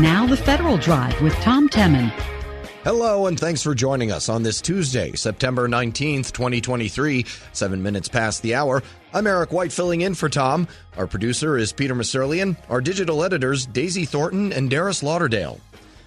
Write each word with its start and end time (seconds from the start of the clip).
Now, 0.00 0.26
the 0.26 0.34
Federal 0.34 0.78
Drive 0.78 1.20
with 1.20 1.34
Tom 1.42 1.68
Temin. 1.68 2.08
Hello, 2.84 3.26
and 3.26 3.38
thanks 3.38 3.62
for 3.62 3.74
joining 3.74 4.10
us 4.10 4.30
on 4.30 4.42
this 4.42 4.62
Tuesday, 4.62 5.12
September 5.12 5.68
19th, 5.68 6.32
2023, 6.32 7.26
seven 7.52 7.82
minutes 7.82 8.08
past 8.08 8.40
the 8.40 8.54
hour. 8.54 8.82
I'm 9.12 9.26
Eric 9.26 9.52
White 9.52 9.70
filling 9.70 10.00
in 10.00 10.14
for 10.14 10.30
Tom. 10.30 10.66
Our 10.96 11.06
producer 11.06 11.58
is 11.58 11.74
Peter 11.74 11.94
Musurlian. 11.94 12.56
Our 12.70 12.80
digital 12.80 13.22
editors, 13.22 13.66
Daisy 13.66 14.06
Thornton 14.06 14.54
and 14.54 14.70
Darius 14.70 15.02
Lauderdale. 15.02 15.60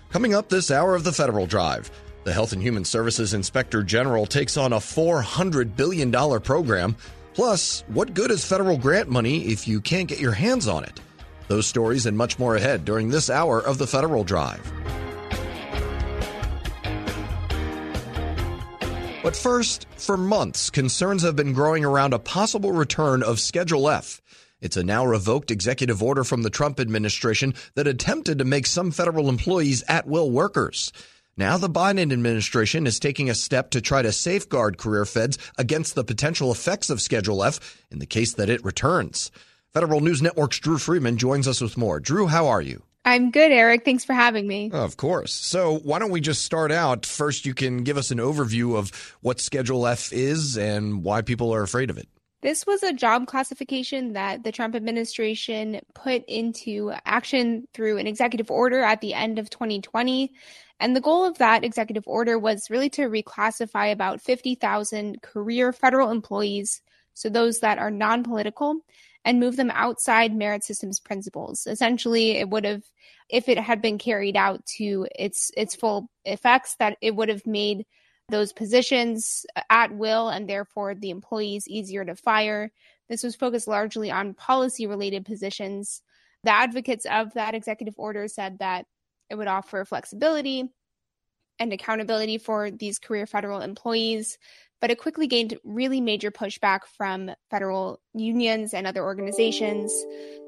Coming 0.10 0.34
up 0.34 0.50
this 0.50 0.72
hour 0.72 0.96
of 0.96 1.04
the 1.04 1.14
Federal 1.14 1.46
Drive, 1.46 1.92
the 2.24 2.34
Health 2.34 2.52
and 2.52 2.64
Human 2.64 2.86
Services 2.86 3.36
Inspector 3.36 3.84
General 3.84 4.26
takes 4.26 4.58
on 4.58 4.74
a 4.74 4.78
$400 4.78 5.76
billion 5.76 6.12
program. 6.42 6.96
Plus, 7.36 7.84
what 7.90 8.16
good 8.16 8.32
is 8.32 8.44
federal 8.44 8.76
grant 8.76 9.08
money 9.08 9.46
if 9.46 9.68
you 9.68 9.80
can't 9.80 10.08
get 10.08 10.20
your 10.20 10.32
hands 10.32 10.68
on 10.68 10.84
it? 10.84 11.00
Those 11.48 11.68
stories 11.68 12.06
and 12.06 12.18
much 12.18 12.40
more 12.40 12.56
ahead 12.56 12.86
during 12.86 13.10
this 13.10 13.30
hour 13.30 13.60
of 13.60 13.78
the 13.78 13.88
Federal 13.88 14.24
Drive. 14.24 14.72
But 19.24 19.38
first, 19.38 19.88
for 19.96 20.18
months, 20.18 20.70
concerns 20.70 21.24
have 21.24 21.38
been 21.38 21.54
growing 21.54 21.86
around 21.86 22.14
a 22.14 22.20
possible 22.20 22.74
return 22.74 23.24
of 23.24 23.40
Schedule 23.40 23.90
F. 23.90 24.22
It's 24.60 24.76
a 24.76 24.84
now 24.84 25.06
revoked 25.06 25.50
executive 25.50 26.04
order 26.04 26.26
from 26.26 26.44
the 26.44 26.50
Trump 26.50 26.80
administration 26.80 27.54
that 27.76 27.88
attempted 27.88 28.40
to 28.40 28.46
make 28.46 28.68
some 28.68 28.92
federal 28.92 29.30
employees 29.30 29.84
at 29.88 30.08
will 30.08 30.30
workers. 30.30 30.92
Now 31.36 31.58
the 31.58 31.70
Biden 31.70 32.12
administration 32.12 32.86
is 32.86 33.00
taking 33.00 33.30
a 33.30 33.36
step 33.36 33.72
to 33.72 33.82
try 33.82 34.02
to 34.02 34.12
safeguard 34.12 34.78
career 34.78 35.06
feds 35.06 35.38
against 35.58 35.96
the 35.96 36.04
potential 36.04 36.52
effects 36.52 36.90
of 36.90 37.02
Schedule 37.02 37.44
F 37.44 37.82
in 37.92 38.00
the 38.00 38.06
case 38.06 38.34
that 38.36 38.50
it 38.50 38.64
returns. 38.64 39.32
Federal 39.74 40.02
News 40.02 40.22
Network's 40.22 40.60
Drew 40.60 40.78
Friedman 40.78 41.18
joins 41.18 41.48
us 41.48 41.60
with 41.60 41.78
more. 41.78 42.00
Drew, 42.00 42.28
how 42.28 42.46
are 42.46 42.62
you? 42.62 42.84
I'm 43.06 43.32
good, 43.32 43.52
Eric. 43.52 43.84
Thanks 43.84 44.06
for 44.06 44.14
having 44.14 44.48
me. 44.48 44.70
Of 44.72 44.98
course. 44.98 45.34
So, 45.34 45.80
why 45.80 45.98
don't 45.98 46.12
we 46.12 46.22
just 46.22 46.46
start 46.46 46.72
out? 46.72 47.08
First, 47.08 47.48
you 47.48 47.56
can 47.56 47.84
give 47.84 47.98
us 47.98 48.12
an 48.12 48.20
overview 48.20 48.78
of 48.78 48.92
what 49.22 49.40
Schedule 49.40 49.88
F 49.88 50.14
is 50.14 50.60
and 50.60 51.04
why 51.04 51.24
people 51.24 51.52
are 51.56 51.64
afraid 51.64 51.90
of 51.90 51.98
it. 51.98 52.08
This 52.44 52.68
was 52.68 52.84
a 52.84 52.94
job 52.94 53.26
classification 53.26 54.14
that 54.14 54.44
the 54.44 54.52
Trump 54.52 54.76
administration 54.76 55.82
put 55.96 56.24
into 56.28 56.94
action 57.04 57.68
through 57.74 57.98
an 57.98 58.06
executive 58.06 58.52
order 58.52 58.84
at 58.84 59.02
the 59.02 59.16
end 59.16 59.40
of 59.40 59.50
2020. 59.50 60.32
And 60.80 60.96
the 60.96 61.02
goal 61.02 61.26
of 61.26 61.40
that 61.40 61.64
executive 61.64 62.04
order 62.06 62.38
was 62.38 62.70
really 62.70 62.92
to 62.92 63.10
reclassify 63.10 63.92
about 63.92 64.22
50,000 64.22 65.24
career 65.24 65.74
federal 65.74 66.12
employees, 66.12 66.84
so 67.16 67.28
those 67.28 67.62
that 67.62 67.80
are 67.80 67.90
non 67.90 68.24
political, 68.24 68.82
and 69.26 69.40
move 69.40 69.56
them 69.56 69.72
outside 69.72 70.36
merit 70.36 70.64
systems 70.64 71.00
principles. 71.00 71.66
Essentially, 71.68 72.32
it 72.32 72.50
would 72.50 72.66
have, 72.66 72.84
if 73.30 73.48
it 73.48 73.58
had 73.58 73.82
been 73.82 73.98
carried 73.98 74.36
out 74.36 74.66
to 74.78 75.08
its 75.16 75.52
its 75.56 75.76
full 75.76 76.10
effects, 76.26 76.76
that 76.80 76.98
it 77.02 77.16
would 77.16 77.30
have 77.30 77.46
made 77.48 77.86
those 78.30 78.54
positions 78.54 79.46
at 79.70 79.96
will 79.96 80.30
and 80.30 80.48
therefore 80.48 80.96
the 80.96 81.10
employees 81.10 81.68
easier 81.68 82.04
to 82.06 82.16
fire. 82.16 82.72
This 83.10 83.24
was 83.24 83.36
focused 83.36 83.68
largely 83.68 84.12
on 84.12 84.34
policy 84.34 84.88
related 84.88 85.26
positions. 85.26 86.02
The 86.44 86.52
advocates 86.52 87.06
of 87.06 87.34
that 87.34 87.54
executive 87.54 87.96
order 87.98 88.28
said 88.28 88.60
that 88.60 88.86
it 89.30 89.36
would 89.36 89.48
offer 89.48 89.86
flexibility 89.86 90.70
and 91.60 91.72
accountability 91.72 92.38
for 92.38 92.72
these 92.72 93.00
career 93.00 93.26
federal 93.26 93.62
employees 93.62 94.38
but 94.84 94.92
it 94.92 95.00
quickly 95.00 95.28
gained 95.28 95.58
really 95.64 96.02
major 96.02 96.30
pushback 96.30 96.82
from 96.98 97.32
federal 97.50 98.02
unions 98.14 98.74
and 98.74 98.86
other 98.86 99.02
organizations. 99.02 99.94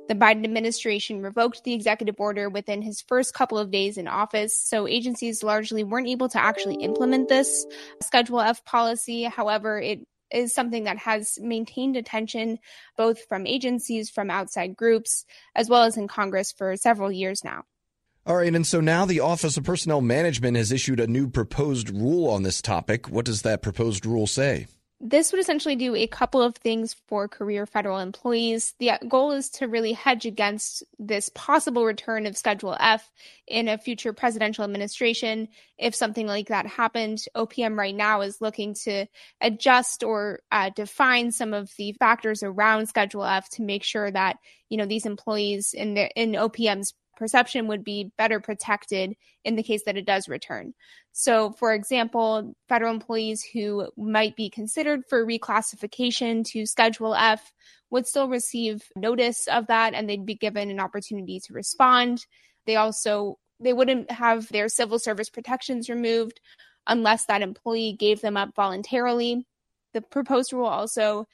The 0.09 0.13
Biden 0.13 0.43
administration 0.43 1.21
revoked 1.21 1.63
the 1.63 1.71
executive 1.71 2.19
order 2.19 2.49
within 2.49 2.81
his 2.81 2.99
first 2.99 3.33
couple 3.33 3.57
of 3.57 3.71
days 3.71 3.97
in 3.97 4.09
office, 4.09 4.53
so 4.53 4.89
agencies 4.89 5.41
largely 5.41 5.85
weren't 5.85 6.09
able 6.09 6.27
to 6.27 6.37
actually 6.37 6.83
implement 6.83 7.29
this 7.29 7.65
Schedule 8.03 8.41
F 8.41 8.65
policy. 8.65 9.23
However, 9.23 9.79
it 9.79 10.05
is 10.29 10.53
something 10.53 10.83
that 10.83 10.97
has 10.97 11.39
maintained 11.41 11.95
attention 11.95 12.59
both 12.97 13.25
from 13.29 13.47
agencies, 13.47 14.09
from 14.09 14.29
outside 14.29 14.75
groups, 14.75 15.23
as 15.55 15.69
well 15.69 15.83
as 15.83 15.95
in 15.95 16.09
Congress 16.09 16.51
for 16.51 16.75
several 16.75 17.09
years 17.09 17.45
now. 17.45 17.63
All 18.27 18.37
right, 18.37 18.55
and 18.55 18.65
so 18.65 18.81
now 18.81 19.05
the 19.05 19.19
Office 19.19 19.55
of 19.55 19.65
Personnel 19.65 20.01
Management 20.01 20.57
has 20.57 20.71
issued 20.71 20.99
a 20.99 21.05
new 21.05 21.29
proposed 21.29 21.91
rule 21.91 22.27
on 22.27 22.41
this 22.41 22.59
topic. 22.59 23.07
What 23.07 23.23
does 23.23 23.43
that 23.43 23.61
proposed 23.61 24.03
rule 24.03 24.25
say? 24.25 24.65
This 24.99 25.31
would 25.31 25.39
essentially 25.39 25.75
do 25.75 25.93
a 25.93 26.07
couple 26.07 26.41
of 26.41 26.55
things 26.55 26.95
for 27.07 27.27
career 27.27 27.67
federal 27.67 27.99
employees. 27.99 28.73
The 28.79 28.93
goal 29.07 29.31
is 29.33 29.49
to 29.51 29.67
really 29.67 29.93
hedge 29.93 30.25
against 30.25 30.83
this 30.97 31.29
possible 31.35 31.85
return 31.85 32.25
of 32.25 32.35
Schedule 32.35 32.75
F 32.79 33.11
in 33.45 33.67
a 33.67 33.77
future 33.77 34.11
presidential 34.11 34.63
administration. 34.63 35.47
If 35.77 35.93
something 35.93 36.25
like 36.25 36.47
that 36.47 36.65
happened, 36.65 37.19
OPM 37.35 37.77
right 37.77 37.93
now 37.93 38.21
is 38.21 38.41
looking 38.41 38.73
to 38.85 39.05
adjust 39.39 40.03
or 40.03 40.39
uh, 40.51 40.71
define 40.71 41.31
some 41.31 41.53
of 41.53 41.71
the 41.77 41.91
factors 41.99 42.41
around 42.41 42.87
Schedule 42.87 43.25
F 43.25 43.49
to 43.49 43.61
make 43.61 43.83
sure 43.83 44.09
that 44.09 44.37
you 44.69 44.77
know 44.77 44.87
these 44.87 45.05
employees 45.05 45.75
in 45.75 45.93
the 45.93 46.09
in 46.19 46.31
OPM's 46.31 46.95
perception 47.15 47.67
would 47.67 47.83
be 47.83 48.11
better 48.17 48.39
protected 48.39 49.15
in 49.43 49.55
the 49.55 49.63
case 49.63 49.83
that 49.85 49.97
it 49.97 50.05
does 50.05 50.27
return. 50.27 50.73
So, 51.11 51.51
for 51.51 51.73
example, 51.73 52.55
federal 52.67 52.93
employees 52.93 53.43
who 53.43 53.89
might 53.97 54.35
be 54.35 54.49
considered 54.49 55.01
for 55.09 55.25
reclassification 55.25 56.45
to 56.51 56.65
Schedule 56.65 57.15
F 57.15 57.53
would 57.89 58.07
still 58.07 58.27
receive 58.27 58.83
notice 58.95 59.47
of 59.47 59.67
that 59.67 59.93
and 59.93 60.09
they'd 60.09 60.25
be 60.25 60.35
given 60.35 60.69
an 60.69 60.79
opportunity 60.79 61.39
to 61.41 61.53
respond. 61.53 62.25
They 62.65 62.75
also 62.75 63.37
they 63.59 63.73
wouldn't 63.73 64.11
have 64.11 64.49
their 64.49 64.67
civil 64.67 64.99
service 64.99 65.29
protections 65.29 65.89
removed 65.89 66.41
unless 66.87 67.25
that 67.25 67.41
employee 67.41 67.95
gave 67.97 68.21
them 68.21 68.35
up 68.35 68.53
voluntarily. 68.55 69.45
The 69.93 70.01
proposed 70.01 70.51
rule 70.51 70.65
also 70.65 71.25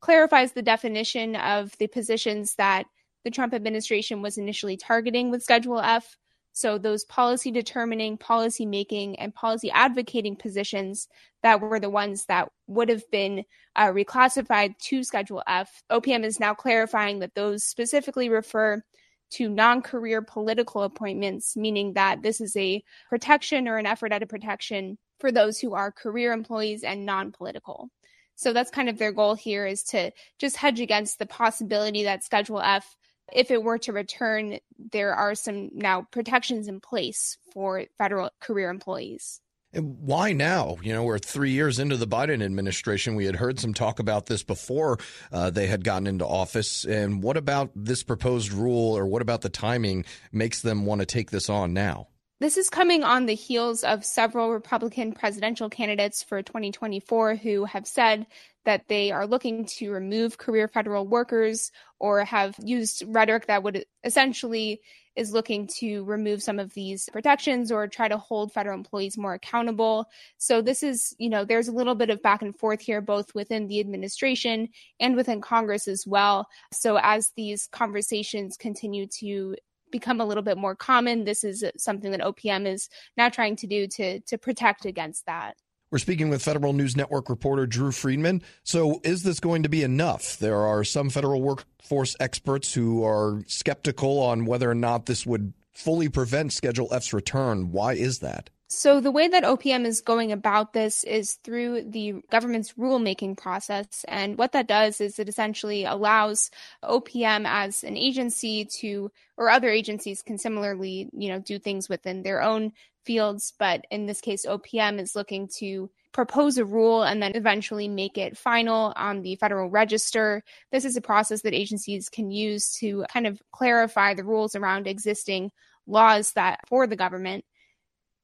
clarifies 0.00 0.52
the 0.52 0.62
definition 0.62 1.34
of 1.34 1.76
the 1.78 1.86
positions 1.86 2.54
that 2.56 2.86
the 3.24 3.30
Trump 3.30 3.54
administration 3.54 4.22
was 4.22 4.38
initially 4.38 4.76
targeting 4.76 5.30
with 5.30 5.42
Schedule 5.42 5.80
F. 5.80 6.16
So, 6.52 6.78
those 6.78 7.04
policy 7.04 7.50
determining, 7.50 8.16
policy 8.16 8.64
making, 8.64 9.18
and 9.18 9.34
policy 9.34 9.70
advocating 9.72 10.36
positions 10.36 11.08
that 11.42 11.60
were 11.60 11.80
the 11.80 11.90
ones 11.90 12.26
that 12.26 12.48
would 12.68 12.88
have 12.88 13.10
been 13.10 13.44
uh, 13.74 13.88
reclassified 13.88 14.78
to 14.78 15.02
Schedule 15.02 15.42
F, 15.48 15.82
OPM 15.90 16.24
is 16.24 16.38
now 16.38 16.54
clarifying 16.54 17.18
that 17.18 17.34
those 17.34 17.64
specifically 17.64 18.28
refer 18.28 18.82
to 19.30 19.48
non 19.48 19.82
career 19.82 20.22
political 20.22 20.82
appointments, 20.82 21.56
meaning 21.56 21.94
that 21.94 22.22
this 22.22 22.40
is 22.40 22.56
a 22.56 22.84
protection 23.08 23.66
or 23.66 23.78
an 23.78 23.86
effort 23.86 24.12
at 24.12 24.22
a 24.22 24.26
protection 24.26 24.96
for 25.18 25.32
those 25.32 25.58
who 25.58 25.74
are 25.74 25.90
career 25.90 26.32
employees 26.32 26.84
and 26.84 27.04
non 27.04 27.32
political. 27.32 27.90
So 28.36 28.52
that's 28.52 28.70
kind 28.70 28.88
of 28.88 28.98
their 28.98 29.12
goal 29.12 29.34
here 29.34 29.66
is 29.66 29.82
to 29.84 30.10
just 30.38 30.56
hedge 30.56 30.80
against 30.80 31.18
the 31.18 31.26
possibility 31.26 32.04
that 32.04 32.24
Schedule 32.24 32.60
F 32.60 32.96
if 33.32 33.50
it 33.50 33.62
were 33.62 33.78
to 33.78 33.92
return, 33.92 34.58
there 34.92 35.14
are 35.14 35.34
some 35.34 35.70
now 35.72 36.06
protections 36.10 36.68
in 36.68 36.80
place 36.80 37.38
for 37.52 37.84
federal 37.98 38.30
career 38.40 38.70
employees. 38.70 39.40
And 39.72 39.98
why 39.98 40.32
now? 40.32 40.76
You 40.82 40.92
know, 40.92 41.02
we're 41.02 41.18
three 41.18 41.50
years 41.50 41.80
into 41.80 41.96
the 41.96 42.06
Biden 42.06 42.44
administration. 42.44 43.16
We 43.16 43.26
had 43.26 43.36
heard 43.36 43.58
some 43.58 43.74
talk 43.74 43.98
about 43.98 44.26
this 44.26 44.44
before 44.44 44.98
uh, 45.32 45.50
they 45.50 45.66
had 45.66 45.82
gotten 45.82 46.06
into 46.06 46.24
office. 46.24 46.84
And 46.84 47.22
what 47.22 47.36
about 47.36 47.70
this 47.74 48.04
proposed 48.04 48.52
rule, 48.52 48.96
or 48.96 49.04
what 49.06 49.20
about 49.20 49.42
the 49.42 49.48
timing, 49.48 50.04
makes 50.30 50.62
them 50.62 50.86
want 50.86 51.00
to 51.00 51.06
take 51.06 51.32
this 51.32 51.50
on 51.50 51.72
now? 51.72 52.06
This 52.40 52.56
is 52.56 52.68
coming 52.68 53.04
on 53.04 53.26
the 53.26 53.34
heels 53.34 53.84
of 53.84 54.04
several 54.04 54.50
Republican 54.50 55.12
presidential 55.12 55.70
candidates 55.70 56.22
for 56.22 56.42
2024 56.42 57.36
who 57.36 57.64
have 57.64 57.86
said 57.86 58.26
that 58.64 58.88
they 58.88 59.10
are 59.10 59.26
looking 59.26 59.66
to 59.66 59.90
remove 59.90 60.38
career 60.38 60.68
federal 60.68 61.06
workers 61.06 61.70
or 61.98 62.24
have 62.24 62.54
used 62.62 63.04
rhetoric 63.06 63.46
that 63.46 63.62
would 63.62 63.84
essentially 64.04 64.80
is 65.16 65.32
looking 65.32 65.68
to 65.78 66.02
remove 66.04 66.42
some 66.42 66.58
of 66.58 66.74
these 66.74 67.08
protections 67.12 67.70
or 67.70 67.86
try 67.86 68.08
to 68.08 68.18
hold 68.18 68.52
federal 68.52 68.76
employees 68.76 69.16
more 69.16 69.34
accountable. 69.34 70.06
So 70.38 70.60
this 70.60 70.82
is, 70.82 71.14
you 71.18 71.28
know, 71.28 71.44
there's 71.44 71.68
a 71.68 71.72
little 71.72 71.94
bit 71.94 72.10
of 72.10 72.22
back 72.22 72.42
and 72.42 72.56
forth 72.58 72.80
here 72.80 73.00
both 73.00 73.34
within 73.34 73.68
the 73.68 73.80
administration 73.80 74.68
and 74.98 75.14
within 75.14 75.40
Congress 75.40 75.86
as 75.86 76.04
well. 76.06 76.48
So 76.72 76.98
as 77.00 77.30
these 77.36 77.68
conversations 77.70 78.56
continue 78.56 79.06
to 79.20 79.54
become 79.94 80.20
a 80.20 80.24
little 80.24 80.42
bit 80.42 80.58
more 80.58 80.74
common. 80.74 81.22
This 81.22 81.44
is 81.44 81.64
something 81.76 82.10
that 82.10 82.20
OPM 82.20 82.66
is 82.66 82.88
now 83.16 83.28
trying 83.28 83.54
to 83.56 83.68
do 83.68 83.86
to 83.86 84.18
to 84.20 84.36
protect 84.36 84.86
against 84.86 85.24
that. 85.26 85.56
We're 85.94 85.98
speaking 85.98 86.28
with 86.28 86.42
Federal 86.42 86.72
News 86.72 86.96
Network 86.96 87.28
reporter 87.28 87.68
Drew 87.68 87.92
Friedman. 87.92 88.42
So, 88.64 89.00
is 89.04 89.22
this 89.22 89.38
going 89.38 89.62
to 89.62 89.68
be 89.68 89.84
enough? 89.84 90.36
There 90.38 90.58
are 90.58 90.82
some 90.82 91.08
federal 91.08 91.40
workforce 91.40 92.16
experts 92.18 92.74
who 92.74 93.04
are 93.04 93.44
skeptical 93.46 94.18
on 94.18 94.44
whether 94.44 94.68
or 94.68 94.74
not 94.74 95.06
this 95.06 95.24
would 95.24 95.52
fully 95.72 96.08
prevent 96.08 96.52
Schedule 96.52 96.92
F's 96.92 97.12
return. 97.12 97.70
Why 97.70 97.92
is 97.92 98.18
that? 98.18 98.50
So, 98.66 99.00
the 99.00 99.12
way 99.12 99.28
that 99.28 99.44
OPM 99.44 99.86
is 99.86 100.00
going 100.00 100.32
about 100.32 100.72
this 100.72 101.04
is 101.04 101.34
through 101.44 101.84
the 101.88 102.22
government's 102.28 102.72
rulemaking 102.72 103.36
process. 103.36 104.04
And 104.08 104.36
what 104.36 104.50
that 104.50 104.66
does 104.66 105.00
is 105.00 105.20
it 105.20 105.28
essentially 105.28 105.84
allows 105.84 106.50
OPM 106.82 107.44
as 107.46 107.84
an 107.84 107.96
agency 107.96 108.66
to, 108.80 109.12
or 109.36 109.48
other 109.48 109.70
agencies 109.70 110.22
can 110.22 110.38
similarly, 110.38 111.08
you 111.12 111.28
know, 111.28 111.38
do 111.38 111.60
things 111.60 111.88
within 111.88 112.24
their 112.24 112.42
own 112.42 112.72
fields. 113.04 113.52
But 113.58 113.84
in 113.90 114.06
this 114.06 114.20
case, 114.20 114.46
OPM 114.46 115.00
is 115.00 115.14
looking 115.14 115.48
to 115.58 115.90
propose 116.12 116.58
a 116.58 116.64
rule 116.64 117.02
and 117.02 117.22
then 117.22 117.32
eventually 117.34 117.88
make 117.88 118.16
it 118.16 118.38
final 118.38 118.92
on 118.96 119.22
the 119.22 119.36
Federal 119.36 119.68
Register. 119.68 120.42
This 120.70 120.84
is 120.84 120.96
a 120.96 121.00
process 121.00 121.42
that 121.42 121.54
agencies 121.54 122.08
can 122.08 122.30
use 122.30 122.72
to 122.74 123.04
kind 123.12 123.26
of 123.26 123.42
clarify 123.52 124.14
the 124.14 124.24
rules 124.24 124.54
around 124.54 124.86
existing 124.86 125.50
laws 125.86 126.32
that 126.32 126.60
for 126.68 126.86
the 126.86 126.96
government. 126.96 127.44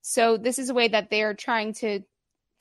So 0.03 0.37
this 0.37 0.59
is 0.59 0.71
a 0.71 0.75
way 0.75 0.89
that 0.89 1.11
they're 1.11 1.35
trying 1.35 1.75
to 1.75 2.01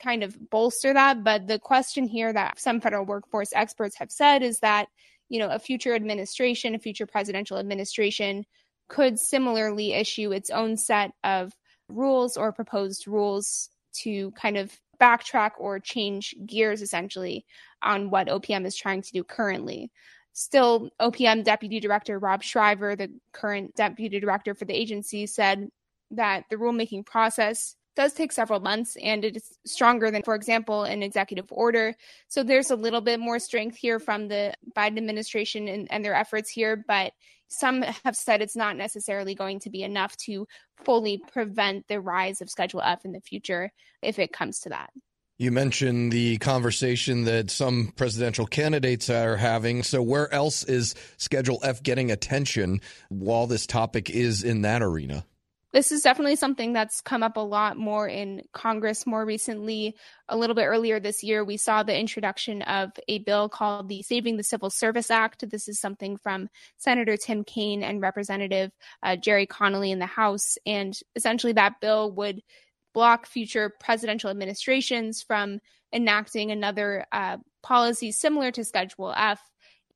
kind 0.02 0.22
of 0.22 0.36
bolster 0.50 0.92
that. 0.92 1.22
But 1.22 1.46
the 1.46 1.58
question 1.58 2.06
here 2.06 2.32
that 2.32 2.58
some 2.58 2.80
federal 2.80 3.04
workforce 3.04 3.52
experts 3.54 3.96
have 3.98 4.10
said 4.10 4.42
is 4.42 4.58
that, 4.60 4.88
you 5.28 5.38
know, 5.38 5.48
a 5.48 5.58
future 5.58 5.94
administration, 5.94 6.74
a 6.74 6.78
future 6.78 7.06
presidential 7.06 7.58
administration 7.58 8.44
could 8.88 9.18
similarly 9.18 9.92
issue 9.92 10.32
its 10.32 10.50
own 10.50 10.76
set 10.76 11.12
of 11.22 11.52
rules 11.90 12.36
or 12.36 12.52
proposed 12.52 13.06
rules 13.06 13.70
to 13.92 14.30
kind 14.32 14.56
of 14.56 14.72
backtrack 15.00 15.52
or 15.58 15.80
change 15.80 16.34
gears 16.46 16.82
essentially 16.82 17.44
on 17.82 18.10
what 18.10 18.28
OPM 18.28 18.66
is 18.66 18.76
trying 18.76 19.02
to 19.02 19.12
do 19.12 19.24
currently. 19.24 19.90
Still, 20.32 20.90
OPM 21.00 21.44
Deputy 21.44 21.80
Director 21.80 22.18
Rob 22.18 22.42
Shriver, 22.42 22.94
the 22.94 23.10
current 23.32 23.74
Deputy 23.74 24.20
Director 24.20 24.54
for 24.54 24.64
the 24.64 24.74
agency, 24.74 25.26
said 25.26 25.68
that 26.12 26.44
the 26.50 26.56
rulemaking 26.56 27.04
process 27.06 27.76
does 27.96 28.12
take 28.12 28.32
several 28.32 28.60
months 28.60 28.96
and 29.02 29.24
it 29.24 29.36
is 29.36 29.58
stronger 29.66 30.10
than, 30.10 30.22
for 30.22 30.34
example, 30.34 30.84
an 30.84 31.02
executive 31.02 31.46
order. 31.50 31.94
So 32.28 32.42
there's 32.42 32.70
a 32.70 32.76
little 32.76 33.00
bit 33.00 33.18
more 33.18 33.38
strength 33.38 33.76
here 33.76 33.98
from 33.98 34.28
the 34.28 34.54
Biden 34.76 34.98
administration 34.98 35.68
and, 35.68 35.90
and, 35.90 36.04
their 36.04 36.14
efforts 36.14 36.48
here, 36.48 36.82
but 36.86 37.12
some 37.50 37.82
have 38.04 38.16
said 38.16 38.40
it's 38.40 38.56
not 38.56 38.76
necessarily 38.76 39.34
going 39.34 39.60
to 39.60 39.70
be 39.70 39.82
enough 39.82 40.16
to 40.18 40.46
fully 40.84 41.20
prevent 41.32 41.86
the 41.88 42.00
rise 42.00 42.40
of 42.40 42.48
Schedule 42.48 42.82
F 42.82 43.04
in 43.04 43.12
the 43.12 43.20
future 43.20 43.70
if 44.02 44.18
it 44.18 44.32
comes 44.32 44.60
to 44.60 44.70
that. 44.70 44.90
You 45.38 45.50
mentioned 45.50 46.12
the 46.12 46.36
conversation 46.36 47.24
that 47.24 47.50
some 47.50 47.94
presidential 47.96 48.46
candidates 48.46 49.08
are 49.08 49.36
having. 49.36 49.82
So, 49.82 50.02
where 50.02 50.32
else 50.34 50.64
is 50.64 50.94
Schedule 51.16 51.60
F 51.62 51.82
getting 51.82 52.10
attention 52.10 52.82
while 53.08 53.46
this 53.46 53.66
topic 53.66 54.10
is 54.10 54.42
in 54.42 54.62
that 54.62 54.82
arena? 54.82 55.24
This 55.72 55.92
is 55.92 56.02
definitely 56.02 56.36
something 56.36 56.72
that's 56.72 57.00
come 57.00 57.22
up 57.22 57.36
a 57.36 57.40
lot 57.40 57.76
more 57.76 58.08
in 58.08 58.42
Congress 58.52 59.06
more 59.06 59.24
recently. 59.24 59.96
A 60.28 60.36
little 60.36 60.54
bit 60.54 60.64
earlier 60.64 60.98
this 60.98 61.22
year, 61.22 61.44
we 61.44 61.56
saw 61.56 61.82
the 61.82 61.96
introduction 61.96 62.62
of 62.62 62.90
a 63.06 63.18
bill 63.18 63.48
called 63.48 63.88
the 63.88 64.02
Saving 64.02 64.36
the 64.36 64.42
Civil 64.42 64.70
Service 64.70 65.10
Act. 65.10 65.48
This 65.48 65.68
is 65.68 65.80
something 65.80 66.16
from 66.16 66.48
Senator 66.76 67.16
Tim 67.16 67.44
Kaine 67.44 67.82
and 67.82 68.00
Representative 68.00 68.72
uh, 69.02 69.16
Gerry 69.16 69.46
Connolly 69.46 69.92
in 69.92 70.00
the 70.00 70.06
House. 70.06 70.58
And 70.66 70.98
essentially, 71.14 71.52
that 71.52 71.80
bill 71.80 72.10
would 72.12 72.40
block 72.92 73.26
future 73.26 73.72
presidential 73.80 74.30
administrations 74.30 75.22
from 75.22 75.60
enacting 75.92 76.50
another 76.50 77.06
uh, 77.12 77.36
policy 77.62 78.10
similar 78.10 78.50
to 78.50 78.64
Schedule 78.64 79.14
F 79.16 79.40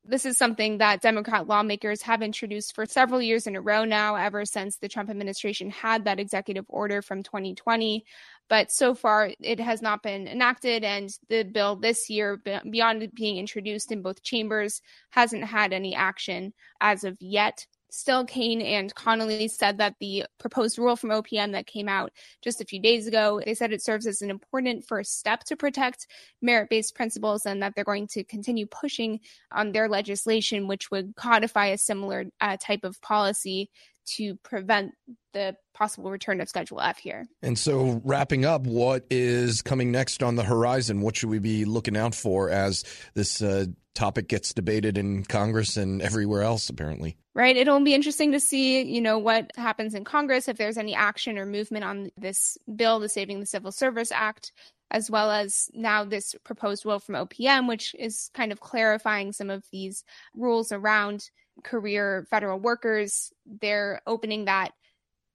this 0.07 0.25
is 0.25 0.37
something 0.37 0.77
that 0.77 1.01
Democrat 1.01 1.47
lawmakers 1.47 2.01
have 2.03 2.21
introduced 2.21 2.75
for 2.75 2.85
several 2.85 3.21
years 3.21 3.47
in 3.47 3.55
a 3.55 3.61
row 3.61 3.85
now, 3.85 4.15
ever 4.15 4.45
since 4.45 4.77
the 4.77 4.87
Trump 4.87 5.09
administration 5.09 5.69
had 5.69 6.05
that 6.05 6.19
executive 6.19 6.65
order 6.69 7.01
from 7.01 7.23
2020. 7.23 8.05
But 8.47 8.71
so 8.71 8.93
far, 8.93 9.31
it 9.39 9.59
has 9.59 9.81
not 9.81 10.03
been 10.03 10.27
enacted. 10.27 10.83
And 10.83 11.09
the 11.29 11.43
bill 11.43 11.75
this 11.75 12.09
year, 12.09 12.41
beyond 12.69 13.09
being 13.15 13.37
introduced 13.37 13.91
in 13.91 14.01
both 14.01 14.23
chambers, 14.23 14.81
hasn't 15.09 15.43
had 15.43 15.73
any 15.73 15.95
action 15.95 16.53
as 16.79 17.03
of 17.03 17.17
yet. 17.19 17.65
Still, 17.95 18.25
Kaine 18.25 18.61
and 18.61 18.93
Connolly 18.93 19.47
said 19.47 19.77
that 19.77 19.95
the 20.01 20.25
proposed 20.37 20.77
rule 20.77 20.97
from 20.97 21.11
OPM 21.11 21.53
that 21.53 21.65
came 21.65 21.87
out 21.87 22.11
just 22.41 22.59
a 22.59 22.65
few 22.65 22.81
days 22.81 23.07
ago, 23.07 23.41
they 23.45 23.53
said 23.53 23.71
it 23.71 23.81
serves 23.81 24.05
as 24.05 24.21
an 24.21 24.29
important 24.29 24.83
first 24.85 25.17
step 25.17 25.45
to 25.45 25.55
protect 25.55 26.05
merit 26.41 26.69
based 26.69 26.93
principles 26.93 27.45
and 27.45 27.63
that 27.63 27.71
they're 27.73 27.85
going 27.85 28.07
to 28.07 28.25
continue 28.25 28.65
pushing 28.65 29.21
on 29.49 29.71
their 29.71 29.87
legislation, 29.87 30.67
which 30.67 30.91
would 30.91 31.15
codify 31.15 31.67
a 31.67 31.77
similar 31.77 32.25
uh, 32.41 32.57
type 32.57 32.83
of 32.83 33.01
policy 33.01 33.69
to 34.07 34.35
prevent 34.43 34.91
the 35.33 35.55
possible 35.73 36.11
return 36.11 36.41
of 36.41 36.49
Schedule 36.49 36.81
F 36.81 36.97
here. 36.97 37.25
And 37.41 37.57
so, 37.57 38.01
wrapping 38.03 38.43
up, 38.43 38.63
what 38.63 39.05
is 39.09 39.61
coming 39.61 39.91
next 39.91 40.21
on 40.21 40.35
the 40.35 40.43
horizon? 40.43 40.99
What 40.99 41.15
should 41.15 41.29
we 41.29 41.39
be 41.39 41.63
looking 41.63 41.95
out 41.95 42.13
for 42.13 42.49
as 42.49 42.83
this 43.13 43.41
uh, 43.41 43.67
topic 43.95 44.27
gets 44.27 44.53
debated 44.53 44.97
in 44.97 45.23
Congress 45.23 45.77
and 45.77 46.01
everywhere 46.01 46.43
else, 46.43 46.69
apparently? 46.69 47.17
right? 47.35 47.57
It'll 47.57 47.81
be 47.81 47.93
interesting 47.93 48.31
to 48.31 48.39
see, 48.39 48.81
you 48.81 49.01
know, 49.01 49.19
what 49.19 49.51
happens 49.55 49.93
in 49.93 50.05
Congress 50.05 50.47
if 50.47 50.57
there's 50.57 50.77
any 50.77 50.95
action 50.95 51.37
or 51.37 51.45
movement 51.45 51.83
on 51.83 52.09
this 52.17 52.57
bill, 52.73 52.99
the 52.99 53.09
Saving 53.09 53.41
the 53.41 53.45
Civil 53.45 53.73
Service 53.73 54.11
Act, 54.11 54.53
as 54.89 55.11
well 55.11 55.29
as 55.29 55.69
now 55.73 56.05
this 56.05 56.33
proposed 56.45 56.85
rule 56.85 56.99
from 56.99 57.15
OPM, 57.15 57.67
which 57.67 57.93
is 57.99 58.31
kind 58.33 58.51
of 58.51 58.61
clarifying 58.61 59.33
some 59.33 59.49
of 59.49 59.65
these 59.71 60.05
rules 60.33 60.71
around 60.71 61.29
career 61.63 62.25
federal 62.29 62.57
workers. 62.57 63.33
They're 63.45 64.01
opening 64.07 64.45
that 64.45 64.71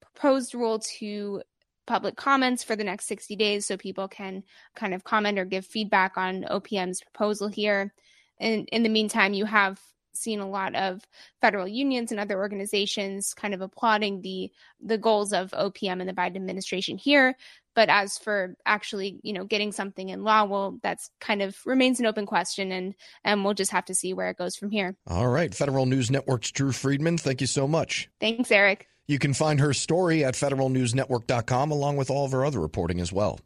proposed 0.00 0.54
rule 0.54 0.78
to 0.98 1.42
public 1.86 2.16
comments 2.16 2.64
for 2.64 2.76
the 2.76 2.84
next 2.84 3.08
60 3.08 3.36
days 3.36 3.66
so 3.66 3.76
people 3.76 4.08
can 4.08 4.42
kind 4.74 4.94
of 4.94 5.04
comment 5.04 5.38
or 5.38 5.44
give 5.44 5.66
feedback 5.66 6.16
on 6.16 6.44
OPM's 6.44 7.02
proposal 7.02 7.48
here. 7.48 7.92
And 8.40 8.68
in 8.72 8.82
the 8.82 8.88
meantime, 8.88 9.34
you 9.34 9.44
have 9.44 9.78
seen 10.12 10.40
a 10.40 10.48
lot 10.48 10.74
of 10.74 11.06
federal 11.40 11.68
unions 11.68 12.10
and 12.10 12.20
other 12.20 12.38
organizations 12.38 13.32
kind 13.34 13.54
of 13.54 13.60
applauding 13.60 14.22
the 14.22 14.50
the 14.80 14.98
goals 14.98 15.32
of 15.32 15.50
OPM 15.52 16.00
and 16.00 16.08
the 16.08 16.12
Biden 16.12 16.36
administration 16.36 16.98
here. 16.98 17.36
But 17.74 17.88
as 17.88 18.18
for 18.18 18.56
actually, 18.66 19.20
you 19.22 19.32
know, 19.32 19.44
getting 19.44 19.70
something 19.70 20.08
in 20.08 20.24
law, 20.24 20.44
well, 20.44 20.78
that's 20.82 21.10
kind 21.20 21.40
of 21.40 21.56
remains 21.64 22.00
an 22.00 22.06
open 22.06 22.26
question, 22.26 22.72
and 22.72 22.94
and 23.24 23.44
we'll 23.44 23.54
just 23.54 23.70
have 23.70 23.84
to 23.86 23.94
see 23.94 24.12
where 24.12 24.30
it 24.30 24.36
goes 24.36 24.56
from 24.56 24.70
here. 24.70 24.96
All 25.06 25.28
right, 25.28 25.54
Federal 25.54 25.86
News 25.86 26.10
Network's 26.10 26.50
Drew 26.50 26.72
Friedman, 26.72 27.18
thank 27.18 27.40
you 27.40 27.46
so 27.46 27.68
much. 27.68 28.08
Thanks, 28.20 28.50
Eric. 28.50 28.88
You 29.06 29.18
can 29.18 29.34
find 29.34 29.58
her 29.58 29.72
story 29.72 30.24
at 30.24 30.34
federalnewsnetwork.com 30.34 31.70
along 31.70 31.96
with 31.96 32.10
all 32.10 32.26
of 32.26 32.32
her 32.32 32.44
other 32.44 32.60
reporting 32.60 33.00
as 33.00 33.12
well. 33.12 33.40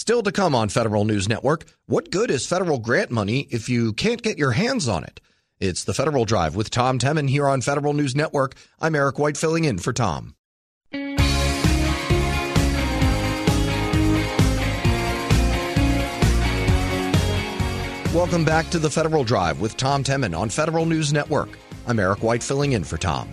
Still 0.00 0.22
to 0.22 0.30
come 0.30 0.54
on 0.54 0.68
Federal 0.68 1.04
News 1.04 1.28
Network, 1.28 1.64
what 1.86 2.12
good 2.12 2.30
is 2.30 2.46
federal 2.46 2.78
grant 2.78 3.10
money 3.10 3.48
if 3.50 3.68
you 3.68 3.92
can't 3.92 4.22
get 4.22 4.38
your 4.38 4.52
hands 4.52 4.86
on 4.86 5.02
it? 5.02 5.20
It's 5.58 5.82
the 5.82 5.92
Federal 5.92 6.24
Drive 6.24 6.54
with 6.54 6.70
Tom 6.70 7.00
Temin 7.00 7.28
here 7.28 7.48
on 7.48 7.62
Federal 7.62 7.94
News 7.94 8.14
Network. 8.14 8.54
I'm 8.78 8.94
Eric 8.94 9.18
White 9.18 9.36
filling 9.36 9.64
in 9.64 9.78
for 9.78 9.92
Tom. 9.92 10.36
Welcome 18.14 18.44
back 18.44 18.70
to 18.70 18.78
the 18.78 18.90
Federal 18.92 19.24
Drive 19.24 19.60
with 19.60 19.76
Tom 19.76 20.04
Temin 20.04 20.38
on 20.38 20.48
Federal 20.48 20.86
News 20.86 21.12
Network. 21.12 21.48
I'm 21.88 21.98
Eric 21.98 22.22
White 22.22 22.44
filling 22.44 22.70
in 22.70 22.84
for 22.84 22.98
Tom. 22.98 23.30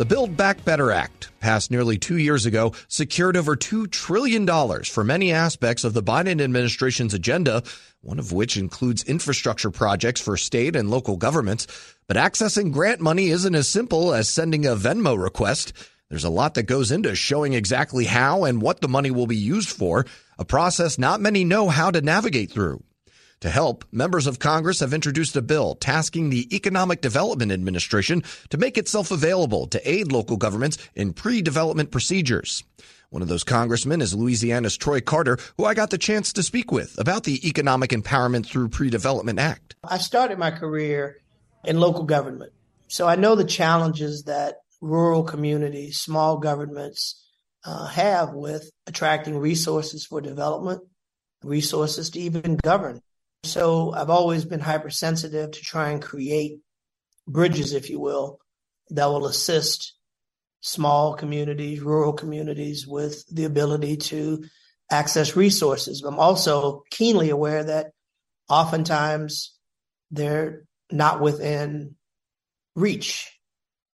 The 0.00 0.06
Build 0.06 0.34
Back 0.34 0.64
Better 0.64 0.90
Act, 0.90 1.28
passed 1.40 1.70
nearly 1.70 1.98
two 1.98 2.16
years 2.16 2.46
ago, 2.46 2.72
secured 2.88 3.36
over 3.36 3.54
$2 3.54 3.90
trillion 3.90 4.46
for 4.84 5.04
many 5.04 5.30
aspects 5.30 5.84
of 5.84 5.92
the 5.92 6.02
Biden 6.02 6.40
administration's 6.40 7.12
agenda, 7.12 7.62
one 8.00 8.18
of 8.18 8.32
which 8.32 8.56
includes 8.56 9.04
infrastructure 9.04 9.70
projects 9.70 10.22
for 10.22 10.38
state 10.38 10.74
and 10.74 10.90
local 10.90 11.18
governments. 11.18 11.66
But 12.06 12.16
accessing 12.16 12.72
grant 12.72 13.02
money 13.02 13.28
isn't 13.28 13.54
as 13.54 13.68
simple 13.68 14.14
as 14.14 14.26
sending 14.26 14.64
a 14.64 14.70
Venmo 14.70 15.22
request. 15.22 15.74
There's 16.08 16.24
a 16.24 16.30
lot 16.30 16.54
that 16.54 16.62
goes 16.62 16.90
into 16.90 17.14
showing 17.14 17.52
exactly 17.52 18.06
how 18.06 18.44
and 18.44 18.62
what 18.62 18.80
the 18.80 18.88
money 18.88 19.10
will 19.10 19.26
be 19.26 19.36
used 19.36 19.68
for, 19.68 20.06
a 20.38 20.46
process 20.46 20.98
not 20.98 21.20
many 21.20 21.44
know 21.44 21.68
how 21.68 21.90
to 21.90 22.00
navigate 22.00 22.50
through. 22.50 22.82
To 23.40 23.48
help, 23.48 23.86
members 23.90 24.26
of 24.26 24.38
Congress 24.38 24.80
have 24.80 24.92
introduced 24.92 25.34
a 25.34 25.40
bill 25.40 25.74
tasking 25.74 26.28
the 26.28 26.54
Economic 26.54 27.00
Development 27.00 27.50
Administration 27.50 28.22
to 28.50 28.58
make 28.58 28.76
itself 28.76 29.10
available 29.10 29.66
to 29.68 29.90
aid 29.90 30.12
local 30.12 30.36
governments 30.36 30.76
in 30.94 31.14
pre-development 31.14 31.90
procedures. 31.90 32.62
One 33.08 33.22
of 33.22 33.28
those 33.28 33.42
congressmen 33.42 34.02
is 34.02 34.14
Louisiana's 34.14 34.76
Troy 34.76 35.00
Carter, 35.00 35.38
who 35.56 35.64
I 35.64 35.72
got 35.72 35.88
the 35.88 35.96
chance 35.96 36.34
to 36.34 36.42
speak 36.42 36.70
with 36.70 36.98
about 36.98 37.24
the 37.24 37.48
Economic 37.48 37.90
Empowerment 37.90 38.44
Through 38.44 38.68
Pre-Development 38.68 39.38
Act. 39.38 39.74
I 39.82 39.96
started 39.96 40.38
my 40.38 40.50
career 40.50 41.16
in 41.64 41.80
local 41.80 42.04
government. 42.04 42.52
So 42.88 43.08
I 43.08 43.16
know 43.16 43.36
the 43.36 43.44
challenges 43.44 44.24
that 44.24 44.56
rural 44.82 45.22
communities, 45.22 45.98
small 45.98 46.36
governments 46.36 47.26
uh, 47.64 47.86
have 47.86 48.34
with 48.34 48.70
attracting 48.86 49.38
resources 49.38 50.04
for 50.04 50.20
development, 50.20 50.82
resources 51.42 52.10
to 52.10 52.20
even 52.20 52.56
govern. 52.56 53.00
So 53.44 53.92
I've 53.92 54.10
always 54.10 54.44
been 54.44 54.60
hypersensitive 54.60 55.52
to 55.52 55.60
try 55.60 55.90
and 55.90 56.02
create 56.02 56.60
bridges, 57.26 57.72
if 57.72 57.90
you 57.90 58.00
will, 58.00 58.38
that 58.90 59.06
will 59.06 59.26
assist 59.26 59.94
small 60.60 61.14
communities, 61.14 61.80
rural 61.80 62.12
communities 62.12 62.86
with 62.86 63.24
the 63.34 63.44
ability 63.44 63.96
to 63.96 64.44
access 64.90 65.36
resources. 65.36 66.02
I'm 66.02 66.18
also 66.18 66.84
keenly 66.90 67.30
aware 67.30 67.64
that 67.64 67.92
oftentimes 68.48 69.56
they're 70.10 70.64
not 70.90 71.20
within 71.20 71.94
reach 72.74 73.30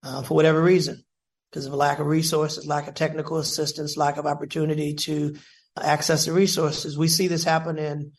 uh, 0.03 0.23
for 0.23 0.35
whatever 0.35 0.63
reason 0.63 1.05
because 1.51 1.67
of 1.67 1.73
a 1.73 1.77
lack 1.77 1.99
of 1.99 2.07
resources, 2.07 2.67
lack 2.67 2.89
of 2.89 2.95
technical 2.95 3.39
assistance, 3.39 3.97
lack 3.97 4.17
of 4.17 4.27
opportunity 4.27 4.95
to 4.95 5.37
access 5.77 6.27
the 6.27 6.33
resources. 6.33 6.97
We 6.97 7.09
see 7.09 7.29
this 7.29 7.45
happen 7.45 7.79
in 7.79 8.13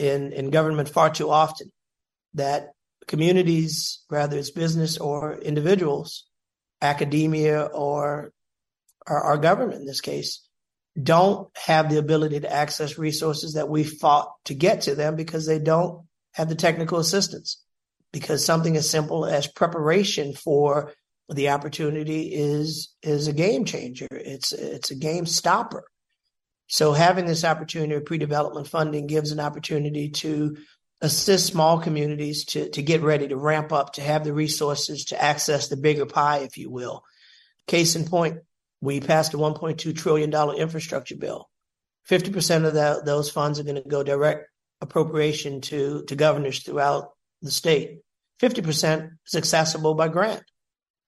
in 0.00 0.32
in 0.32 0.50
government 0.50 0.88
far 0.88 1.10
too 1.10 1.30
often. 1.30 1.70
That 2.34 2.70
communities, 3.06 4.04
whether 4.08 4.38
it's 4.38 4.50
business 4.50 4.98
or 4.98 5.34
individuals, 5.34 6.26
academia 6.80 7.62
or 7.62 8.32
our, 9.06 9.36
government 9.38 9.80
in 9.80 9.86
this 9.86 10.00
case, 10.00 10.46
don't 11.00 11.48
have 11.56 11.90
the 11.90 11.98
ability 11.98 12.40
to 12.40 12.52
access 12.52 12.98
resources 12.98 13.54
that 13.54 13.68
we 13.68 13.82
fought 13.82 14.30
to 14.44 14.54
get 14.54 14.82
to 14.82 14.94
them 14.94 15.16
because 15.16 15.46
they 15.46 15.58
don't 15.58 16.06
have 16.32 16.48
the 16.48 16.54
technical 16.54 16.98
assistance. 16.98 17.62
Because 18.12 18.44
something 18.44 18.76
as 18.76 18.88
simple 18.88 19.26
as 19.26 19.46
preparation 19.46 20.32
for 20.34 20.92
the 21.28 21.50
opportunity 21.50 22.32
is 22.34 22.94
is 23.02 23.28
a 23.28 23.32
game 23.32 23.64
changer. 23.64 24.08
It's 24.10 24.52
it's 24.52 24.90
a 24.90 24.96
game 24.96 25.26
stopper. 25.26 25.84
So 26.70 26.92
having 26.92 27.26
this 27.26 27.44
opportunity 27.44 27.94
of 27.94 28.04
pre-development 28.04 28.68
funding 28.68 29.08
gives 29.08 29.32
an 29.32 29.40
opportunity 29.40 30.10
to 30.10 30.56
assist 31.00 31.46
small 31.46 31.80
communities 31.80 32.44
to, 32.44 32.70
to 32.70 32.80
get 32.80 33.02
ready 33.02 33.26
to 33.26 33.36
ramp 33.36 33.72
up, 33.72 33.94
to 33.94 34.02
have 34.02 34.22
the 34.22 34.32
resources 34.32 35.06
to 35.06 35.20
access 35.20 35.66
the 35.66 35.76
bigger 35.76 36.06
pie, 36.06 36.38
if 36.38 36.56
you 36.56 36.70
will. 36.70 37.02
Case 37.66 37.96
in 37.96 38.04
point, 38.04 38.38
we 38.80 39.00
passed 39.00 39.34
a 39.34 39.36
$1.2 39.36 39.96
trillion 39.96 40.32
infrastructure 40.56 41.16
bill. 41.16 41.50
50% 42.08 42.64
of 42.64 42.74
that, 42.74 43.04
those 43.04 43.30
funds 43.30 43.58
are 43.58 43.64
going 43.64 43.82
to 43.82 43.88
go 43.88 44.04
direct 44.04 44.46
appropriation 44.80 45.62
to, 45.62 46.04
to 46.04 46.14
governors 46.14 46.62
throughout 46.62 47.10
the 47.42 47.50
state. 47.50 47.98
50% 48.40 49.10
is 49.26 49.34
accessible 49.34 49.94
by 49.94 50.06
grant. 50.06 50.44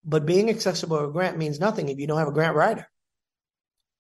But 0.05 0.27
being 0.27 0.51
accessible 0.51 1.07
by 1.07 1.13
grant 1.13 1.39
means 1.39 1.61
nothing 1.61 1.89
if 1.89 2.01
you 2.01 2.09
don't 2.09 2.19
have 2.19 2.27
a 2.27 2.33
grant 2.33 2.57
writer. 2.57 2.89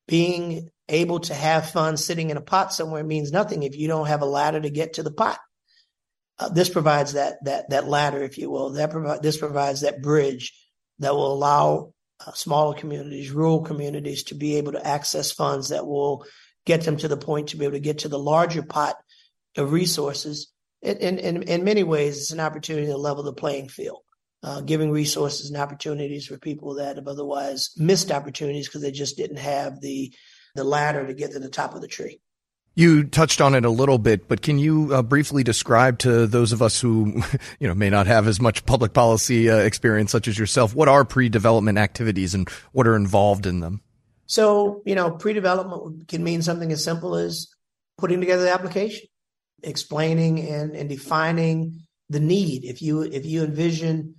Being 0.09 0.71
able 0.93 1.21
to 1.21 1.35
have 1.35 1.71
funds 1.71 2.05
sitting 2.05 2.31
in 2.31 2.37
a 2.37 2.43
pot 2.43 2.73
somewhere 2.73 3.03
means 3.03 3.33
nothing 3.33 3.63
if 3.63 3.77
you 3.77 3.89
don't 3.89 4.07
have 4.07 4.23
a 4.23 4.27
ladder 4.27 4.61
to 4.61 4.71
get 4.71 4.95
to 4.95 5.03
the 5.03 5.11
pot. 5.11 5.39
Uh, 6.39 6.49
this 6.49 6.69
provides 6.69 7.15
that 7.15 7.45
that 7.45 7.71
that 7.71 7.89
ladder, 7.89 8.23
if 8.23 8.39
you 8.39 8.51
will. 8.51 8.71
That 8.71 8.91
provide 8.91 9.23
this 9.23 9.37
provides 9.37 9.83
that 9.83 10.03
bridge 10.03 10.53
that 10.99 11.15
will 11.15 11.33
allow 11.33 11.93
uh, 12.25 12.33
smaller 12.33 12.75
communities, 12.75 13.31
rural 13.31 13.63
communities, 13.63 14.25
to 14.25 14.35
be 14.35 14.57
able 14.57 14.73
to 14.73 14.87
access 14.87 15.33
funds 15.33 15.71
that 15.71 15.87
will 15.87 16.25
get 16.65 16.83
them 16.83 16.97
to 16.97 17.09
the 17.09 17.17
point 17.17 17.49
to 17.49 17.57
be 17.57 17.65
able 17.65 17.75
to 17.75 17.81
get 17.81 17.99
to 18.01 18.09
the 18.09 18.19
larger 18.19 18.63
pot 18.63 18.97
of 19.57 19.73
resources. 19.73 20.53
In 20.81 21.19
in, 21.19 21.43
in 21.43 21.65
many 21.65 21.83
ways, 21.85 22.19
it's 22.19 22.33
an 22.33 22.41
opportunity 22.41 22.87
to 22.87 22.97
level 22.97 23.23
the 23.23 23.33
playing 23.33 23.69
field, 23.69 24.01
uh, 24.43 24.63
giving 24.63 24.91
resources 24.91 25.51
and 25.51 25.61
opportunities 25.61 26.27
for 26.27 26.39
people 26.39 26.75
that 26.75 26.97
have 26.97 27.09
otherwise 27.09 27.71
missed 27.77 28.11
opportunities 28.11 28.69
because 28.69 28.83
they 28.83 28.91
just 28.91 29.17
didn't 29.17 29.39
have 29.39 29.81
the 29.81 30.13
the 30.55 30.65
ladder 30.65 31.07
to 31.07 31.15
get 31.15 31.33
to 31.33 31.39
the 31.39 31.49
top 31.49 31.75
of 31.75 31.81
the 31.81 31.89
tree. 31.89 32.21
You 32.75 33.05
touched 33.05 33.43
on 33.43 33.55
it 33.55 33.67
a 33.67 33.71
little 33.71 33.99
bit, 33.99 34.29
but 34.29 34.41
can 34.41 34.59
you 34.59 34.95
uh, 34.95 35.03
briefly 35.03 35.45
describe 35.45 35.99
to 36.01 36.27
those 36.27 36.53
of 36.53 36.63
us 36.63 36.81
who, 36.81 37.23
you 37.61 37.69
know, 37.69 37.75
may 37.75 37.91
not 37.91 38.07
have 38.07 38.27
as 38.27 38.41
much 38.41 38.65
public 38.65 38.95
policy 38.95 39.51
uh, 39.51 39.57
experience 39.57 40.11
such 40.11 40.27
as 40.27 40.39
yourself, 40.39 40.75
what 40.75 40.89
are 40.89 41.05
pre-development 41.05 41.77
activities 41.77 42.35
and 42.35 42.49
what 42.73 42.87
are 42.87 42.97
involved 42.97 43.47
in 43.47 43.61
them? 43.61 43.83
So, 44.27 44.83
you 44.87 44.95
know, 44.95 45.11
pre-development 45.11 46.09
can 46.09 46.25
mean 46.25 46.41
something 46.41 46.73
as 46.73 46.83
simple 46.83 47.17
as 47.17 47.49
putting 47.99 48.21
together 48.21 48.45
the 48.45 48.53
application, 48.55 49.07
explaining 49.63 50.41
and, 50.41 50.75
and 50.75 50.89
defining 50.89 51.83
the 52.09 52.21
need. 52.21 52.65
If 52.65 52.81
you 52.81 53.03
if 53.03 53.27
you 53.27 53.45
envision, 53.45 54.15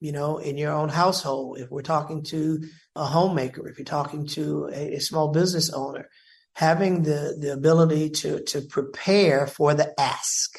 you 0.00 0.12
know, 0.12 0.38
in 0.38 0.56
your 0.56 0.72
own 0.72 0.88
household, 0.88 1.58
if 1.58 1.70
we're 1.70 1.82
talking 1.82 2.22
to 2.24 2.64
a 2.98 3.06
homemaker, 3.06 3.68
if 3.68 3.78
you're 3.78 3.84
talking 3.84 4.26
to 4.26 4.68
a, 4.72 4.96
a 4.96 5.00
small 5.00 5.28
business 5.28 5.72
owner, 5.72 6.08
having 6.54 7.04
the, 7.04 7.36
the 7.38 7.52
ability 7.52 8.10
to, 8.10 8.42
to 8.44 8.60
prepare 8.62 9.46
for 9.46 9.74
the 9.74 9.98
ask. 9.98 10.58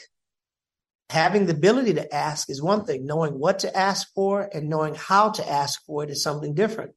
Having 1.10 1.48
the 1.48 1.54
ability 1.54 1.96
to 1.96 2.16
ask 2.16 2.50
is 2.50 2.62
one 2.62 2.86
thing. 2.86 3.06
Knowing 3.06 3.34
what 3.34 3.60
to 3.60 3.76
ask 3.76 4.08
for 4.14 4.50
and 4.54 4.70
knowing 4.70 4.96
how 4.96 5.30
to 5.32 5.50
ask 5.50 5.84
for 5.86 6.04
it 6.04 6.10
is 6.10 6.24
something 6.24 6.54
different. 6.54 6.92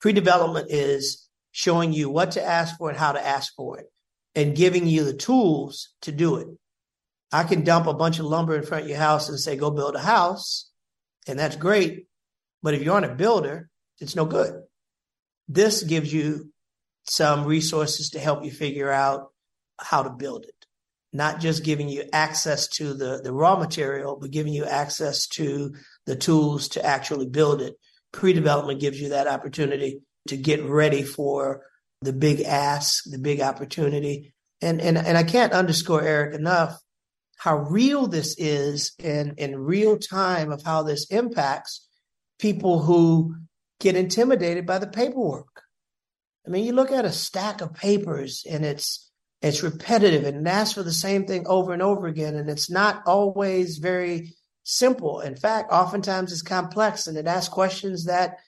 Pre-development 0.00 0.66
is 0.70 1.26
showing 1.52 1.92
you 1.92 2.10
what 2.10 2.32
to 2.32 2.42
ask 2.44 2.76
for 2.76 2.90
and 2.90 2.98
how 2.98 3.12
to 3.12 3.26
ask 3.26 3.54
for 3.54 3.78
it 3.78 3.86
and 4.34 4.54
giving 4.54 4.86
you 4.86 5.04
the 5.04 5.14
tools 5.14 5.94
to 6.02 6.12
do 6.12 6.36
it. 6.36 6.48
I 7.32 7.44
can 7.44 7.64
dump 7.64 7.86
a 7.86 7.94
bunch 7.94 8.18
of 8.18 8.26
lumber 8.26 8.54
in 8.54 8.64
front 8.64 8.84
of 8.84 8.90
your 8.90 8.98
house 8.98 9.28
and 9.28 9.40
say, 9.40 9.56
go 9.56 9.70
build 9.70 9.94
a 9.94 10.00
house. 10.00 10.70
And 11.26 11.38
that's 11.38 11.56
great. 11.56 12.06
But 12.62 12.74
if 12.74 12.82
you 12.82 12.92
aren't 12.92 13.06
a 13.06 13.14
builder, 13.14 13.70
it's 14.00 14.14
no 14.14 14.26
good. 14.26 14.62
This 15.48 15.82
gives 15.82 16.12
you 16.12 16.52
some 17.08 17.44
resources 17.44 18.10
to 18.10 18.18
help 18.18 18.44
you 18.44 18.50
figure 18.50 18.90
out 18.90 19.28
how 19.80 20.02
to 20.02 20.10
build 20.10 20.44
it. 20.44 20.54
Not 21.12 21.40
just 21.40 21.64
giving 21.64 21.88
you 21.88 22.04
access 22.12 22.66
to 22.76 22.92
the, 22.92 23.20
the 23.22 23.32
raw 23.32 23.56
material, 23.56 24.18
but 24.20 24.30
giving 24.30 24.52
you 24.52 24.64
access 24.64 25.26
to 25.28 25.74
the 26.04 26.16
tools 26.16 26.68
to 26.70 26.84
actually 26.84 27.26
build 27.26 27.62
it. 27.62 27.74
Pre 28.12 28.32
development 28.32 28.80
gives 28.80 29.00
you 29.00 29.10
that 29.10 29.26
opportunity 29.26 30.00
to 30.28 30.36
get 30.36 30.64
ready 30.64 31.02
for 31.02 31.62
the 32.02 32.12
big 32.12 32.40
ask, 32.40 33.04
the 33.04 33.18
big 33.18 33.40
opportunity. 33.40 34.34
And, 34.60 34.80
and, 34.80 34.98
and 34.98 35.16
I 35.16 35.22
can't 35.22 35.52
underscore, 35.52 36.02
Eric, 36.02 36.34
enough 36.34 36.78
how 37.36 37.58
real 37.58 38.06
this 38.06 38.34
is 38.38 38.92
in, 38.98 39.34
in 39.36 39.58
real 39.58 39.98
time 39.98 40.50
of 40.50 40.62
how 40.62 40.82
this 40.82 41.06
impacts 41.10 41.86
people 42.38 42.82
who 42.82 43.36
get 43.80 43.96
intimidated 43.96 44.66
by 44.66 44.78
the 44.78 44.86
paperwork. 44.86 45.62
I 46.46 46.50
mean, 46.50 46.64
you 46.64 46.72
look 46.72 46.92
at 46.92 47.04
a 47.04 47.12
stack 47.12 47.60
of 47.60 47.74
papers 47.74 48.44
and 48.48 48.64
it's 48.64 49.10
it's 49.42 49.62
repetitive 49.62 50.24
and 50.24 50.48
asks 50.48 50.74
for 50.74 50.82
the 50.82 50.92
same 50.92 51.26
thing 51.26 51.46
over 51.46 51.72
and 51.72 51.82
over 51.82 52.06
again, 52.06 52.36
and 52.36 52.48
it's 52.48 52.70
not 52.70 53.02
always 53.06 53.78
very 53.78 54.34
simple. 54.64 55.20
In 55.20 55.36
fact, 55.36 55.70
oftentimes 55.70 56.32
it's 56.32 56.42
complex 56.42 57.06
and 57.06 57.18
it 57.18 57.26
asks 57.26 57.52
questions 57.52 58.06
that 58.06 58.38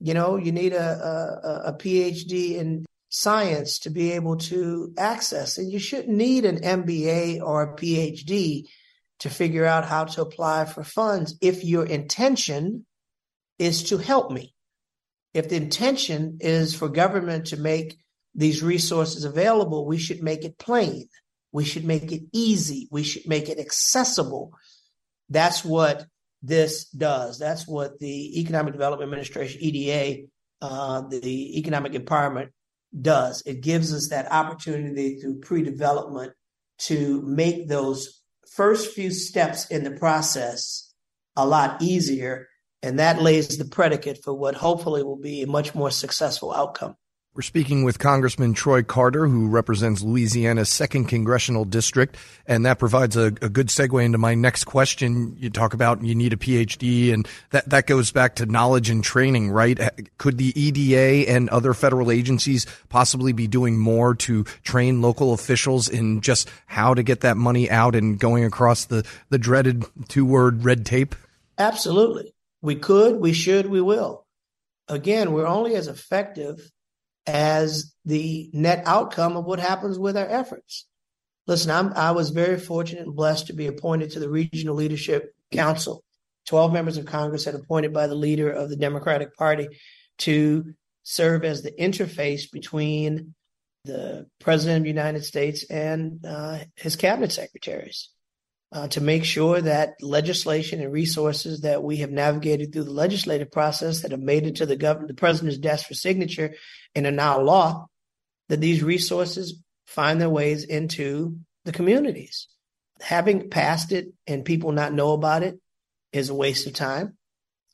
you 0.00 0.14
know 0.14 0.36
you 0.36 0.50
need 0.50 0.72
a, 0.72 0.82
a, 0.82 1.68
a 1.68 1.72
PhD 1.74 2.56
in 2.56 2.84
science 3.08 3.78
to 3.80 3.90
be 3.90 4.12
able 4.12 4.36
to 4.36 4.92
access, 4.98 5.58
and 5.58 5.70
you 5.70 5.78
shouldn't 5.78 6.16
need 6.16 6.44
an 6.44 6.60
MBA 6.60 7.40
or 7.40 7.62
a 7.62 7.76
PhD 7.76 8.66
to 9.20 9.30
figure 9.30 9.64
out 9.64 9.84
how 9.84 10.04
to 10.04 10.22
apply 10.22 10.64
for 10.64 10.82
funds 10.82 11.36
if 11.40 11.64
your 11.64 11.86
intention 11.86 12.84
is 13.58 13.84
to 13.84 13.98
help 13.98 14.32
me 14.32 14.52
if 15.34 15.48
the 15.48 15.56
intention 15.56 16.38
is 16.40 16.74
for 16.74 16.88
government 16.88 17.46
to 17.46 17.56
make 17.56 17.98
these 18.34 18.62
resources 18.62 19.24
available, 19.24 19.86
we 19.86 19.98
should 19.98 20.22
make 20.22 20.44
it 20.44 20.58
plain. 20.58 21.08
We 21.52 21.64
should 21.64 21.84
make 21.84 22.12
it 22.12 22.22
easy. 22.32 22.88
We 22.90 23.02
should 23.02 23.26
make 23.26 23.48
it 23.48 23.58
accessible. 23.58 24.52
That's 25.28 25.64
what 25.64 26.06
this 26.42 26.88
does. 26.88 27.38
That's 27.38 27.68
what 27.68 27.98
the 27.98 28.40
Economic 28.40 28.72
Development 28.72 29.08
Administration, 29.08 29.60
EDA, 29.62 30.26
uh, 30.60 31.02
the 31.08 31.58
Economic 31.58 31.92
Empowerment 31.92 32.48
does. 32.98 33.42
It 33.46 33.60
gives 33.60 33.92
us 33.92 34.08
that 34.10 34.30
opportunity 34.30 35.18
through 35.18 35.40
pre 35.40 35.62
development 35.62 36.32
to 36.78 37.22
make 37.22 37.68
those 37.68 38.22
first 38.50 38.92
few 38.92 39.10
steps 39.10 39.66
in 39.70 39.84
the 39.84 39.92
process 39.92 40.92
a 41.36 41.46
lot 41.46 41.80
easier 41.80 42.48
and 42.82 42.98
that 42.98 43.22
lays 43.22 43.56
the 43.58 43.64
predicate 43.64 44.22
for 44.22 44.34
what 44.34 44.54
hopefully 44.54 45.02
will 45.02 45.16
be 45.16 45.42
a 45.42 45.46
much 45.46 45.74
more 45.74 45.90
successful 45.90 46.52
outcome. 46.52 46.96
We're 47.34 47.40
speaking 47.40 47.82
with 47.82 47.98
Congressman 47.98 48.52
Troy 48.52 48.82
Carter, 48.82 49.26
who 49.26 49.48
represents 49.48 50.02
Louisiana's 50.02 50.68
second 50.68 51.06
congressional 51.06 51.64
district. 51.64 52.18
And 52.46 52.66
that 52.66 52.78
provides 52.78 53.16
a, 53.16 53.28
a, 53.28 53.48
good 53.48 53.68
segue 53.68 54.04
into 54.04 54.18
my 54.18 54.34
next 54.34 54.64
question. 54.64 55.34
You 55.38 55.48
talk 55.48 55.72
about 55.72 56.04
you 56.04 56.14
need 56.14 56.34
a 56.34 56.36
PhD, 56.36 57.10
and 57.10 57.26
that, 57.48 57.66
that 57.70 57.86
goes 57.86 58.12
back 58.12 58.34
to 58.34 58.44
knowledge 58.44 58.90
and 58.90 59.02
training, 59.02 59.50
right? 59.50 59.80
Could 60.18 60.36
the 60.36 60.52
EDA 60.60 61.30
and 61.30 61.48
other 61.48 61.72
federal 61.72 62.10
agencies 62.10 62.66
possibly 62.90 63.32
be 63.32 63.46
doing 63.46 63.78
more 63.78 64.14
to 64.16 64.44
train 64.62 65.00
local 65.00 65.32
officials 65.32 65.88
in 65.88 66.20
just 66.20 66.50
how 66.66 66.92
to 66.92 67.02
get 67.02 67.22
that 67.22 67.38
money 67.38 67.70
out 67.70 67.94
and 67.94 68.18
going 68.18 68.44
across 68.44 68.84
the, 68.84 69.06
the 69.30 69.38
dreaded 69.38 69.86
two 70.08 70.26
word 70.26 70.66
red 70.66 70.84
tape? 70.84 71.14
Absolutely. 71.56 72.31
We 72.62 72.76
could, 72.76 73.16
we 73.16 73.32
should, 73.32 73.66
we 73.66 73.80
will. 73.80 74.24
Again, 74.88 75.32
we're 75.32 75.46
only 75.46 75.74
as 75.74 75.88
effective 75.88 76.58
as 77.26 77.94
the 78.04 78.50
net 78.52 78.82
outcome 78.86 79.36
of 79.36 79.44
what 79.44 79.58
happens 79.58 79.98
with 79.98 80.16
our 80.16 80.28
efforts. 80.28 80.86
Listen, 81.46 81.72
I'm, 81.72 81.92
I 81.94 82.12
was 82.12 82.30
very 82.30 82.58
fortunate 82.58 83.06
and 83.06 83.16
blessed 83.16 83.48
to 83.48 83.52
be 83.52 83.66
appointed 83.66 84.12
to 84.12 84.20
the 84.20 84.30
Regional 84.30 84.76
Leadership 84.76 85.34
Council. 85.50 86.04
12 86.46 86.72
members 86.72 86.96
of 86.96 87.06
Congress 87.06 87.44
had 87.44 87.54
appointed 87.54 87.92
by 87.92 88.06
the 88.06 88.14
leader 88.14 88.50
of 88.50 88.70
the 88.70 88.76
Democratic 88.76 89.36
Party 89.36 89.68
to 90.18 90.72
serve 91.02 91.44
as 91.44 91.62
the 91.62 91.72
interface 91.72 92.50
between 92.50 93.34
the 93.84 94.26
President 94.40 94.78
of 94.78 94.82
the 94.84 94.88
United 94.88 95.24
States 95.24 95.64
and 95.68 96.24
uh, 96.24 96.58
his 96.76 96.94
cabinet 96.94 97.32
secretaries 97.32 98.11
uh, 98.72 98.88
to 98.88 99.00
make 99.00 99.24
sure 99.24 99.60
that 99.60 99.94
legislation 100.00 100.80
and 100.80 100.92
resources 100.92 101.60
that 101.60 101.82
we 101.82 101.98
have 101.98 102.10
navigated 102.10 102.72
through 102.72 102.84
the 102.84 102.90
legislative 102.90 103.52
process 103.52 104.00
that 104.00 104.12
have 104.12 104.20
made 104.20 104.46
it 104.46 104.56
to 104.56 104.66
the 104.66 104.76
government, 104.76 105.08
the 105.08 105.14
president's 105.14 105.58
desk 105.58 105.86
for 105.86 105.94
signature 105.94 106.54
and 106.94 107.06
are 107.06 107.12
now 107.12 107.40
law, 107.40 107.86
that 108.48 108.60
these 108.60 108.82
resources 108.82 109.62
find 109.86 110.20
their 110.20 110.30
ways 110.30 110.64
into 110.64 111.36
the 111.64 111.72
communities. 111.72 112.48
Having 113.00 113.50
passed 113.50 113.92
it 113.92 114.08
and 114.26 114.44
people 114.44 114.72
not 114.72 114.94
know 114.94 115.12
about 115.12 115.42
it 115.42 115.60
is 116.12 116.30
a 116.30 116.34
waste 116.34 116.66
of 116.66 116.72
time. 116.72 117.16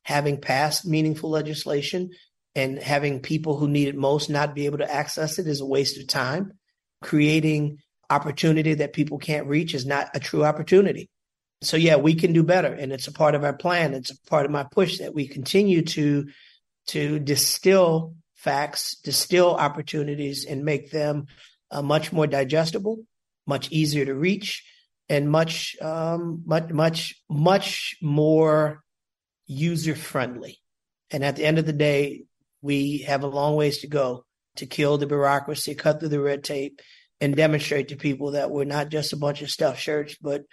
Having 0.03 0.41
passed 0.41 0.87
meaningful 0.87 1.31
legislation 1.31 2.11
and 2.55 2.79
having 2.79 3.21
people 3.21 3.57
who 3.57 3.69
need 3.69 3.89
it 3.89 3.97
most 3.97 4.31
not 4.31 4.55
be 4.55 4.67
able 4.67 4.79
to 4.79 4.93
access 4.93 5.39
it 5.39 5.47
is 5.47 5.61
a 5.61 5.67
waste 5.67 5.99
of 5.99 6.09
time. 6.09 6.53
Creating 7.03 7.79
opportunity 8.11 8.75
that 8.75 8.93
people 8.93 9.19
can't 9.19 9.47
reach 9.47 9.75
is 9.75 9.87
not 9.87 10.11
a 10.15 10.21
true 10.21 10.45
opportunity. 10.45 11.09
So 11.61 11.77
yeah, 11.77 11.97
we 11.97 12.15
can 12.15 12.33
do 12.33 12.43
better. 12.43 12.73
And 12.73 12.93
it's 12.93 13.09
a 13.09 13.13
part 13.13 13.35
of 13.35 13.45
our 13.45 13.53
plan. 13.53 13.95
It's 13.95 14.11
a 14.11 14.31
part 14.31 14.47
of 14.47 14.53
my 14.53 14.65
push 14.65 14.99
that 14.99 15.15
we 15.15 15.27
continue 15.27 15.83
to, 15.83 16.29
to 16.89 17.19
distill 17.19 18.15
facts, 18.37 18.97
distill 19.03 19.55
opportunities 19.55 20.45
and 20.45 20.65
make 20.65 20.91
them 20.91 21.27
uh, 21.71 21.83
much 21.83 22.13
more 22.13 22.27
digestible, 22.27 23.05
much 23.47 23.71
easier 23.71 24.05
to 24.05 24.15
reach 24.15 24.65
and 25.09 25.31
much, 25.31 25.77
um, 25.83 26.43
much, 26.47 26.71
much, 26.71 27.15
much 27.29 27.97
more 28.01 28.83
user 29.47 29.97
friendly. 29.97 30.61
And 31.11 31.25
at 31.25 31.37
the 31.37 31.45
end 31.45 31.59
of 31.59 31.67
the 31.67 31.73
day, 31.73 32.25
we 32.63 32.99
have 32.99 33.23
a 33.23 33.29
long 33.29 33.57
ways 33.57 33.79
to 33.79 33.87
go 33.89 34.25
to 34.57 34.67
kill 34.67 34.99
the 34.99 35.07
bureaucracy, 35.07 35.75
cut 35.75 36.01
through 36.01 36.11
the 36.11 36.21
red 36.21 36.45
tape, 36.45 36.81
and 37.21 37.37
demonstrate 37.37 37.89
to 37.89 37.97
people 37.97 38.33
that 38.33 38.51
we're 38.51 38.65
not 38.65 38.89
just 38.91 39.13
a 39.13 39.17
bunch 39.17 39.43
of 39.43 39.51
stuffed 39.51 39.81
shirts, 39.81 40.17
but 40.21 40.45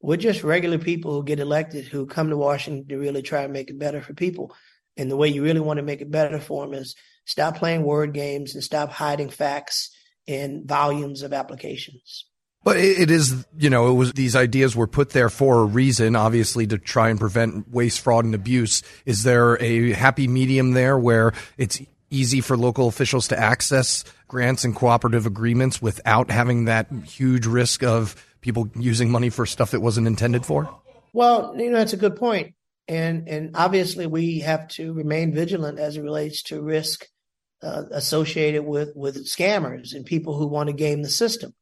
we're 0.00 0.16
just 0.16 0.42
regular 0.42 0.78
people 0.78 1.12
who 1.12 1.24
get 1.24 1.40
elected 1.40 1.86
who 1.86 2.06
come 2.06 2.30
to 2.30 2.36
Washington 2.36 2.86
to 2.88 2.98
really 2.98 3.22
try 3.22 3.42
to 3.42 3.52
make 3.52 3.70
it 3.70 3.78
better 3.78 4.00
for 4.00 4.14
people. 4.14 4.54
And 4.96 5.10
the 5.10 5.16
way 5.16 5.28
you 5.28 5.42
really 5.42 5.60
want 5.60 5.78
to 5.78 5.82
make 5.82 6.00
it 6.00 6.10
better 6.10 6.38
for 6.38 6.64
them 6.64 6.74
is 6.74 6.94
stop 7.24 7.56
playing 7.56 7.82
word 7.82 8.12
games 8.12 8.54
and 8.54 8.62
stop 8.62 8.90
hiding 8.90 9.30
facts 9.30 9.90
in 10.26 10.66
volumes 10.66 11.22
of 11.22 11.32
applications. 11.32 12.26
But 12.62 12.78
it 12.78 13.10
is, 13.10 13.44
you 13.58 13.68
know, 13.68 13.90
it 13.90 13.92
was 13.92 14.12
these 14.14 14.34
ideas 14.34 14.74
were 14.74 14.86
put 14.86 15.10
there 15.10 15.28
for 15.28 15.60
a 15.60 15.64
reason, 15.64 16.16
obviously 16.16 16.66
to 16.68 16.78
try 16.78 17.10
and 17.10 17.20
prevent 17.20 17.70
waste, 17.70 18.00
fraud, 18.00 18.24
and 18.24 18.34
abuse. 18.34 18.82
Is 19.04 19.22
there 19.22 19.62
a 19.62 19.92
happy 19.92 20.28
medium 20.28 20.72
there 20.72 20.98
where 20.98 21.34
it's 21.58 21.82
easy 22.14 22.40
for 22.40 22.56
local 22.56 22.88
officials 22.88 23.28
to 23.28 23.38
access 23.38 24.04
grants 24.28 24.64
and 24.64 24.74
cooperative 24.74 25.26
agreements 25.26 25.82
without 25.82 26.30
having 26.30 26.66
that 26.66 26.90
huge 27.04 27.46
risk 27.46 27.82
of 27.82 28.14
people 28.40 28.68
using 28.76 29.10
money 29.10 29.30
for 29.30 29.46
stuff 29.46 29.74
it 29.74 29.82
wasn't 29.82 30.06
intended 30.06 30.44
for? 30.46 30.68
Well, 31.12 31.54
you 31.56 31.70
know, 31.70 31.78
that's 31.78 31.92
a 31.92 31.98
good 31.98 32.16
point. 32.16 32.54
And 32.86 33.28
and 33.28 33.56
obviously 33.56 34.06
we 34.06 34.40
have 34.40 34.68
to 34.68 34.92
remain 34.92 35.32
vigilant 35.32 35.78
as 35.78 35.96
it 35.96 36.02
relates 36.02 36.42
to 36.44 36.60
risk 36.60 37.06
uh, 37.62 37.84
associated 37.90 38.64
with 38.64 38.90
with 38.94 39.26
scammers 39.26 39.94
and 39.94 40.04
people 40.04 40.36
who 40.36 40.46
want 40.46 40.68
to 40.68 40.74
game 40.74 41.02
the 41.02 41.08
system. 41.08 41.54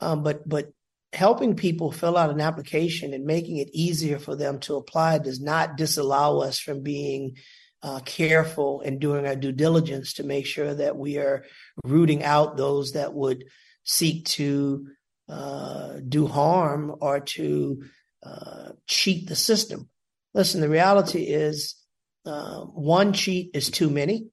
Um, 0.00 0.22
but 0.22 0.48
but 0.48 0.68
helping 1.12 1.56
people 1.56 1.90
fill 1.90 2.16
out 2.16 2.30
an 2.30 2.40
application 2.40 3.14
and 3.14 3.24
making 3.24 3.56
it 3.56 3.70
easier 3.72 4.18
for 4.18 4.36
them 4.36 4.60
to 4.60 4.76
apply 4.76 5.18
does 5.18 5.40
not 5.40 5.76
disallow 5.76 6.40
us 6.40 6.58
from 6.58 6.82
being 6.82 7.36
uh, 7.84 8.00
careful 8.00 8.80
and 8.80 8.98
doing 8.98 9.26
our 9.26 9.36
due 9.36 9.52
diligence 9.52 10.14
to 10.14 10.24
make 10.24 10.46
sure 10.46 10.74
that 10.74 10.96
we 10.96 11.18
are 11.18 11.44
rooting 11.84 12.24
out 12.24 12.56
those 12.56 12.92
that 12.92 13.12
would 13.12 13.44
seek 13.84 14.24
to 14.24 14.86
uh, 15.28 15.98
do 16.08 16.26
harm 16.26 16.96
or 17.02 17.20
to 17.20 17.82
uh, 18.24 18.70
cheat 18.86 19.28
the 19.28 19.36
system. 19.36 19.90
Listen, 20.32 20.62
the 20.62 20.68
reality 20.68 21.24
is 21.24 21.74
uh, 22.24 22.60
one 22.60 23.12
cheat 23.12 23.50
is 23.52 23.70
too 23.70 23.90
many, 23.90 24.28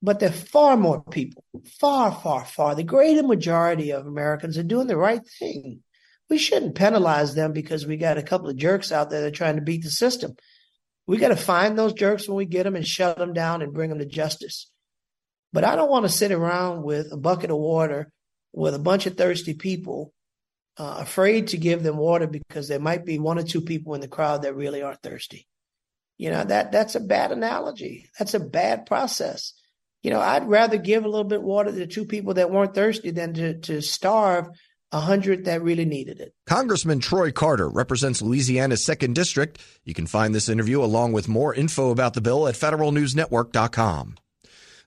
but 0.00 0.20
there 0.20 0.28
are 0.28 0.32
far 0.32 0.76
more 0.76 1.02
people, 1.02 1.42
far, 1.80 2.12
far, 2.12 2.44
far. 2.44 2.76
The 2.76 2.84
greater 2.84 3.24
majority 3.24 3.90
of 3.90 4.06
Americans 4.06 4.56
are 4.56 4.62
doing 4.62 4.86
the 4.86 4.96
right 4.96 5.26
thing. 5.40 5.82
We 6.28 6.38
shouldn't 6.38 6.76
penalize 6.76 7.34
them 7.34 7.52
because 7.52 7.84
we 7.84 7.96
got 7.96 8.16
a 8.16 8.22
couple 8.22 8.48
of 8.48 8.56
jerks 8.56 8.92
out 8.92 9.10
there 9.10 9.22
that 9.22 9.26
are 9.26 9.36
trying 9.36 9.56
to 9.56 9.62
beat 9.62 9.82
the 9.82 9.90
system. 9.90 10.36
We 11.06 11.16
got 11.16 11.28
to 11.28 11.36
find 11.36 11.78
those 11.78 11.92
jerks 11.92 12.28
when 12.28 12.36
we 12.36 12.46
get 12.46 12.64
them 12.64 12.76
and 12.76 12.86
shut 12.86 13.18
them 13.18 13.32
down 13.32 13.62
and 13.62 13.72
bring 13.72 13.90
them 13.90 13.98
to 13.98 14.06
justice. 14.06 14.70
But 15.52 15.64
I 15.64 15.76
don't 15.76 15.90
want 15.90 16.04
to 16.04 16.12
sit 16.12 16.30
around 16.30 16.82
with 16.82 17.12
a 17.12 17.16
bucket 17.16 17.50
of 17.50 17.58
water 17.58 18.12
with 18.52 18.74
a 18.74 18.78
bunch 18.78 19.06
of 19.06 19.16
thirsty 19.16 19.54
people, 19.54 20.12
uh, 20.76 20.96
afraid 20.98 21.48
to 21.48 21.58
give 21.58 21.82
them 21.82 21.96
water 21.96 22.26
because 22.26 22.68
there 22.68 22.80
might 22.80 23.04
be 23.04 23.18
one 23.18 23.38
or 23.38 23.42
two 23.42 23.60
people 23.60 23.94
in 23.94 24.00
the 24.00 24.08
crowd 24.08 24.42
that 24.42 24.56
really 24.56 24.82
are 24.82 24.96
thirsty. 25.02 25.46
You 26.18 26.30
know 26.30 26.44
that 26.44 26.70
that's 26.70 26.96
a 26.96 27.00
bad 27.00 27.32
analogy. 27.32 28.10
That's 28.18 28.34
a 28.34 28.40
bad 28.40 28.84
process. 28.84 29.54
You 30.02 30.10
know, 30.10 30.20
I'd 30.20 30.48
rather 30.48 30.76
give 30.76 31.04
a 31.04 31.08
little 31.08 31.24
bit 31.24 31.38
of 31.38 31.44
water 31.44 31.72
to 31.72 31.86
two 31.86 32.04
people 32.04 32.34
that 32.34 32.50
weren't 32.50 32.74
thirsty 32.74 33.10
than 33.10 33.34
to 33.34 33.58
to 33.60 33.80
starve 33.80 34.48
a 34.92 35.00
hundred 35.00 35.44
that 35.44 35.62
really 35.62 35.84
needed 35.84 36.20
it. 36.20 36.34
Congressman 36.46 37.00
Troy 37.00 37.30
Carter 37.30 37.68
represents 37.68 38.22
Louisiana's 38.22 38.84
second 38.84 39.14
district. 39.14 39.60
You 39.84 39.94
can 39.94 40.06
find 40.06 40.34
this 40.34 40.48
interview 40.48 40.82
along 40.82 41.12
with 41.12 41.28
more 41.28 41.54
info 41.54 41.90
about 41.90 42.14
the 42.14 42.20
bill 42.20 42.48
at 42.48 42.54
federalnewsnetwork.com. 42.54 44.16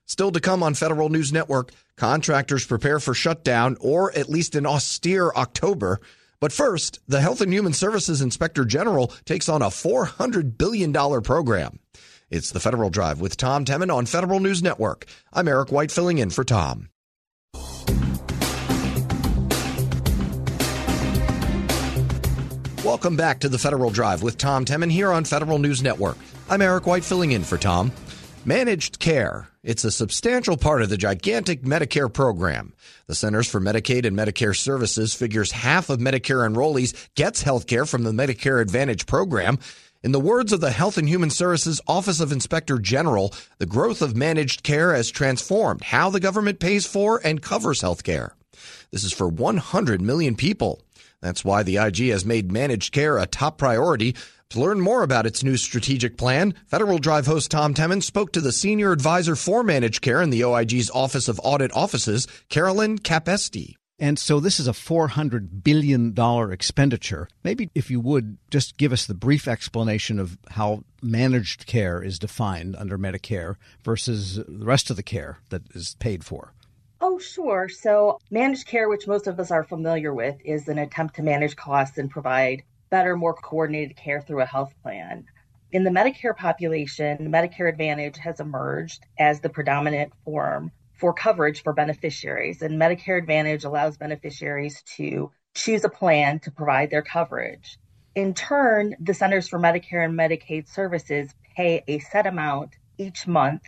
Still 0.06 0.32
to 0.32 0.40
come 0.42 0.62
on 0.62 0.74
Federal 0.74 1.10
News 1.10 1.32
Network, 1.32 1.72
contractors 1.96 2.66
prepare 2.66 3.00
for 3.00 3.14
shutdown 3.14 3.78
or 3.80 4.12
at 4.18 4.30
least 4.30 4.56
an 4.56 4.66
austere 4.66 5.32
October. 5.36 6.02
But 6.42 6.52
first, 6.52 7.00
the 7.08 7.22
Health 7.22 7.40
and 7.40 7.54
Human 7.54 7.72
Services 7.72 8.22
Inspector 8.22 8.66
General 8.66 9.14
takes 9.24 9.48
on 9.48 9.62
a 9.62 9.68
$400 9.68 10.58
billion 10.58 10.92
program. 11.22 11.80
It's 12.30 12.52
the 12.52 12.60
Federal 12.60 12.90
Drive 12.90 13.22
with 13.22 13.38
Tom 13.38 13.64
Temin 13.64 13.94
on 13.94 14.06
Federal 14.06 14.42
News 14.42 14.62
Network. 14.62 15.06
I'm 15.32 15.48
Eric 15.48 15.72
White 15.72 15.92
filling 15.92 16.18
in 16.18 16.32
for 16.32 16.44
Tom. 16.44 16.90
Welcome 22.84 23.16
back 23.16 23.40
to 23.40 23.48
the 23.48 23.58
Federal 23.58 23.92
Drive 23.92 24.24
with 24.24 24.38
Tom 24.38 24.66
Temin 24.66 24.92
here 24.92 25.10
on 25.10 25.24
Federal 25.24 25.58
News 25.58 25.82
Network. 25.82 26.18
I'm 26.50 26.62
Eric 26.62 26.86
White 26.86 27.06
filling 27.06 27.32
in 27.32 27.46
for 27.46 27.58
Tom. 27.58 27.94
Managed 28.44 29.00
care. 29.00 29.48
It's 29.64 29.86
a 29.86 29.92
substantial 29.92 30.58
part 30.58 30.82
of 30.82 30.90
the 30.90 30.98
gigantic 30.98 31.62
Medicare 31.62 32.12
program. 32.12 32.74
The 33.08 33.16
Centers 33.16 33.50
for 33.50 33.62
Medicaid 33.62 34.06
and 34.06 34.18
Medicare 34.18 34.54
Services 34.54 35.14
figures 35.14 35.54
half 35.54 35.90
of 35.90 36.00
Medicare 36.00 36.46
enrollees 36.46 37.08
gets 37.16 37.42
health 37.42 37.68
care 37.68 37.86
from 37.86 38.04
the 38.04 38.12
Medicare 38.12 38.62
Advantage 38.62 39.06
program. 39.06 39.60
In 40.04 40.12
the 40.12 40.20
words 40.20 40.52
of 40.52 40.60
the 40.60 40.72
Health 40.72 40.98
and 40.98 41.08
Human 41.08 41.30
Services 41.30 41.80
Office 41.88 42.20
of 42.20 42.34
Inspector 42.34 42.78
General, 42.80 43.34
the 43.60 43.66
growth 43.66 44.02
of 44.02 44.18
managed 44.18 44.62
care 44.62 44.94
has 44.94 45.10
transformed 45.10 45.84
how 45.84 46.10
the 46.10 46.20
government 46.20 46.60
pays 46.60 46.86
for 46.86 47.22
and 47.24 47.42
covers 47.42 47.80
health 47.80 48.04
care. 48.04 48.36
This 48.92 49.06
is 49.06 49.14
for 49.14 49.30
100 49.30 50.02
million 50.02 50.36
people. 50.36 50.82
That's 51.24 51.46
why 51.46 51.64
the 51.64 51.78
IG 51.78 52.10
has 52.10 52.26
made 52.26 52.52
managed 52.52 52.92
care 52.92 53.18
a 53.18 53.26
top 53.26 53.58
priority. 53.58 54.14
To 54.50 54.60
learn 54.60 54.82
more 54.82 55.04
about 55.04 55.26
its 55.26 55.42
new 55.42 55.56
strategic 55.56 56.18
plan, 56.18 56.54
Federal 56.68 57.00
Drive 57.00 57.26
host 57.26 57.50
Tom 57.50 57.74
Temin 57.74 58.04
spoke 58.04 58.34
to 58.34 58.42
the 58.42 58.52
senior 58.52 58.92
advisor 58.92 59.36
for 59.36 59.64
managed 59.64 60.02
care 60.02 60.22
in 60.22 60.32
the 60.32 60.44
OIG's 60.44 60.92
Office 60.92 61.30
of 61.30 61.40
Audit 61.44 61.72
Offices, 61.74 62.28
Carolyn 62.50 63.00
Capesti. 63.00 63.76
And 64.00 64.20
so 64.20 64.40
this 64.40 64.60
is 64.60 64.68
a 64.68 64.74
$400 64.74 65.64
billion 65.64 66.14
expenditure. 66.52 67.30
Maybe 67.44 67.70
if 67.74 67.90
you 67.90 68.02
would 68.02 68.38
just 68.52 68.78
give 68.78 68.92
us 68.92 69.06
the 69.06 69.14
brief 69.14 69.48
explanation 69.48 70.20
of 70.20 70.38
how 70.50 70.84
managed 71.02 71.66
care 71.68 72.04
is 72.04 72.20
defined 72.20 72.76
under 72.76 72.98
Medicare 72.98 73.56
versus 73.84 74.36
the 74.36 74.66
rest 74.66 74.90
of 74.90 74.98
the 74.98 75.04
care 75.04 75.40
that 75.50 75.62
is 75.74 75.96
paid 76.00 76.26
for. 76.26 76.53
Oh, 77.06 77.20
sure. 77.20 77.68
So, 77.68 78.18
managed 78.32 78.66
care, 78.66 78.88
which 78.88 79.10
most 79.10 79.28
of 79.28 79.38
us 79.38 79.52
are 79.52 79.66
familiar 79.66 80.14
with, 80.14 80.38
is 80.46 80.70
an 80.70 80.78
attempt 80.78 81.18
to 81.18 81.22
manage 81.22 81.58
costs 81.58 81.98
and 81.98 82.10
provide 82.10 82.64
better, 82.90 83.18
more 83.18 83.34
coordinated 83.34 83.98
care 83.98 84.22
through 84.22 84.40
a 84.40 84.46
health 84.46 84.74
plan. 84.82 85.26
In 85.74 85.84
the 85.84 85.90
Medicare 85.90 86.34
population, 86.34 87.30
Medicare 87.30 87.68
Advantage 87.68 88.18
has 88.20 88.40
emerged 88.40 89.06
as 89.20 89.42
the 89.42 89.50
predominant 89.50 90.14
form 90.24 90.72
for 90.94 91.14
coverage 91.14 91.62
for 91.62 91.74
beneficiaries, 91.74 92.62
and 92.62 92.82
Medicare 92.82 93.18
Advantage 93.18 93.66
allows 93.66 93.98
beneficiaries 93.98 94.82
to 94.96 95.30
choose 95.56 95.84
a 95.84 95.90
plan 95.90 96.40
to 96.40 96.52
provide 96.52 96.90
their 96.90 97.02
coverage. 97.02 97.78
In 98.16 98.34
turn, 98.34 98.96
the 99.02 99.14
Centers 99.14 99.50
for 99.50 99.60
Medicare 99.60 100.06
and 100.06 100.18
Medicaid 100.18 100.70
Services 100.70 101.36
pay 101.54 101.84
a 101.86 102.00
set 102.00 102.26
amount 102.28 102.78
each 102.98 103.28
month 103.28 103.64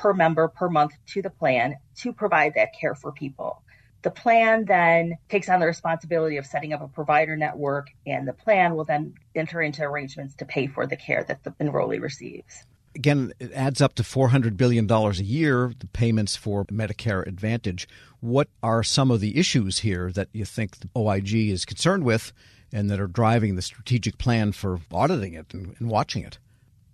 per 0.00 0.14
member 0.14 0.48
per 0.48 0.70
month 0.70 0.94
to 1.06 1.20
the 1.20 1.28
plan 1.28 1.76
to 1.94 2.10
provide 2.10 2.54
that 2.54 2.70
care 2.72 2.94
for 2.94 3.12
people. 3.12 3.62
The 4.00 4.10
plan 4.10 4.64
then 4.64 5.18
takes 5.28 5.50
on 5.50 5.60
the 5.60 5.66
responsibility 5.66 6.38
of 6.38 6.46
setting 6.46 6.72
up 6.72 6.80
a 6.80 6.88
provider 6.88 7.36
network, 7.36 7.90
and 8.06 8.26
the 8.26 8.32
plan 8.32 8.74
will 8.74 8.86
then 8.86 9.12
enter 9.34 9.60
into 9.60 9.82
arrangements 9.82 10.34
to 10.36 10.46
pay 10.46 10.68
for 10.68 10.86
the 10.86 10.96
care 10.96 11.22
that 11.24 11.44
the 11.44 11.50
enrollee 11.60 12.00
receives. 12.00 12.64
again, 12.94 13.34
it 13.38 13.52
adds 13.52 13.82
up 13.82 13.94
to 13.96 14.02
$400 14.02 14.56
billion 14.56 14.90
a 14.90 15.10
year, 15.12 15.74
the 15.78 15.86
payments 15.88 16.34
for 16.34 16.64
Medicare 16.64 17.26
Advantage. 17.26 17.86
What 18.20 18.48
are 18.62 18.82
some 18.82 19.10
of 19.10 19.20
the 19.20 19.36
issues 19.38 19.80
here 19.80 20.10
that 20.12 20.28
you 20.32 20.46
think 20.46 20.78
the 20.78 20.88
OIG 20.96 21.34
is 21.34 21.66
concerned 21.66 22.04
with 22.04 22.32
and 22.72 22.88
that 22.88 23.00
are 23.00 23.06
driving 23.06 23.54
the 23.54 23.62
strategic 23.62 24.16
plan 24.16 24.52
for 24.52 24.80
auditing 24.90 25.34
it 25.34 25.52
and, 25.52 25.76
and 25.78 25.90
watching 25.90 26.24
it? 26.24 26.38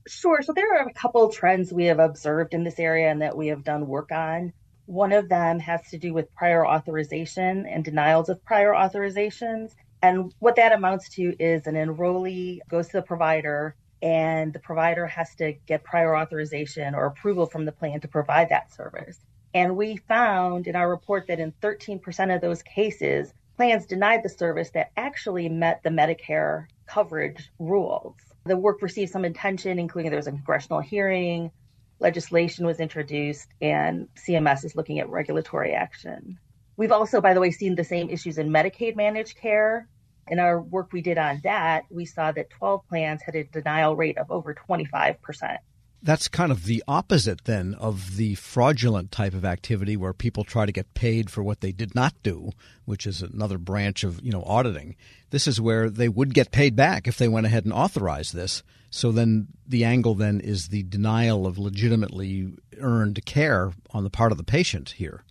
Sure. 0.09 0.41
So 0.43 0.53
there 0.53 0.75
are 0.75 0.87
a 0.87 0.93
couple 0.93 1.29
trends 1.31 1.73
we 1.73 1.87
have 1.87 1.99
observed 1.99 2.55
in 2.55 2.65
this 2.65 2.79
area 2.79 3.11
and 3.11 3.23
that 3.23 3.37
we 3.37 3.49
have 3.49 3.65
done 3.65 3.87
work 3.89 4.13
on. 4.13 4.53
One 4.87 5.13
of 5.13 5.29
them 5.29 5.59
has 5.61 5.89
to 5.91 5.99
do 5.99 6.13
with 6.15 6.35
prior 6.35 6.67
authorization 6.67 7.67
and 7.67 7.85
denials 7.85 8.29
of 8.29 8.45
prior 8.45 8.73
authorizations. 8.73 9.75
And 10.03 10.33
what 10.39 10.57
that 10.57 10.73
amounts 10.73 11.09
to 11.11 11.35
is 11.41 11.67
an 11.67 11.75
enrollee 11.75 12.61
goes 12.69 12.87
to 12.89 12.99
the 12.99 13.03
provider 13.03 13.75
and 14.03 14.53
the 14.53 14.61
provider 14.61 15.07
has 15.07 15.35
to 15.37 15.55
get 15.67 15.83
prior 15.83 16.17
authorization 16.17 16.95
or 16.95 17.07
approval 17.07 17.47
from 17.47 17.65
the 17.65 17.73
plan 17.73 18.01
to 18.01 18.09
provide 18.09 18.51
that 18.51 18.73
service. 18.73 19.19
And 19.55 19.77
we 19.77 19.97
found 19.97 20.69
in 20.69 20.77
our 20.77 20.89
report 20.89 21.27
that 21.29 21.41
in 21.41 21.53
13% 21.63 22.35
of 22.35 22.41
those 22.41 22.63
cases, 22.63 23.33
plans 23.57 23.87
denied 23.87 24.23
the 24.23 24.29
service 24.29 24.71
that 24.71 24.93
actually 24.97 25.49
met 25.49 25.83
the 25.83 25.91
Medicare 25.91 26.67
coverage 26.87 27.51
rules. 27.59 28.17
The 28.45 28.57
work 28.57 28.83
received 28.83 29.11
some 29.11 29.25
attention, 29.25 29.79
including 29.79 30.11
there 30.11 30.19
was 30.19 30.27
a 30.27 30.33
congressional 30.33 30.81
hearing, 30.81 31.51
legislation 31.99 32.67
was 32.67 32.79
introduced, 32.79 33.49
and 33.61 34.09
CMS 34.17 34.65
is 34.65 34.77
looking 34.77 35.01
at 35.01 35.09
regulatory 35.09 35.73
action. 35.73 36.39
We've 36.77 36.93
also, 36.93 37.21
by 37.21 37.35
the 37.35 37.41
way, 37.41 37.51
seen 37.51 37.75
the 37.75 37.85
same 37.85 38.11
issues 38.11 38.39
in 38.39 38.51
Medicaid 38.51 38.97
managed 38.97 39.37
care 39.39 39.89
in 40.29 40.39
our 40.39 40.61
work 40.61 40.93
we 40.93 41.03
did 41.03 41.19
on 41.19 41.41
that, 41.45 41.85
we 41.91 42.05
saw 42.05 42.33
that 42.33 42.51
12 42.51 42.87
plans 42.89 43.23
had 43.23 43.37
a 43.37 43.45
denial 43.45 43.95
rate 43.95 44.19
of 44.19 44.31
over 44.31 44.55
25%. 44.55 45.59
That's 46.07 46.29
kind 46.29 46.53
of 46.53 46.67
the 46.67 46.85
opposite 46.87 47.47
then 47.47 47.75
of 47.75 48.17
the 48.17 48.37
fraudulent 48.37 49.11
type 49.11 49.35
of 49.35 49.45
activity 49.45 49.97
where 49.97 50.13
people 50.13 50.45
try 50.45 50.65
to 50.65 50.71
get 50.71 50.95
paid 50.95 51.31
for 51.31 51.43
what 51.43 51.63
they 51.63 51.73
did 51.73 51.97
not 51.97 52.15
do, 52.23 52.53
which 52.85 53.09
is 53.09 53.23
another 53.23 53.59
branch 53.59 54.05
of, 54.05 54.23
you 54.23 54.31
know, 54.31 54.45
auditing. 54.45 54.95
This 55.31 55.49
is 55.49 55.61
where 55.61 55.91
they 55.91 56.09
would 56.09 56.33
get 56.33 56.53
paid 56.53 56.77
back 56.77 57.09
if 57.09 57.19
they 57.19 57.27
went 57.27 57.47
ahead 57.47 57.65
and 57.65 57.75
authorized 57.75 58.35
this. 58.35 58.63
So 58.89 59.11
then 59.11 59.49
the 59.67 59.83
angle 59.83 60.15
then 60.15 60.39
is 60.39 60.69
the 60.69 60.85
denial 60.85 61.45
of 61.45 61.59
legitimately 61.59 62.53
earned 62.79 63.27
care 63.27 63.73
on 63.91 64.05
the 64.05 64.11
part 64.11 64.31
of 64.31 64.39
the 64.39 64.45
patient 64.45 64.91
here. 64.91 65.25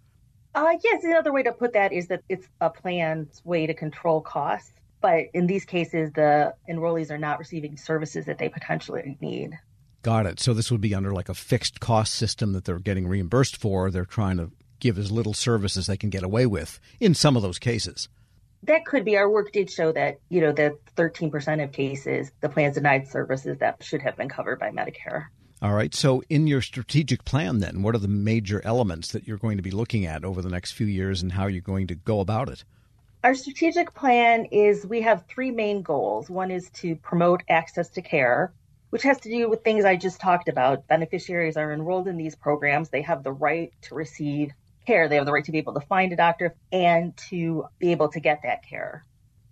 Uh, 0.53 0.73
yes, 0.83 1.05
another 1.05 1.31
way 1.31 1.43
to 1.43 1.53
put 1.53 1.71
that 1.71 1.93
is 1.93 2.07
that 2.07 2.21
it's 2.27 2.49
a 2.59 2.69
planned 2.69 3.29
way 3.45 3.65
to 3.65 3.73
control 3.73 4.19
costs. 4.19 4.73
But 4.99 5.27
in 5.33 5.47
these 5.47 5.63
cases, 5.63 6.11
the 6.11 6.53
enrollees 6.69 7.11
are 7.11 7.17
not 7.17 7.39
receiving 7.39 7.77
services 7.77 8.25
that 8.25 8.39
they 8.39 8.49
potentially 8.49 9.17
need. 9.21 9.57
Got 10.05 10.27
it. 10.27 10.39
So 10.39 10.53
this 10.53 10.69
would 10.69 10.81
be 10.81 10.93
under 10.93 11.11
like 11.13 11.29
a 11.29 11.33
fixed 11.33 11.79
cost 11.79 12.13
system 12.13 12.53
that 12.53 12.63
they're 12.63 12.77
getting 12.77 13.07
reimbursed 13.07 13.57
for. 13.57 13.89
They're 13.89 14.05
trying 14.05 14.37
to 14.37 14.51
give 14.79 14.99
as 14.99 15.11
little 15.11 15.33
service 15.33 15.75
as 15.77 15.87
they 15.87 15.97
can 15.97 16.11
get 16.11 16.21
away 16.21 16.45
with 16.45 16.79
in 16.99 17.15
some 17.15 17.35
of 17.35 17.41
those 17.41 17.57
cases. 17.57 18.07
That 18.61 18.85
could 18.85 19.03
be. 19.03 19.17
Our 19.17 19.27
work 19.27 19.51
did 19.51 19.67
show 19.67 19.91
that, 19.93 20.19
you 20.29 20.41
know, 20.41 20.51
that 20.51 20.73
13% 20.95 21.63
of 21.63 21.71
cases, 21.71 22.31
the 22.39 22.49
plans 22.49 22.75
denied 22.75 23.07
services 23.07 23.57
that 23.57 23.83
should 23.83 24.03
have 24.03 24.15
been 24.15 24.29
covered 24.29 24.59
by 24.59 24.69
Medicare. 24.69 25.25
All 25.59 25.73
right. 25.73 25.91
So, 25.95 26.21
in 26.29 26.45
your 26.45 26.61
strategic 26.61 27.25
plan, 27.25 27.57
then, 27.57 27.81
what 27.81 27.95
are 27.95 27.99
the 27.99 28.07
major 28.07 28.61
elements 28.63 29.11
that 29.11 29.27
you're 29.27 29.39
going 29.39 29.57
to 29.57 29.63
be 29.63 29.71
looking 29.71 30.05
at 30.05 30.23
over 30.23 30.43
the 30.43 30.49
next 30.49 30.73
few 30.73 30.85
years 30.85 31.23
and 31.23 31.31
how 31.31 31.47
you're 31.47 31.61
going 31.61 31.87
to 31.87 31.95
go 31.95 32.19
about 32.19 32.49
it? 32.49 32.63
Our 33.23 33.33
strategic 33.33 33.95
plan 33.95 34.45
is 34.51 34.85
we 34.85 35.01
have 35.01 35.25
three 35.27 35.49
main 35.49 35.81
goals. 35.81 36.29
One 36.29 36.51
is 36.51 36.69
to 36.81 36.95
promote 36.97 37.41
access 37.49 37.89
to 37.89 38.03
care, 38.03 38.53
which 38.95 39.03
has 39.03 39.19
to 39.19 39.29
do 39.29 39.49
with 39.49 39.61
things 39.61 39.83
I 39.83 39.97
just 39.97 40.21
talked 40.21 40.47
about. 40.47 40.87
Beneficiaries 40.87 41.57
are 41.57 41.73
enrolled 41.73 42.07
in 42.07 42.15
these 42.15 42.33
programs, 42.33 42.87
they 42.87 43.01
have 43.01 43.23
the 43.23 43.31
right 43.33 43.73
to 43.81 43.93
receive 43.93 44.53
care, 44.87 45.09
they 45.09 45.17
have 45.17 45.25
the 45.25 45.33
right 45.33 45.43
to 45.43 45.51
be 45.51 45.57
able 45.57 45.73
to 45.73 45.81
find 45.81 46.13
a 46.13 46.15
doctor 46.15 46.55
and 46.71 47.13
to 47.29 47.65
be 47.77 47.91
able 47.91 48.07
to 48.07 48.21
get 48.21 48.39
that 48.43 48.65
care. 48.65 49.03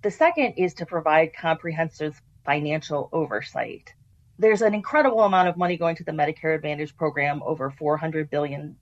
The 0.02 0.12
second 0.12 0.54
is 0.54 0.74
to 0.76 0.86
provide 0.86 1.36
comprehensive 1.36 2.22
financial 2.46 3.10
oversight. 3.12 3.94
There's 4.40 4.62
an 4.62 4.74
incredible 4.74 5.20
amount 5.20 5.50
of 5.50 5.58
money 5.58 5.76
going 5.76 5.98
to 5.98 6.06
the 6.06 6.14
Medicare 6.14 6.56
Advantage 6.56 6.96
program, 6.96 7.44
over 7.44 7.70
$400 7.70 8.30
billion 8.30 8.78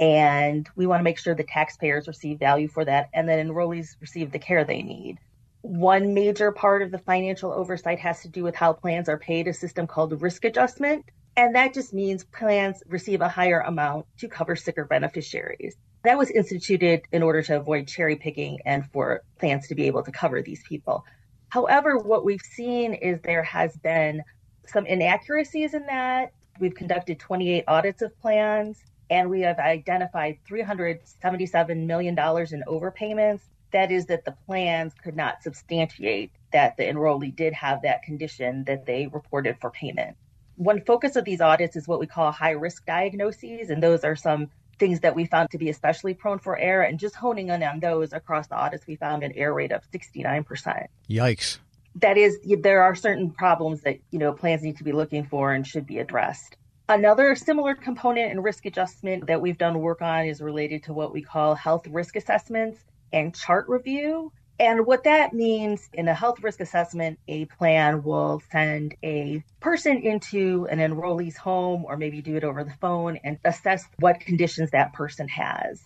and 0.00 0.68
we 0.74 0.86
want 0.88 0.98
to 0.98 1.04
make 1.04 1.20
sure 1.20 1.36
the 1.36 1.44
taxpayers 1.44 2.08
receive 2.08 2.40
value 2.40 2.66
for 2.66 2.84
that 2.84 3.10
and 3.14 3.28
that 3.28 3.38
enrollees 3.38 3.94
receive 4.00 4.32
the 4.32 4.40
care 4.40 4.64
they 4.64 4.82
need. 4.82 5.18
One 5.62 6.12
major 6.12 6.52
part 6.52 6.82
of 6.82 6.90
the 6.90 6.98
financial 6.98 7.52
oversight 7.52 7.98
has 8.00 8.20
to 8.22 8.28
do 8.28 8.42
with 8.42 8.54
how 8.54 8.72
plans 8.72 9.08
are 9.08 9.18
paid, 9.18 9.48
a 9.48 9.54
system 9.54 9.86
called 9.86 10.20
risk 10.20 10.44
adjustment. 10.44 11.04
And 11.36 11.54
that 11.54 11.72
just 11.72 11.94
means 11.94 12.24
plans 12.24 12.82
receive 12.86 13.20
a 13.20 13.28
higher 13.28 13.60
amount 13.60 14.06
to 14.18 14.28
cover 14.28 14.54
sicker 14.56 14.84
beneficiaries. 14.84 15.76
That 16.04 16.18
was 16.18 16.30
instituted 16.30 17.02
in 17.12 17.22
order 17.22 17.42
to 17.42 17.56
avoid 17.56 17.86
cherry 17.86 18.16
picking 18.16 18.58
and 18.66 18.84
for 18.90 19.22
plans 19.38 19.68
to 19.68 19.74
be 19.74 19.86
able 19.86 20.02
to 20.02 20.10
cover 20.10 20.42
these 20.42 20.62
people. 20.68 21.04
However, 21.48 21.96
what 21.96 22.24
we've 22.24 22.42
seen 22.42 22.94
is 22.94 23.20
there 23.22 23.44
has 23.44 23.76
been 23.76 24.22
some 24.66 24.84
inaccuracies 24.84 25.74
in 25.74 25.86
that. 25.86 26.32
We've 26.58 26.74
conducted 26.74 27.20
28 27.20 27.64
audits 27.68 28.02
of 28.02 28.18
plans 28.20 28.82
and 29.10 29.30
we 29.30 29.42
have 29.42 29.58
identified 29.58 30.38
$377 30.50 31.86
million 31.86 32.14
in 32.14 32.64
overpayments. 32.66 33.40
That 33.72 33.90
is, 33.90 34.06
that 34.06 34.24
the 34.24 34.36
plans 34.46 34.92
could 35.02 35.16
not 35.16 35.42
substantiate 35.42 36.30
that 36.52 36.76
the 36.76 36.84
enrollee 36.84 37.34
did 37.34 37.54
have 37.54 37.82
that 37.82 38.02
condition 38.02 38.64
that 38.64 38.86
they 38.86 39.06
reported 39.06 39.56
for 39.60 39.70
payment. 39.70 40.16
One 40.56 40.82
focus 40.84 41.16
of 41.16 41.24
these 41.24 41.40
audits 41.40 41.76
is 41.76 41.88
what 41.88 41.98
we 41.98 42.06
call 42.06 42.30
high 42.30 42.50
risk 42.50 42.84
diagnoses, 42.84 43.70
and 43.70 43.82
those 43.82 44.04
are 44.04 44.14
some 44.14 44.50
things 44.78 45.00
that 45.00 45.14
we 45.14 45.24
found 45.24 45.50
to 45.50 45.58
be 45.58 45.70
especially 45.70 46.12
prone 46.12 46.38
for 46.38 46.58
error. 46.58 46.82
And 46.82 46.98
just 46.98 47.14
honing 47.14 47.48
in 47.48 47.62
on 47.62 47.80
those 47.80 48.12
across 48.12 48.48
the 48.48 48.56
audits, 48.56 48.86
we 48.86 48.96
found 48.96 49.22
an 49.22 49.32
error 49.34 49.54
rate 49.54 49.72
of 49.72 49.82
69%. 49.90 50.86
Yikes. 51.08 51.58
That 51.96 52.18
is, 52.18 52.38
there 52.44 52.82
are 52.82 52.94
certain 52.94 53.30
problems 53.30 53.82
that, 53.82 53.98
you 54.10 54.18
know, 54.18 54.32
plans 54.32 54.62
need 54.62 54.76
to 54.78 54.84
be 54.84 54.92
looking 54.92 55.24
for 55.24 55.52
and 55.52 55.66
should 55.66 55.86
be 55.86 55.98
addressed. 55.98 56.56
Another 56.88 57.34
similar 57.36 57.74
component 57.74 58.32
in 58.32 58.42
risk 58.42 58.66
adjustment 58.66 59.26
that 59.26 59.40
we've 59.40 59.56
done 59.56 59.78
work 59.80 60.02
on 60.02 60.26
is 60.26 60.42
related 60.42 60.82
to 60.84 60.92
what 60.92 61.12
we 61.12 61.22
call 61.22 61.54
health 61.54 61.86
risk 61.86 62.16
assessments 62.16 62.84
and 63.12 63.34
chart 63.34 63.68
review. 63.68 64.32
And 64.58 64.86
what 64.86 65.04
that 65.04 65.32
means 65.32 65.88
in 65.92 66.06
a 66.08 66.14
health 66.14 66.42
risk 66.42 66.60
assessment, 66.60 67.18
a 67.26 67.46
plan 67.46 68.02
will 68.02 68.42
send 68.52 68.94
a 69.02 69.42
person 69.60 69.98
into 69.98 70.68
an 70.70 70.78
enrollee's 70.78 71.36
home 71.36 71.84
or 71.84 71.96
maybe 71.96 72.22
do 72.22 72.36
it 72.36 72.44
over 72.44 72.62
the 72.62 72.74
phone 72.80 73.18
and 73.24 73.38
assess 73.44 73.84
what 73.98 74.20
conditions 74.20 74.70
that 74.70 74.92
person 74.92 75.26
has. 75.28 75.84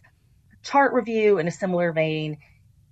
Chart 0.62 0.92
review, 0.92 1.38
in 1.38 1.48
a 1.48 1.52
similar 1.52 1.92
vein, 1.92 2.38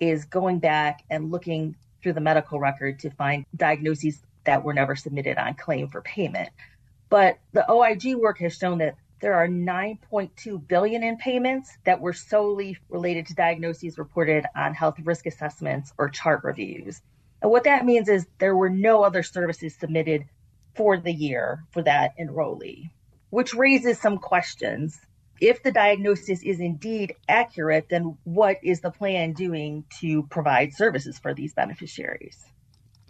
is 0.00 0.24
going 0.24 0.58
back 0.58 1.02
and 1.10 1.30
looking 1.30 1.76
through 2.02 2.12
the 2.12 2.20
medical 2.20 2.58
record 2.58 3.00
to 3.00 3.10
find 3.10 3.44
diagnoses 3.56 4.22
that 4.44 4.62
were 4.62 4.74
never 4.74 4.94
submitted 4.94 5.38
on 5.38 5.54
claim 5.54 5.88
for 5.88 6.02
payment. 6.02 6.50
But 7.08 7.38
the 7.52 7.70
OIG 7.70 8.16
work 8.16 8.38
has 8.38 8.56
shown 8.56 8.78
that 8.78 8.96
there 9.24 9.32
are 9.32 9.48
9.2 9.48 10.68
billion 10.68 11.02
in 11.02 11.16
payments 11.16 11.78
that 11.86 11.98
were 11.98 12.12
solely 12.12 12.76
related 12.90 13.26
to 13.26 13.34
diagnoses 13.34 13.96
reported 13.96 14.44
on 14.54 14.74
health 14.74 14.96
risk 15.02 15.24
assessments 15.24 15.94
or 15.96 16.10
chart 16.10 16.44
reviews. 16.44 17.00
And 17.40 17.50
what 17.50 17.64
that 17.64 17.86
means 17.86 18.10
is 18.10 18.26
there 18.38 18.54
were 18.54 18.68
no 18.68 19.02
other 19.02 19.22
services 19.22 19.74
submitted 19.76 20.26
for 20.76 20.98
the 20.98 21.10
year 21.10 21.64
for 21.70 21.80
that 21.84 22.12
enrollee, 22.18 22.90
which 23.30 23.54
raises 23.54 23.98
some 23.98 24.18
questions. 24.18 25.00
If 25.40 25.62
the 25.62 25.72
diagnosis 25.72 26.42
is 26.42 26.60
indeed 26.60 27.14
accurate, 27.26 27.88
then 27.88 28.18
what 28.24 28.58
is 28.62 28.82
the 28.82 28.90
plan 28.90 29.32
doing 29.32 29.84
to 30.00 30.24
provide 30.24 30.74
services 30.74 31.18
for 31.18 31.32
these 31.32 31.54
beneficiaries? 31.54 32.44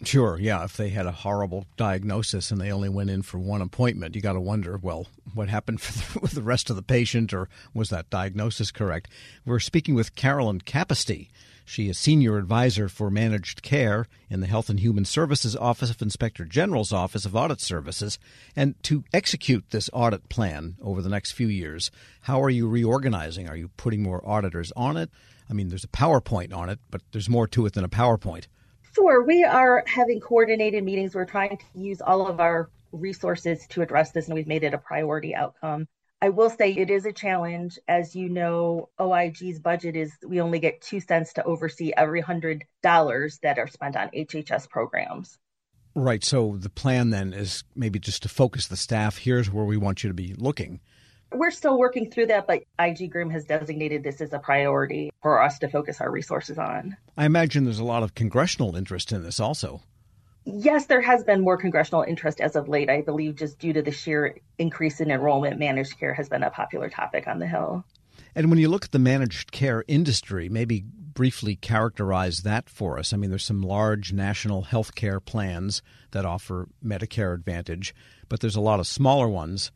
Sure, 0.03 0.37
yeah. 0.37 0.65
If 0.65 0.75
they 0.75 0.89
had 0.89 1.05
a 1.05 1.11
horrible 1.11 1.65
diagnosis 1.77 2.51
and 2.51 2.59
they 2.59 2.71
only 2.71 2.89
went 2.89 3.09
in 3.09 3.21
for 3.21 3.39
one 3.39 3.61
appointment, 3.61 4.15
you 4.15 4.21
got 4.21 4.33
to 4.33 4.41
wonder, 4.41 4.77
well, 4.77 5.07
what 5.33 5.47
happened 5.47 5.79
the, 5.79 6.19
with 6.21 6.31
the 6.31 6.41
rest 6.41 6.69
of 6.69 6.75
the 6.75 6.81
patient, 6.81 7.33
or 7.33 7.47
was 7.73 7.89
that 7.89 8.09
diagnosis 8.09 8.71
correct? 8.71 9.09
We're 9.45 9.59
speaking 9.59 9.95
with 9.95 10.15
Carolyn 10.15 10.59
Capisti. 10.59 11.29
She 11.67 11.89
is 11.89 11.97
Senior 11.97 12.37
Advisor 12.37 12.89
for 12.89 13.09
Managed 13.09 13.63
Care 13.63 14.05
in 14.29 14.41
the 14.41 14.47
Health 14.47 14.69
and 14.69 14.79
Human 14.79 15.05
Services 15.05 15.55
Office 15.55 15.89
of 15.89 16.01
Inspector 16.01 16.43
General's 16.45 16.93
Office 16.93 17.25
of 17.25 17.35
Audit 17.35 17.59
Services. 17.59 18.19
And 18.55 18.75
to 18.83 19.03
execute 19.13 19.71
this 19.71 19.89
audit 19.91 20.29
plan 20.29 20.75
over 20.79 21.01
the 21.01 21.09
next 21.09 21.31
few 21.31 21.47
years, 21.47 21.89
how 22.21 22.43
are 22.43 22.51
you 22.51 22.67
reorganizing? 22.67 23.49
Are 23.49 23.55
you 23.55 23.69
putting 23.77 24.03
more 24.03 24.21
auditors 24.29 24.71
on 24.75 24.97
it? 24.97 25.09
I 25.49 25.53
mean, 25.53 25.69
there's 25.69 25.83
a 25.83 25.87
PowerPoint 25.87 26.53
on 26.53 26.69
it, 26.69 26.79
but 26.91 27.01
there's 27.13 27.29
more 27.29 27.47
to 27.47 27.65
it 27.65 27.73
than 27.73 27.83
a 27.83 27.89
PowerPoint. 27.89 28.45
Sure. 28.95 29.23
We 29.23 29.43
are 29.43 29.83
having 29.87 30.21
coordinated 30.21 30.81
meetings. 30.83 31.13
We're 31.13 31.25
trying 31.25 31.57
to 31.57 31.65
use 31.75 31.99
all 31.99 32.27
of 32.27 32.39
our 32.39 32.69
resources 32.93 33.67
to 33.71 33.81
address 33.81 34.11
this, 34.11 34.27
and 34.27 34.35
we've 34.35 34.47
made 34.47 34.63
it 34.63 34.73
a 34.73 34.77
priority 34.77 35.35
outcome. 35.35 35.87
I 36.21 36.29
will 36.29 36.49
say 36.49 36.71
it 36.71 36.89
is 36.89 37.05
a 37.05 37.11
challenge. 37.11 37.77
As 37.89 38.15
you 38.15 38.29
know, 38.29 38.87
OIG's 38.97 39.59
budget 39.59 39.97
is 39.97 40.13
we 40.25 40.39
only 40.39 40.59
get 40.59 40.81
two 40.81 41.01
cents 41.01 41.33
to 41.33 41.43
oversee 41.43 41.91
every 41.97 42.21
hundred 42.21 42.63
dollars 42.81 43.37
that 43.43 43.59
are 43.59 43.67
spent 43.67 43.97
on 43.97 44.09
HHS 44.15 44.69
programs. 44.69 45.37
Right. 45.93 46.23
So 46.23 46.55
the 46.57 46.69
plan 46.69 47.09
then 47.09 47.33
is 47.33 47.65
maybe 47.75 47.99
just 47.99 48.23
to 48.23 48.29
focus 48.29 48.67
the 48.67 48.77
staff. 48.77 49.17
Here's 49.17 49.51
where 49.51 49.65
we 49.65 49.77
want 49.77 50.03
you 50.03 50.09
to 50.09 50.13
be 50.13 50.33
looking. 50.37 50.79
We're 51.37 51.51
still 51.51 51.77
working 51.77 52.09
through 52.09 52.27
that, 52.27 52.47
but 52.47 52.63
IG 52.79 53.11
Grimm 53.11 53.29
has 53.29 53.45
designated 53.45 54.03
this 54.03 54.21
as 54.21 54.33
a 54.33 54.39
priority 54.39 55.11
for 55.21 55.41
us 55.41 55.59
to 55.59 55.67
focus 55.67 56.01
our 56.01 56.09
resources 56.09 56.57
on. 56.57 56.95
I 57.17 57.25
imagine 57.25 57.65
there's 57.65 57.79
a 57.79 57.83
lot 57.83 58.03
of 58.03 58.15
congressional 58.15 58.75
interest 58.75 59.11
in 59.11 59.23
this 59.23 59.39
also. 59.39 59.81
Yes, 60.45 60.85
there 60.85 61.01
has 61.01 61.23
been 61.23 61.41
more 61.41 61.57
congressional 61.57 62.03
interest 62.03 62.39
as 62.39 62.55
of 62.55 62.69
late. 62.69 62.89
I 62.89 63.01
believe 63.01 63.35
just 63.35 63.57
due 63.57 63.73
to 63.73 63.81
the 63.81 63.91
sheer 63.91 64.37
increase 64.57 65.01
in 65.01 65.09
enrollment, 65.09 65.59
managed 65.59 65.99
care 65.99 66.13
has 66.13 66.29
been 66.29 66.43
a 66.43 66.51
popular 66.51 66.89
topic 66.89 67.27
on 67.27 67.39
the 67.39 67.47
Hill. 67.47 67.83
And 68.35 68.49
when 68.49 68.59
you 68.59 68.69
look 68.69 68.85
at 68.85 68.91
the 68.91 68.99
managed 68.99 69.51
care 69.51 69.83
industry, 69.87 70.47
maybe 70.49 70.83
briefly 71.15 71.55
characterize 71.55 72.39
that 72.39 72.69
for 72.69 72.99
us. 72.99 73.11
I 73.11 73.17
mean, 73.17 73.29
there's 73.31 73.45
some 73.45 73.61
large 73.61 74.13
national 74.13 74.63
health 74.63 74.93
care 74.93 75.19
plans 75.19 75.81
that 76.11 76.25
offer 76.25 76.67
Medicare 76.85 77.33
Advantage, 77.33 77.95
but 78.29 78.41
there's 78.41 78.57
a 78.57 78.61
lot 78.61 78.79
of 78.79 78.85
smaller 78.85 79.27
ones. 79.27 79.71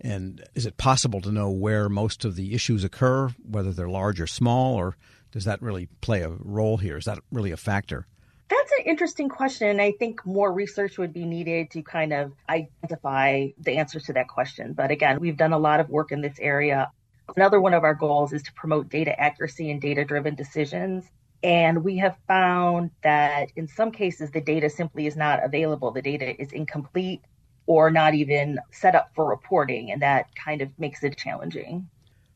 And 0.00 0.44
is 0.54 0.66
it 0.66 0.76
possible 0.76 1.20
to 1.22 1.32
know 1.32 1.50
where 1.50 1.88
most 1.88 2.24
of 2.24 2.36
the 2.36 2.54
issues 2.54 2.84
occur, 2.84 3.30
whether 3.42 3.72
they're 3.72 3.88
large 3.88 4.20
or 4.20 4.26
small, 4.26 4.74
or 4.74 4.96
does 5.32 5.44
that 5.44 5.60
really 5.60 5.88
play 6.00 6.22
a 6.22 6.30
role 6.30 6.76
here? 6.76 6.96
Is 6.96 7.04
that 7.06 7.18
really 7.32 7.50
a 7.50 7.56
factor? 7.56 8.06
That's 8.48 8.72
an 8.78 8.84
interesting 8.86 9.28
question. 9.28 9.68
And 9.68 9.80
I 9.80 9.92
think 9.92 10.24
more 10.24 10.52
research 10.52 10.98
would 10.98 11.12
be 11.12 11.26
needed 11.26 11.70
to 11.72 11.82
kind 11.82 12.12
of 12.12 12.32
identify 12.48 13.48
the 13.58 13.76
answers 13.76 14.04
to 14.04 14.12
that 14.14 14.28
question. 14.28 14.72
But 14.72 14.90
again, 14.90 15.18
we've 15.20 15.36
done 15.36 15.52
a 15.52 15.58
lot 15.58 15.80
of 15.80 15.90
work 15.90 16.12
in 16.12 16.22
this 16.22 16.38
area. 16.40 16.90
Another 17.36 17.60
one 17.60 17.74
of 17.74 17.84
our 17.84 17.94
goals 17.94 18.32
is 18.32 18.42
to 18.44 18.52
promote 18.54 18.88
data 18.88 19.18
accuracy 19.20 19.70
and 19.70 19.80
data 19.80 20.04
driven 20.04 20.34
decisions. 20.34 21.04
And 21.42 21.84
we 21.84 21.98
have 21.98 22.16
found 22.26 22.90
that 23.02 23.50
in 23.54 23.68
some 23.68 23.92
cases, 23.92 24.30
the 24.30 24.40
data 24.40 24.70
simply 24.70 25.06
is 25.06 25.16
not 25.16 25.44
available. 25.44 25.90
The 25.90 26.02
data 26.02 26.40
is 26.40 26.52
incomplete 26.52 27.20
or 27.68 27.90
not 27.90 28.14
even 28.14 28.58
set 28.72 28.94
up 28.94 29.10
for 29.14 29.28
reporting. 29.28 29.92
And 29.92 30.00
that 30.00 30.34
kind 30.34 30.62
of 30.62 30.70
makes 30.78 31.04
it 31.04 31.18
challenging. 31.18 31.88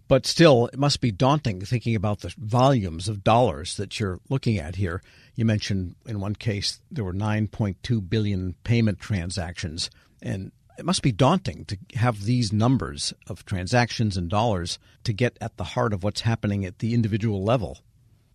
But 0.06 0.26
still, 0.26 0.66
it 0.66 0.78
must 0.78 1.00
be 1.00 1.10
daunting 1.10 1.62
thinking 1.62 1.96
about 1.96 2.20
the 2.20 2.34
volumes 2.36 3.08
of 3.08 3.24
dollars 3.24 3.78
that 3.78 3.98
you're 3.98 4.20
looking 4.28 4.58
at 4.58 4.76
here. 4.76 5.02
You 5.34 5.46
mentioned 5.46 5.96
in 6.06 6.20
one 6.20 6.34
case 6.34 6.82
there 6.90 7.02
were 7.02 7.14
9.2 7.14 8.10
billion 8.10 8.54
payment 8.62 9.00
transactions. 9.00 9.88
And 10.20 10.52
it 10.78 10.84
must 10.84 11.00
be 11.00 11.12
daunting 11.12 11.64
to 11.64 11.78
have 11.94 12.24
these 12.24 12.52
numbers 12.52 13.14
of 13.26 13.46
transactions 13.46 14.18
and 14.18 14.28
dollars 14.28 14.78
to 15.04 15.14
get 15.14 15.38
at 15.40 15.56
the 15.56 15.64
heart 15.64 15.94
of 15.94 16.04
what's 16.04 16.20
happening 16.20 16.66
at 16.66 16.80
the 16.80 16.92
individual 16.92 17.42
level. 17.42 17.78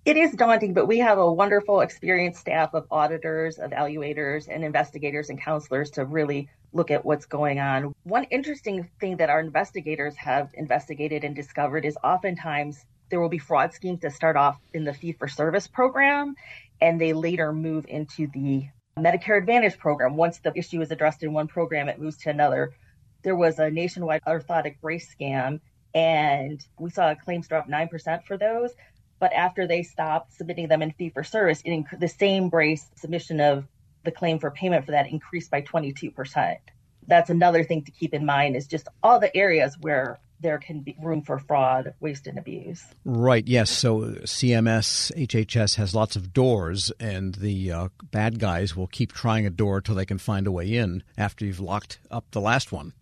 It 0.03 0.17
is 0.17 0.31
daunting, 0.31 0.73
but 0.73 0.87
we 0.87 0.99
have 0.99 1.19
a 1.19 1.31
wonderful, 1.31 1.81
experienced 1.81 2.39
staff 2.39 2.73
of 2.73 2.87
auditors, 2.89 3.57
evaluators, 3.57 4.47
and 4.49 4.63
investigators 4.63 5.29
and 5.29 5.39
counselors 5.39 5.91
to 5.91 6.05
really 6.05 6.49
look 6.77 6.91
at 6.91 7.03
what's 7.03 7.25
going 7.25 7.59
on. 7.59 7.93
One 8.03 8.23
interesting 8.25 8.89
thing 9.01 9.17
that 9.17 9.29
our 9.29 9.41
investigators 9.41 10.15
have 10.15 10.51
investigated 10.53 11.25
and 11.25 11.35
discovered 11.35 11.83
is 11.83 11.97
oftentimes 12.03 12.85
there 13.09 13.19
will 13.19 13.29
be 13.29 13.37
fraud 13.37 13.73
schemes 13.73 14.01
that 14.01 14.13
start 14.13 14.37
off 14.37 14.57
in 14.73 14.83
the 14.85 14.93
fee 14.93 15.11
for 15.11 15.27
service 15.27 15.67
program 15.67 16.35
and 16.79 17.01
they 17.01 17.13
later 17.13 17.51
move 17.51 17.85
into 17.89 18.27
the 18.27 18.67
Medicare 18.97 19.37
Advantage 19.37 19.77
program. 19.77 20.15
Once 20.15 20.39
the 20.39 20.51
issue 20.55 20.81
is 20.81 20.91
addressed 20.91 21.23
in 21.23 21.33
one 21.33 21.47
program, 21.47 21.89
it 21.89 21.99
moves 21.99 22.17
to 22.17 22.29
another. 22.29 22.73
There 23.23 23.35
was 23.35 23.59
a 23.59 23.69
nationwide 23.69 24.21
orthotic 24.27 24.79
brace 24.81 25.13
scam, 25.13 25.59
and 25.93 26.65
we 26.79 26.89
saw 26.89 27.13
claims 27.15 27.47
drop 27.47 27.67
9% 27.67 28.23
for 28.23 28.37
those. 28.37 28.71
But 29.19 29.33
after 29.33 29.67
they 29.67 29.83
stopped 29.83 30.33
submitting 30.33 30.67
them 30.67 30.81
in 30.81 30.91
fee 30.91 31.09
for 31.09 31.23
service, 31.23 31.63
the 31.63 32.07
same 32.07 32.49
brace 32.49 32.87
submission 32.95 33.39
of 33.39 33.67
the 34.07 34.11
claim 34.11 34.39
for 34.39 34.49
payment 34.49 34.85
for 34.85 34.91
that 34.91 35.11
increased 35.11 35.51
by 35.51 35.61
22%. 35.61 36.55
That's 37.07 37.29
another 37.29 37.63
thing 37.65 37.83
to 37.83 37.91
keep 37.91 38.13
in 38.13 38.25
mind 38.25 38.55
is 38.55 38.65
just 38.65 38.87
all 39.03 39.19
the 39.19 39.35
areas 39.35 39.75
where 39.81 40.17
there 40.39 40.57
can 40.59 40.79
be 40.79 40.95
room 41.01 41.23
for 41.23 41.39
fraud, 41.39 41.93
waste, 41.99 42.25
and 42.25 42.37
abuse. 42.37 42.85
Right. 43.03 43.45
Yes. 43.45 43.69
So 43.69 44.01
CMS, 44.23 45.11
HHS 45.13 45.75
has 45.75 45.93
lots 45.93 46.15
of 46.15 46.31
doors, 46.31 46.91
and 47.01 47.35
the 47.35 47.71
uh, 47.71 47.87
bad 48.11 48.39
guys 48.39 48.75
will 48.75 48.87
keep 48.87 49.11
trying 49.11 49.45
a 49.45 49.49
door 49.49 49.81
till 49.81 49.95
they 49.95 50.05
can 50.05 50.19
find 50.19 50.47
a 50.47 50.51
way 50.51 50.73
in 50.73 51.03
after 51.17 51.43
you've 51.43 51.59
locked 51.59 51.99
up 52.09 52.25
the 52.31 52.41
last 52.41 52.71
one. 52.71 52.93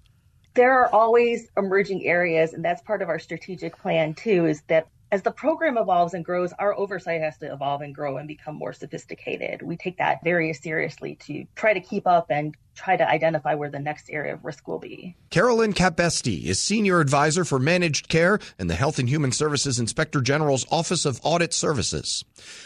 There 0.55 0.79
are 0.79 0.89
always 0.91 1.49
emerging 1.55 2.05
areas, 2.05 2.53
and 2.53 2.65
that's 2.65 2.81
part 2.81 3.03
of 3.03 3.09
our 3.09 3.19
strategic 3.19 3.77
plan 3.77 4.15
too. 4.15 4.47
Is 4.47 4.61
that 4.69 4.87
as 5.11 5.21
the 5.21 5.31
program 5.31 5.77
evolves 5.77 6.13
and 6.13 6.25
grows, 6.25 6.51
our 6.53 6.75
oversight 6.77 7.21
has 7.21 7.37
to 7.37 7.51
evolve 7.51 7.81
and 7.81 7.93
grow 7.93 8.17
and 8.17 8.27
become 8.27 8.55
more 8.55 8.73
sophisticated. 8.73 9.61
We 9.61 9.77
take 9.77 9.97
that 9.97 10.23
very 10.23 10.51
seriously 10.53 11.15
to 11.21 11.45
try 11.55 11.73
to 11.73 11.79
keep 11.79 12.07
up 12.07 12.31
and 12.31 12.55
try 12.73 12.97
to 12.97 13.07
identify 13.07 13.55
where 13.55 13.69
the 13.69 13.79
next 13.79 14.09
area 14.09 14.33
of 14.33 14.43
risk 14.43 14.67
will 14.67 14.79
be. 14.79 15.15
Carolyn 15.29 15.73
Capesti 15.73 16.43
is 16.43 16.61
Senior 16.61 16.99
Advisor 16.99 17.45
for 17.45 17.59
Managed 17.59 18.09
Care 18.09 18.39
in 18.59 18.67
the 18.67 18.75
Health 18.75 18.99
and 18.99 19.07
Human 19.07 19.31
Services 19.31 19.79
Inspector 19.79 20.19
General's 20.21 20.65
Office 20.71 21.05
of 21.05 21.21
Audit 21.23 21.53
Services. 21.53 22.25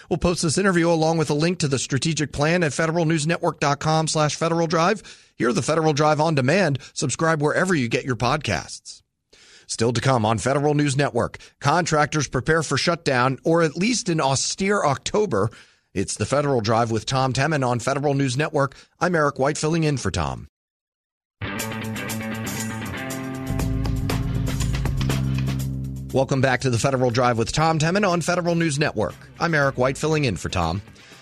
We'll 0.09 0.17
post 0.17 0.41
this 0.41 0.57
interview 0.57 0.89
along 0.89 1.17
with 1.17 1.29
a 1.29 1.35
link 1.35 1.59
to 1.59 1.67
the 1.67 1.77
strategic 1.77 2.31
plan 2.31 2.63
at 2.63 2.71
federalnewsnetwork.com 2.71 4.07
slash 4.07 4.35
Federal 4.35 4.67
Drive. 4.67 5.03
Hear 5.35 5.53
the 5.53 5.61
Federal 5.61 5.93
Drive 5.93 6.19
on 6.19 6.35
demand. 6.35 6.79
Subscribe 6.93 7.41
wherever 7.41 7.75
you 7.75 7.87
get 7.87 8.05
your 8.05 8.15
podcasts. 8.15 9.03
Still 9.69 9.93
to 9.93 10.01
come 10.01 10.25
on 10.25 10.39
Federal 10.39 10.73
News 10.73 10.97
Network. 10.97 11.37
Contractors 11.61 12.27
prepare 12.27 12.63
for 12.63 12.75
shutdown 12.75 13.37
or 13.43 13.61
at 13.61 13.77
least 13.77 14.09
an 14.09 14.19
austere 14.19 14.83
October. 14.83 15.51
It's 15.93 16.15
the 16.15 16.25
Federal 16.25 16.59
Drive 16.59 16.89
with 16.89 17.05
Tom 17.05 17.33
Temin 17.33 17.63
on 17.65 17.79
Federal 17.79 18.15
News 18.15 18.35
Network. 18.35 18.75
I'm 18.99 19.13
Eric 19.13 19.37
White 19.37 19.59
filling 19.59 19.83
in 19.83 19.97
for 19.97 20.09
Tom. 20.09 20.47
Welcome 26.11 26.41
back 26.41 26.61
to 26.61 26.71
the 26.71 26.79
Federal 26.79 27.11
Drive 27.11 27.37
with 27.37 27.51
Tom 27.51 27.77
Temin 27.77 28.09
on 28.09 28.21
Federal 28.21 28.55
News 28.55 28.79
Network. 28.79 29.13
I'm 29.39 29.53
Eric 29.53 29.77
White 29.77 29.99
filling 29.99 30.25
in 30.25 30.35
for 30.37 30.49
Tom. 30.49 30.81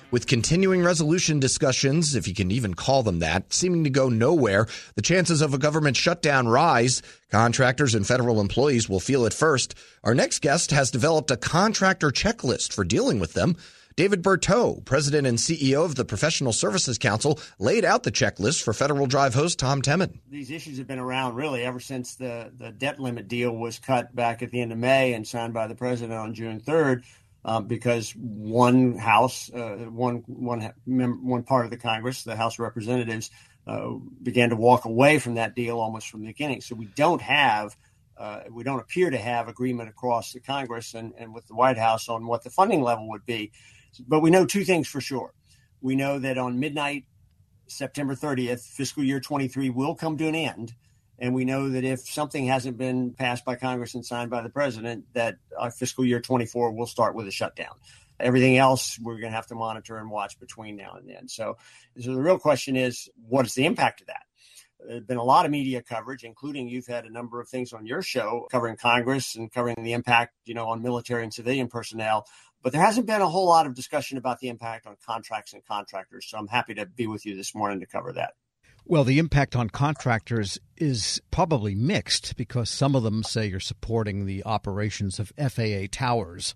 With 0.09 0.25
continuing 0.25 0.83
resolution 0.83 1.41
discussions, 1.41 2.15
if 2.15 2.29
you 2.29 2.33
can 2.33 2.49
even 2.49 2.75
call 2.75 3.03
them 3.03 3.19
that, 3.19 3.51
seeming 3.51 3.83
to 3.83 3.89
go 3.89 4.07
nowhere, 4.07 4.67
the 4.95 5.01
chances 5.01 5.41
of 5.41 5.53
a 5.53 5.57
government 5.57 5.97
shutdown 5.97 6.47
rise. 6.47 7.01
Contractors 7.29 7.93
and 7.93 8.07
federal 8.07 8.39
employees 8.39 8.87
will 8.87 9.01
feel 9.01 9.25
it 9.25 9.33
first. 9.33 9.75
Our 10.05 10.15
next 10.15 10.39
guest 10.39 10.71
has 10.71 10.91
developed 10.91 11.29
a 11.29 11.35
contractor 11.35 12.09
checklist 12.09 12.71
for 12.71 12.85
dealing 12.85 13.19
with 13.19 13.33
them. 13.33 13.57
David 13.97 14.23
Berteau, 14.23 14.85
president 14.85 15.27
and 15.27 15.37
CEO 15.37 15.83
of 15.83 15.95
the 15.95 16.05
Professional 16.05 16.53
Services 16.53 16.97
Council, 16.97 17.37
laid 17.59 17.83
out 17.83 18.03
the 18.03 18.11
checklist 18.11 18.63
for 18.63 18.71
Federal 18.71 19.07
Drive 19.07 19.33
host 19.33 19.59
Tom 19.59 19.81
Temin. 19.81 20.19
These 20.29 20.51
issues 20.51 20.77
have 20.77 20.87
been 20.87 20.99
around 20.99 21.35
really 21.35 21.63
ever 21.65 21.81
since 21.81 22.15
the, 22.15 22.49
the 22.55 22.71
debt 22.71 22.97
limit 22.97 23.27
deal 23.27 23.51
was 23.51 23.77
cut 23.77 24.15
back 24.15 24.41
at 24.41 24.51
the 24.51 24.61
end 24.61 24.71
of 24.71 24.77
May 24.77 25.13
and 25.13 25.27
signed 25.27 25.53
by 25.53 25.67
the 25.67 25.75
president 25.75 26.17
on 26.17 26.33
June 26.33 26.61
3rd 26.61 27.03
um, 27.47 27.65
because 27.65 28.11
one 28.11 28.97
house, 28.97 29.49
uh, 29.53 29.87
one 29.89 30.23
one 30.27 30.73
one 30.85 31.43
part 31.43 31.63
of 31.63 31.71
the 31.71 31.77
Congress, 31.77 32.23
the 32.23 32.35
House 32.35 32.55
of 32.55 32.59
Representatives, 32.59 33.31
uh, 33.65 33.93
began 34.21 34.49
to 34.49 34.57
walk 34.57 34.83
away 34.83 35.17
from 35.17 35.35
that 35.35 35.55
deal 35.55 35.79
almost 35.79 36.09
from 36.09 36.21
the 36.21 36.27
beginning. 36.27 36.61
So 36.61 36.75
we 36.75 36.87
don't 36.95 37.21
have. 37.21 37.75
Uh, 38.17 38.41
we 38.51 38.63
don't 38.63 38.79
appear 38.79 39.11
to 39.11 39.17
have 39.17 39.47
agreement 39.47 39.87
across 39.87 40.33
the 40.33 40.39
Congress 40.39 40.95
and, 40.95 41.13
and 41.19 41.35
with 41.35 41.45
the 41.45 41.53
White 41.53 41.77
House 41.77 42.09
on 42.09 42.25
what 42.25 42.43
the 42.43 42.49
funding 42.49 42.81
level 42.81 43.07
would 43.09 43.25
be. 43.27 43.51
But 44.07 44.21
we 44.21 44.31
know 44.31 44.43
two 44.43 44.63
things 44.63 44.87
for 44.87 44.99
sure. 44.99 45.35
We 45.81 45.95
know 45.95 46.17
that 46.17 46.39
on 46.39 46.59
midnight, 46.59 47.05
September 47.67 48.15
30th, 48.15 48.67
fiscal 48.67 49.03
year 49.03 49.19
23 49.19 49.69
will 49.69 49.93
come 49.93 50.17
to 50.17 50.27
an 50.27 50.33
end. 50.33 50.73
And 51.19 51.33
we 51.33 51.45
know 51.45 51.69
that 51.69 51.83
if 51.83 52.01
something 52.01 52.45
hasn't 52.45 52.77
been 52.77 53.13
passed 53.13 53.43
by 53.43 53.55
Congress 53.55 53.95
and 53.95 54.05
signed 54.05 54.29
by 54.29 54.41
the 54.41 54.49
president, 54.49 55.05
that 55.13 55.37
our 55.57 55.71
fiscal 55.71 56.05
year 56.05 56.19
24 56.19 56.73
will 56.73 56.85
start 56.85 57.15
with 57.15 57.27
a 57.27 57.31
shutdown. 57.31 57.73
Everything 58.19 58.57
else 58.57 58.99
we're 58.99 59.19
going 59.19 59.31
to 59.31 59.35
have 59.35 59.47
to 59.47 59.55
monitor 59.55 59.97
and 59.97 60.09
watch 60.09 60.39
between 60.39 60.75
now 60.75 60.95
and 60.97 61.07
then. 61.07 61.27
So, 61.27 61.57
so 61.99 62.13
the 62.13 62.21
real 62.21 62.39
question 62.39 62.75
is, 62.75 63.09
what 63.27 63.45
is 63.45 63.53
the 63.53 63.65
impact 63.65 64.01
of 64.01 64.07
that? 64.07 64.23
There's 64.79 65.03
been 65.03 65.17
a 65.17 65.23
lot 65.23 65.45
of 65.45 65.51
media 65.51 65.81
coverage, 65.81 66.23
including 66.23 66.67
you've 66.67 66.87
had 66.87 67.05
a 67.05 67.11
number 67.11 67.41
of 67.41 67.49
things 67.49 67.73
on 67.73 67.85
your 67.85 68.01
show 68.01 68.47
covering 68.51 68.77
Congress 68.77 69.35
and 69.35 69.51
covering 69.51 69.75
the 69.81 69.93
impact, 69.93 70.33
you 70.45 70.53
know, 70.53 70.67
on 70.67 70.83
military 70.83 71.23
and 71.23 71.33
civilian 71.33 71.67
personnel. 71.67 72.27
But 72.61 72.73
there 72.73 72.81
hasn't 72.81 73.07
been 73.07 73.21
a 73.21 73.27
whole 73.27 73.47
lot 73.47 73.65
of 73.65 73.73
discussion 73.73 74.17
about 74.17 74.39
the 74.39 74.49
impact 74.49 74.85
on 74.85 74.95
contracts 75.05 75.53
and 75.53 75.65
contractors. 75.65 76.27
So 76.29 76.37
I'm 76.37 76.47
happy 76.47 76.75
to 76.75 76.85
be 76.85 77.07
with 77.07 77.25
you 77.25 77.35
this 77.35 77.55
morning 77.55 77.79
to 77.79 77.85
cover 77.85 78.13
that. 78.13 78.33
Well, 78.89 79.03
the 79.03 79.19
impact 79.19 79.53
on 79.53 79.69
contractors 79.69 80.57
is 80.77 81.21
probably 81.29 81.75
mixed 81.75 82.37
because 82.37 82.69
some 82.69 82.95
of 82.95 83.03
them 83.03 83.21
say 83.21 83.47
you're 83.47 83.59
supporting 83.59 84.25
the 84.25 84.45
operations 84.45 85.19
of 85.19 85.33
FAA 85.37 85.87
towers, 85.91 86.55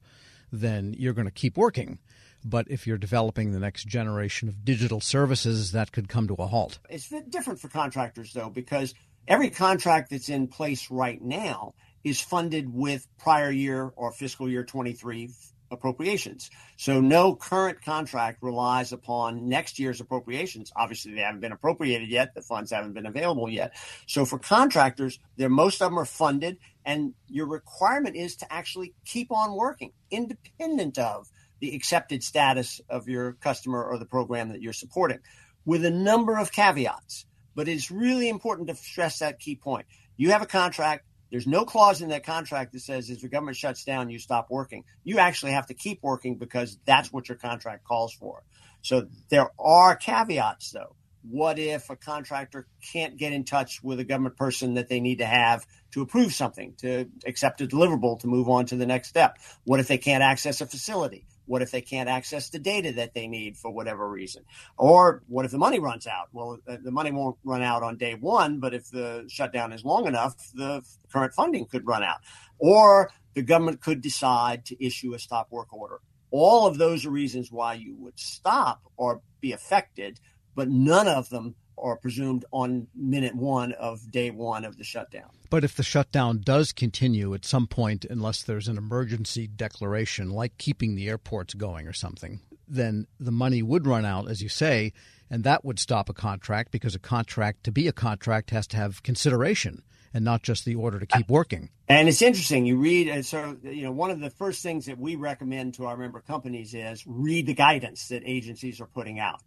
then 0.50 0.96
you're 0.98 1.12
going 1.12 1.28
to 1.28 1.32
keep 1.32 1.58
working. 1.58 2.00
But 2.46 2.72
if 2.72 2.88
you're 2.88 2.98
developing 2.98 3.52
the 3.52 3.60
next 3.60 3.86
generation 3.86 4.48
of 4.48 4.64
digital 4.64 5.02
services, 5.02 5.74
that 5.74 5.92
could 5.92 6.08
come 6.08 6.30
to 6.30 6.36
a 6.36 6.48
halt. 6.48 6.80
It's 6.90 7.14
different 7.28 7.60
for 7.60 7.68
contractors, 7.68 8.32
though, 8.32 8.50
because 8.50 8.94
every 9.28 9.50
contract 9.50 10.10
that's 10.10 10.30
in 10.30 10.48
place 10.48 10.90
right 10.90 11.22
now 11.22 11.74
is 12.06 12.22
funded 12.22 12.74
with 12.74 13.10
prior 13.18 13.52
year 13.52 13.92
or 13.98 14.14
fiscal 14.14 14.50
year 14.50 14.64
23 14.64 15.32
appropriations. 15.72 16.52
So 16.78 17.02
no 17.02 17.36
current 17.36 17.82
contract 17.82 18.44
relies 18.44 18.92
upon 18.92 19.48
next 19.48 19.80
year's 19.80 20.02
appropriations. 20.02 20.72
Obviously, 20.76 21.14
they 21.14 21.22
haven't 21.22 21.42
been 21.42 21.52
appropriated 21.52 22.10
yet. 22.10 22.36
The 22.36 22.42
funds 22.42 22.72
haven't 22.72 22.94
been 22.94 23.06
available 23.06 23.50
yet. 23.50 23.74
So 24.06 24.26
for 24.26 24.38
contractors, 24.38 25.20
they're 25.38 25.50
most 25.50 25.82
of 25.82 25.90
them 25.90 26.00
are 26.00 26.06
funded, 26.06 26.58
and 26.86 27.14
your 27.28 27.48
requirement 27.48 28.16
is 28.16 28.36
to 28.38 28.54
actually 28.54 28.94
keep 29.06 29.32
on 29.32 29.56
working, 29.56 29.92
independent 30.10 30.98
of 30.98 31.28
the 31.60 31.76
accepted 31.76 32.24
status 32.24 32.82
of 32.90 33.08
your 33.08 33.34
customer 33.34 33.84
or 33.84 33.98
the 33.98 34.06
program 34.06 34.50
that 34.50 34.62
you're 34.62 34.74
supporting, 34.74 35.20
with 35.66 35.86
a 35.86 35.92
number 35.92 36.38
of 36.38 36.52
caveats. 36.52 37.26
But 37.54 37.68
it's 37.68 37.92
really 37.92 38.30
important 38.30 38.70
to 38.70 38.76
stress 38.76 39.20
that 39.20 39.40
key 39.40 39.56
point. 39.56 39.86
You 40.18 40.32
have 40.32 40.42
a 40.42 40.48
contract 40.48 41.06
there's 41.32 41.48
no 41.48 41.64
clause 41.64 42.02
in 42.02 42.10
that 42.10 42.26
contract 42.26 42.74
that 42.74 42.82
says 42.82 43.10
if 43.10 43.22
the 43.22 43.30
government 43.30 43.58
shuts 43.58 43.86
down, 43.86 44.10
you 44.10 44.20
stop 44.20 44.48
working. 44.50 44.84
You 45.04 45.20
actually 45.20 45.54
have 45.54 45.68
to 45.68 45.74
keep 45.74 46.04
working 46.04 46.36
because 46.36 46.78
that's 46.86 47.12
what 47.12 47.30
your 47.30 47.38
contract 47.38 47.86
calls 47.86 48.14
for. 48.14 48.44
So 48.82 49.08
there 49.30 49.50
are 49.58 49.96
caveats, 49.96 50.72
though. 50.72 50.96
What 51.24 51.60
if 51.60 51.90
a 51.90 51.96
contractor 51.96 52.68
can't 52.92 53.16
get 53.16 53.32
in 53.32 53.44
touch 53.44 53.84
with 53.84 54.00
a 54.00 54.04
government 54.04 54.36
person 54.36 54.74
that 54.74 54.90
they 54.90 55.00
need 55.00 55.20
to 55.20 55.26
have 55.26 55.66
to 55.92 56.02
approve 56.02 56.34
something, 56.34 56.74
to 56.80 57.08
accept 57.26 57.62
a 57.62 57.68
deliverable, 57.68 58.20
to 58.22 58.28
move 58.28 58.50
on 58.50 58.66
to 58.68 58.76
the 58.76 58.88
next 58.88 59.10
step? 59.10 59.38
What 59.64 59.80
if 59.80 59.88
they 59.88 60.00
can't 60.00 60.24
access 60.24 60.62
a 60.62 60.66
facility? 60.66 61.28
What 61.46 61.62
if 61.62 61.72
they 61.72 61.82
can't 61.82 62.10
access 62.10 62.50
the 62.50 62.60
data 62.60 62.94
that 62.94 63.14
they 63.14 63.28
need 63.28 63.58
for 63.58 63.72
whatever 63.72 64.10
reason? 64.10 64.44
Or 64.78 65.24
what 65.28 65.46
if 65.46 65.52
the 65.52 65.58
money 65.58 65.80
runs 65.80 66.08
out? 66.08 66.30
Well, 66.32 66.60
uh, 66.68 66.78
the 66.84 66.92
money 66.92 67.12
won't 67.12 67.38
run 67.44 67.62
out 67.62 67.84
on 67.84 67.98
day 67.98 68.16
one, 68.16 68.60
but 68.60 68.74
if 68.74 68.90
the 68.90 69.26
shutdown 69.28 69.74
is 69.74 69.84
long 69.84 70.08
enough, 70.08 70.36
the 70.54 70.84
current 71.12 71.34
funding 71.34 71.66
could 71.66 71.86
run 71.86 72.04
out. 72.04 72.20
Or 72.58 73.12
the 73.34 73.42
government 73.42 73.82
could 73.82 74.02
decide 74.02 74.66
to 74.66 74.86
issue 74.86 75.14
a 75.14 75.20
stop 75.20 75.52
work 75.52 75.74
order. 75.74 76.00
All 76.32 76.68
of 76.68 76.78
those 76.78 77.06
are 77.06 77.12
reasons 77.12 77.52
why 77.52 77.74
you 77.74 77.96
would 77.96 78.18
stop 78.18 78.82
or 78.96 79.22
be 79.42 79.52
affected, 79.52 80.20
but 80.56 80.70
none 80.70 81.08
of 81.08 81.30
them 81.30 81.56
are 81.82 81.98
presumed 81.98 82.46
on 82.52 82.88
minute 82.96 83.36
one 83.36 83.74
of 83.74 84.12
day 84.12 84.32
one 84.32 84.66
of 84.66 84.78
the 84.78 84.84
shutdown. 84.84 85.30
But 85.50 85.64
if 85.64 85.76
the 85.76 85.84
shutdown 85.84 86.42
does 86.44 86.72
continue 86.72 87.34
at 87.34 87.46
some 87.46 87.68
point, 87.68 88.06
unless 88.10 88.44
there's 88.44 88.68
an 88.68 88.78
emergency 88.78 89.48
declaration, 89.48 90.30
like 90.30 90.58
keeping 90.58 90.96
the 90.96 91.10
airports 91.10 91.54
going 91.54 91.88
or 91.88 91.94
something, 91.94 92.40
then 92.68 93.08
the 93.20 93.32
money 93.32 93.62
would 93.62 93.86
run 93.86 94.06
out, 94.06 94.30
as 94.30 94.42
you 94.42 94.50
say, 94.50 94.94
and 95.30 95.44
that 95.44 95.66
would 95.66 95.80
stop 95.80 96.10
a 96.10 96.14
contract 96.14 96.72
because 96.72 96.96
a 96.96 97.00
contract, 97.00 97.64
to 97.66 97.72
be 97.72 97.88
a 97.88 97.94
contract, 97.94 98.52
has 98.52 98.68
to 98.68 98.78
have 98.78 99.04
consideration 99.04 99.84
and 100.14 100.26
not 100.26 100.44
just 100.44 100.66
the 100.66 100.76
order 100.76 101.00
to 101.00 101.06
keep 101.06 101.30
working. 101.30 101.70
And 101.88 102.10
it's 102.10 102.22
interesting. 102.22 102.66
You 102.66 102.78
read, 102.78 103.08
and 103.08 103.26
so, 103.26 103.58
you 103.64 103.84
know, 103.84 103.92
one 103.92 104.12
of 104.12 104.20
the 104.20 104.30
first 104.30 104.62
things 104.62 104.86
that 104.86 104.98
we 104.98 105.16
recommend 105.16 105.76
to 105.76 105.86
our 105.86 105.96
member 105.96 106.22
companies 106.22 106.74
is 106.74 107.06
read 107.08 107.46
the 107.46 107.54
guidance 107.54 108.10
that 108.10 108.24
agencies 108.26 108.82
are 108.82 108.88
putting 108.88 109.20
out 109.20 109.42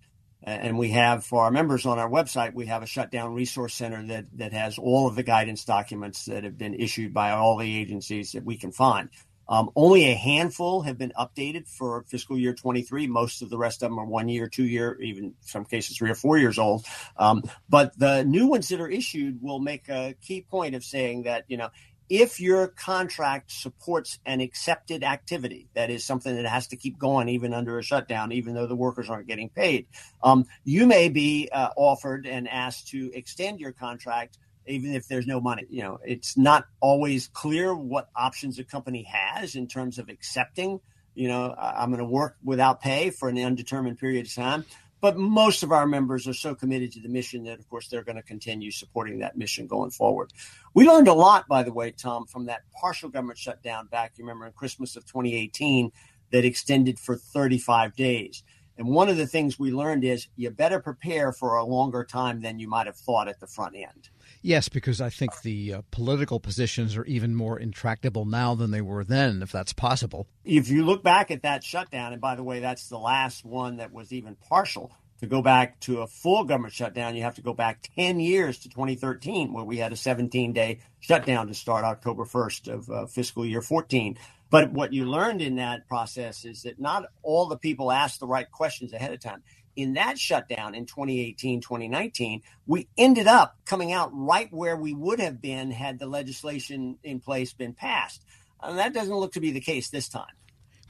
and 0.44 0.78
we 0.78 0.90
have 0.90 1.24
for 1.24 1.42
our 1.42 1.50
members 1.50 1.86
on 1.86 1.98
our 1.98 2.08
website 2.08 2.54
we 2.54 2.66
have 2.66 2.82
a 2.82 2.86
shutdown 2.86 3.34
resource 3.34 3.74
center 3.74 4.06
that 4.06 4.26
that 4.34 4.52
has 4.52 4.78
all 4.78 5.08
of 5.08 5.16
the 5.16 5.22
guidance 5.22 5.64
documents 5.64 6.26
that 6.26 6.44
have 6.44 6.58
been 6.58 6.74
issued 6.74 7.12
by 7.12 7.30
all 7.30 7.56
the 7.56 7.78
agencies 7.78 8.32
that 8.32 8.44
we 8.44 8.56
can 8.56 8.70
find. 8.70 9.08
Um, 9.46 9.70
only 9.76 10.04
a 10.04 10.14
handful 10.14 10.82
have 10.82 10.96
been 10.96 11.12
updated 11.18 11.68
for 11.68 12.04
fiscal 12.08 12.38
year 12.38 12.54
23 12.54 13.06
most 13.06 13.42
of 13.42 13.50
the 13.50 13.58
rest 13.58 13.82
of 13.82 13.90
them 13.90 13.98
are 13.98 14.06
one 14.06 14.28
year 14.28 14.48
two 14.48 14.64
year 14.64 14.98
even 15.00 15.34
some 15.40 15.64
cases 15.64 15.96
three 15.96 16.10
or 16.10 16.14
four 16.14 16.38
years 16.38 16.58
old. 16.58 16.84
Um, 17.16 17.42
but 17.68 17.98
the 17.98 18.24
new 18.24 18.46
ones 18.46 18.68
that 18.68 18.80
are 18.80 18.88
issued 18.88 19.42
will 19.42 19.60
make 19.60 19.88
a 19.88 20.14
key 20.22 20.46
point 20.48 20.74
of 20.74 20.84
saying 20.84 21.24
that 21.24 21.44
you 21.48 21.56
know 21.56 21.68
if 22.08 22.40
your 22.40 22.68
contract 22.68 23.50
supports 23.50 24.18
an 24.26 24.40
accepted 24.40 25.02
activity, 25.02 25.68
that 25.74 25.90
is 25.90 26.04
something 26.04 26.36
that 26.36 26.46
has 26.46 26.66
to 26.68 26.76
keep 26.76 26.98
going 26.98 27.28
even 27.28 27.54
under 27.54 27.78
a 27.78 27.82
shutdown, 27.82 28.32
even 28.32 28.54
though 28.54 28.66
the 28.66 28.76
workers 28.76 29.08
aren't 29.08 29.26
getting 29.26 29.48
paid, 29.48 29.86
um, 30.22 30.44
you 30.64 30.86
may 30.86 31.08
be 31.08 31.48
uh, 31.52 31.70
offered 31.76 32.26
and 32.26 32.48
asked 32.48 32.88
to 32.88 33.10
extend 33.14 33.60
your 33.60 33.72
contract 33.72 34.38
even 34.66 34.94
if 34.94 35.08
there's 35.08 35.26
no 35.26 35.40
money. 35.40 35.66
You 35.68 35.82
know, 35.82 35.98
it's 36.04 36.36
not 36.36 36.66
always 36.80 37.28
clear 37.28 37.74
what 37.74 38.08
options 38.16 38.58
a 38.58 38.64
company 38.64 39.02
has 39.04 39.54
in 39.54 39.66
terms 39.66 39.98
of 39.98 40.08
accepting. 40.08 40.80
You 41.14 41.28
know, 41.28 41.54
I'm 41.56 41.90
going 41.90 42.00
to 42.00 42.04
work 42.04 42.36
without 42.42 42.80
pay 42.80 43.10
for 43.10 43.28
an 43.28 43.38
undetermined 43.38 43.98
period 43.98 44.26
of 44.26 44.34
time. 44.34 44.64
But 45.04 45.18
most 45.18 45.62
of 45.62 45.70
our 45.70 45.86
members 45.86 46.26
are 46.26 46.32
so 46.32 46.54
committed 46.54 46.90
to 46.92 47.00
the 47.00 47.10
mission 47.10 47.44
that, 47.44 47.58
of 47.58 47.68
course, 47.68 47.88
they're 47.88 48.02
going 48.02 48.16
to 48.16 48.22
continue 48.22 48.70
supporting 48.70 49.18
that 49.18 49.36
mission 49.36 49.66
going 49.66 49.90
forward. 49.90 50.32
We 50.72 50.88
learned 50.88 51.08
a 51.08 51.12
lot, 51.12 51.46
by 51.46 51.62
the 51.62 51.74
way, 51.74 51.90
Tom, 51.90 52.24
from 52.24 52.46
that 52.46 52.62
partial 52.72 53.10
government 53.10 53.38
shutdown 53.38 53.88
back, 53.88 54.12
you 54.16 54.24
remember, 54.24 54.46
in 54.46 54.52
Christmas 54.52 54.96
of 54.96 55.04
2018 55.04 55.92
that 56.30 56.46
extended 56.46 56.98
for 56.98 57.16
35 57.16 57.94
days. 57.94 58.44
And 58.78 58.88
one 58.88 59.10
of 59.10 59.18
the 59.18 59.26
things 59.26 59.58
we 59.58 59.72
learned 59.72 60.04
is 60.04 60.28
you 60.36 60.50
better 60.50 60.80
prepare 60.80 61.32
for 61.32 61.56
a 61.56 61.66
longer 61.66 62.02
time 62.02 62.40
than 62.40 62.58
you 62.58 62.66
might 62.66 62.86
have 62.86 62.96
thought 62.96 63.28
at 63.28 63.40
the 63.40 63.46
front 63.46 63.76
end. 63.76 64.08
Yes, 64.46 64.68
because 64.68 65.00
I 65.00 65.08
think 65.08 65.40
the 65.40 65.72
uh, 65.72 65.82
political 65.90 66.38
positions 66.38 66.98
are 66.98 67.04
even 67.06 67.34
more 67.34 67.58
intractable 67.58 68.26
now 68.26 68.54
than 68.54 68.72
they 68.72 68.82
were 68.82 69.02
then, 69.02 69.40
if 69.42 69.50
that's 69.50 69.72
possible. 69.72 70.26
If 70.44 70.68
you 70.68 70.84
look 70.84 71.02
back 71.02 71.30
at 71.30 71.44
that 71.44 71.64
shutdown, 71.64 72.12
and 72.12 72.20
by 72.20 72.34
the 72.34 72.42
way, 72.42 72.60
that's 72.60 72.90
the 72.90 72.98
last 72.98 73.42
one 73.46 73.78
that 73.78 73.90
was 73.90 74.12
even 74.12 74.36
partial. 74.36 74.92
To 75.20 75.26
go 75.26 75.40
back 75.40 75.80
to 75.80 76.02
a 76.02 76.06
full 76.06 76.44
government 76.44 76.74
shutdown, 76.74 77.16
you 77.16 77.22
have 77.22 77.36
to 77.36 77.40
go 77.40 77.54
back 77.54 77.88
10 77.96 78.20
years 78.20 78.58
to 78.58 78.68
2013, 78.68 79.54
where 79.54 79.64
we 79.64 79.78
had 79.78 79.94
a 79.94 79.96
17 79.96 80.52
day 80.52 80.80
shutdown 81.00 81.46
to 81.46 81.54
start 81.54 81.86
October 81.86 82.26
1st 82.26 82.68
of 82.68 82.90
uh, 82.90 83.06
fiscal 83.06 83.46
year 83.46 83.62
14. 83.62 84.18
But 84.50 84.72
what 84.72 84.92
you 84.92 85.06
learned 85.06 85.40
in 85.40 85.56
that 85.56 85.88
process 85.88 86.44
is 86.44 86.64
that 86.64 86.78
not 86.78 87.06
all 87.22 87.46
the 87.46 87.56
people 87.56 87.90
asked 87.90 88.20
the 88.20 88.26
right 88.26 88.50
questions 88.50 88.92
ahead 88.92 89.14
of 89.14 89.20
time. 89.20 89.42
In 89.76 89.94
that 89.94 90.18
shutdown 90.18 90.74
in 90.74 90.86
2018, 90.86 91.60
2019, 91.60 92.42
we 92.66 92.88
ended 92.96 93.26
up 93.26 93.56
coming 93.64 93.92
out 93.92 94.10
right 94.12 94.48
where 94.52 94.76
we 94.76 94.94
would 94.94 95.20
have 95.20 95.40
been 95.40 95.70
had 95.70 95.98
the 95.98 96.06
legislation 96.06 96.98
in 97.02 97.20
place 97.20 97.52
been 97.52 97.72
passed. 97.72 98.24
And 98.62 98.78
that 98.78 98.94
doesn't 98.94 99.14
look 99.14 99.32
to 99.32 99.40
be 99.40 99.50
the 99.50 99.60
case 99.60 99.90
this 99.90 100.08
time. 100.08 100.32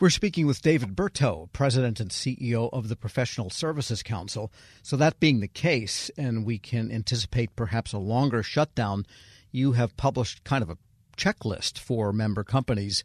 We're 0.00 0.10
speaking 0.10 0.46
with 0.46 0.60
David 0.60 0.96
Berteau, 0.96 1.48
President 1.52 2.00
and 2.00 2.10
CEO 2.10 2.68
of 2.72 2.88
the 2.88 2.96
Professional 2.96 3.48
Services 3.48 4.02
Council. 4.02 4.52
So, 4.82 4.96
that 4.96 5.20
being 5.20 5.38
the 5.38 5.48
case, 5.48 6.10
and 6.18 6.44
we 6.44 6.58
can 6.58 6.90
anticipate 6.90 7.54
perhaps 7.54 7.92
a 7.92 7.98
longer 7.98 8.42
shutdown, 8.42 9.06
you 9.52 9.72
have 9.72 9.96
published 9.96 10.42
kind 10.42 10.62
of 10.62 10.70
a 10.70 10.78
checklist 11.16 11.78
for 11.78 12.12
member 12.12 12.42
companies 12.42 13.04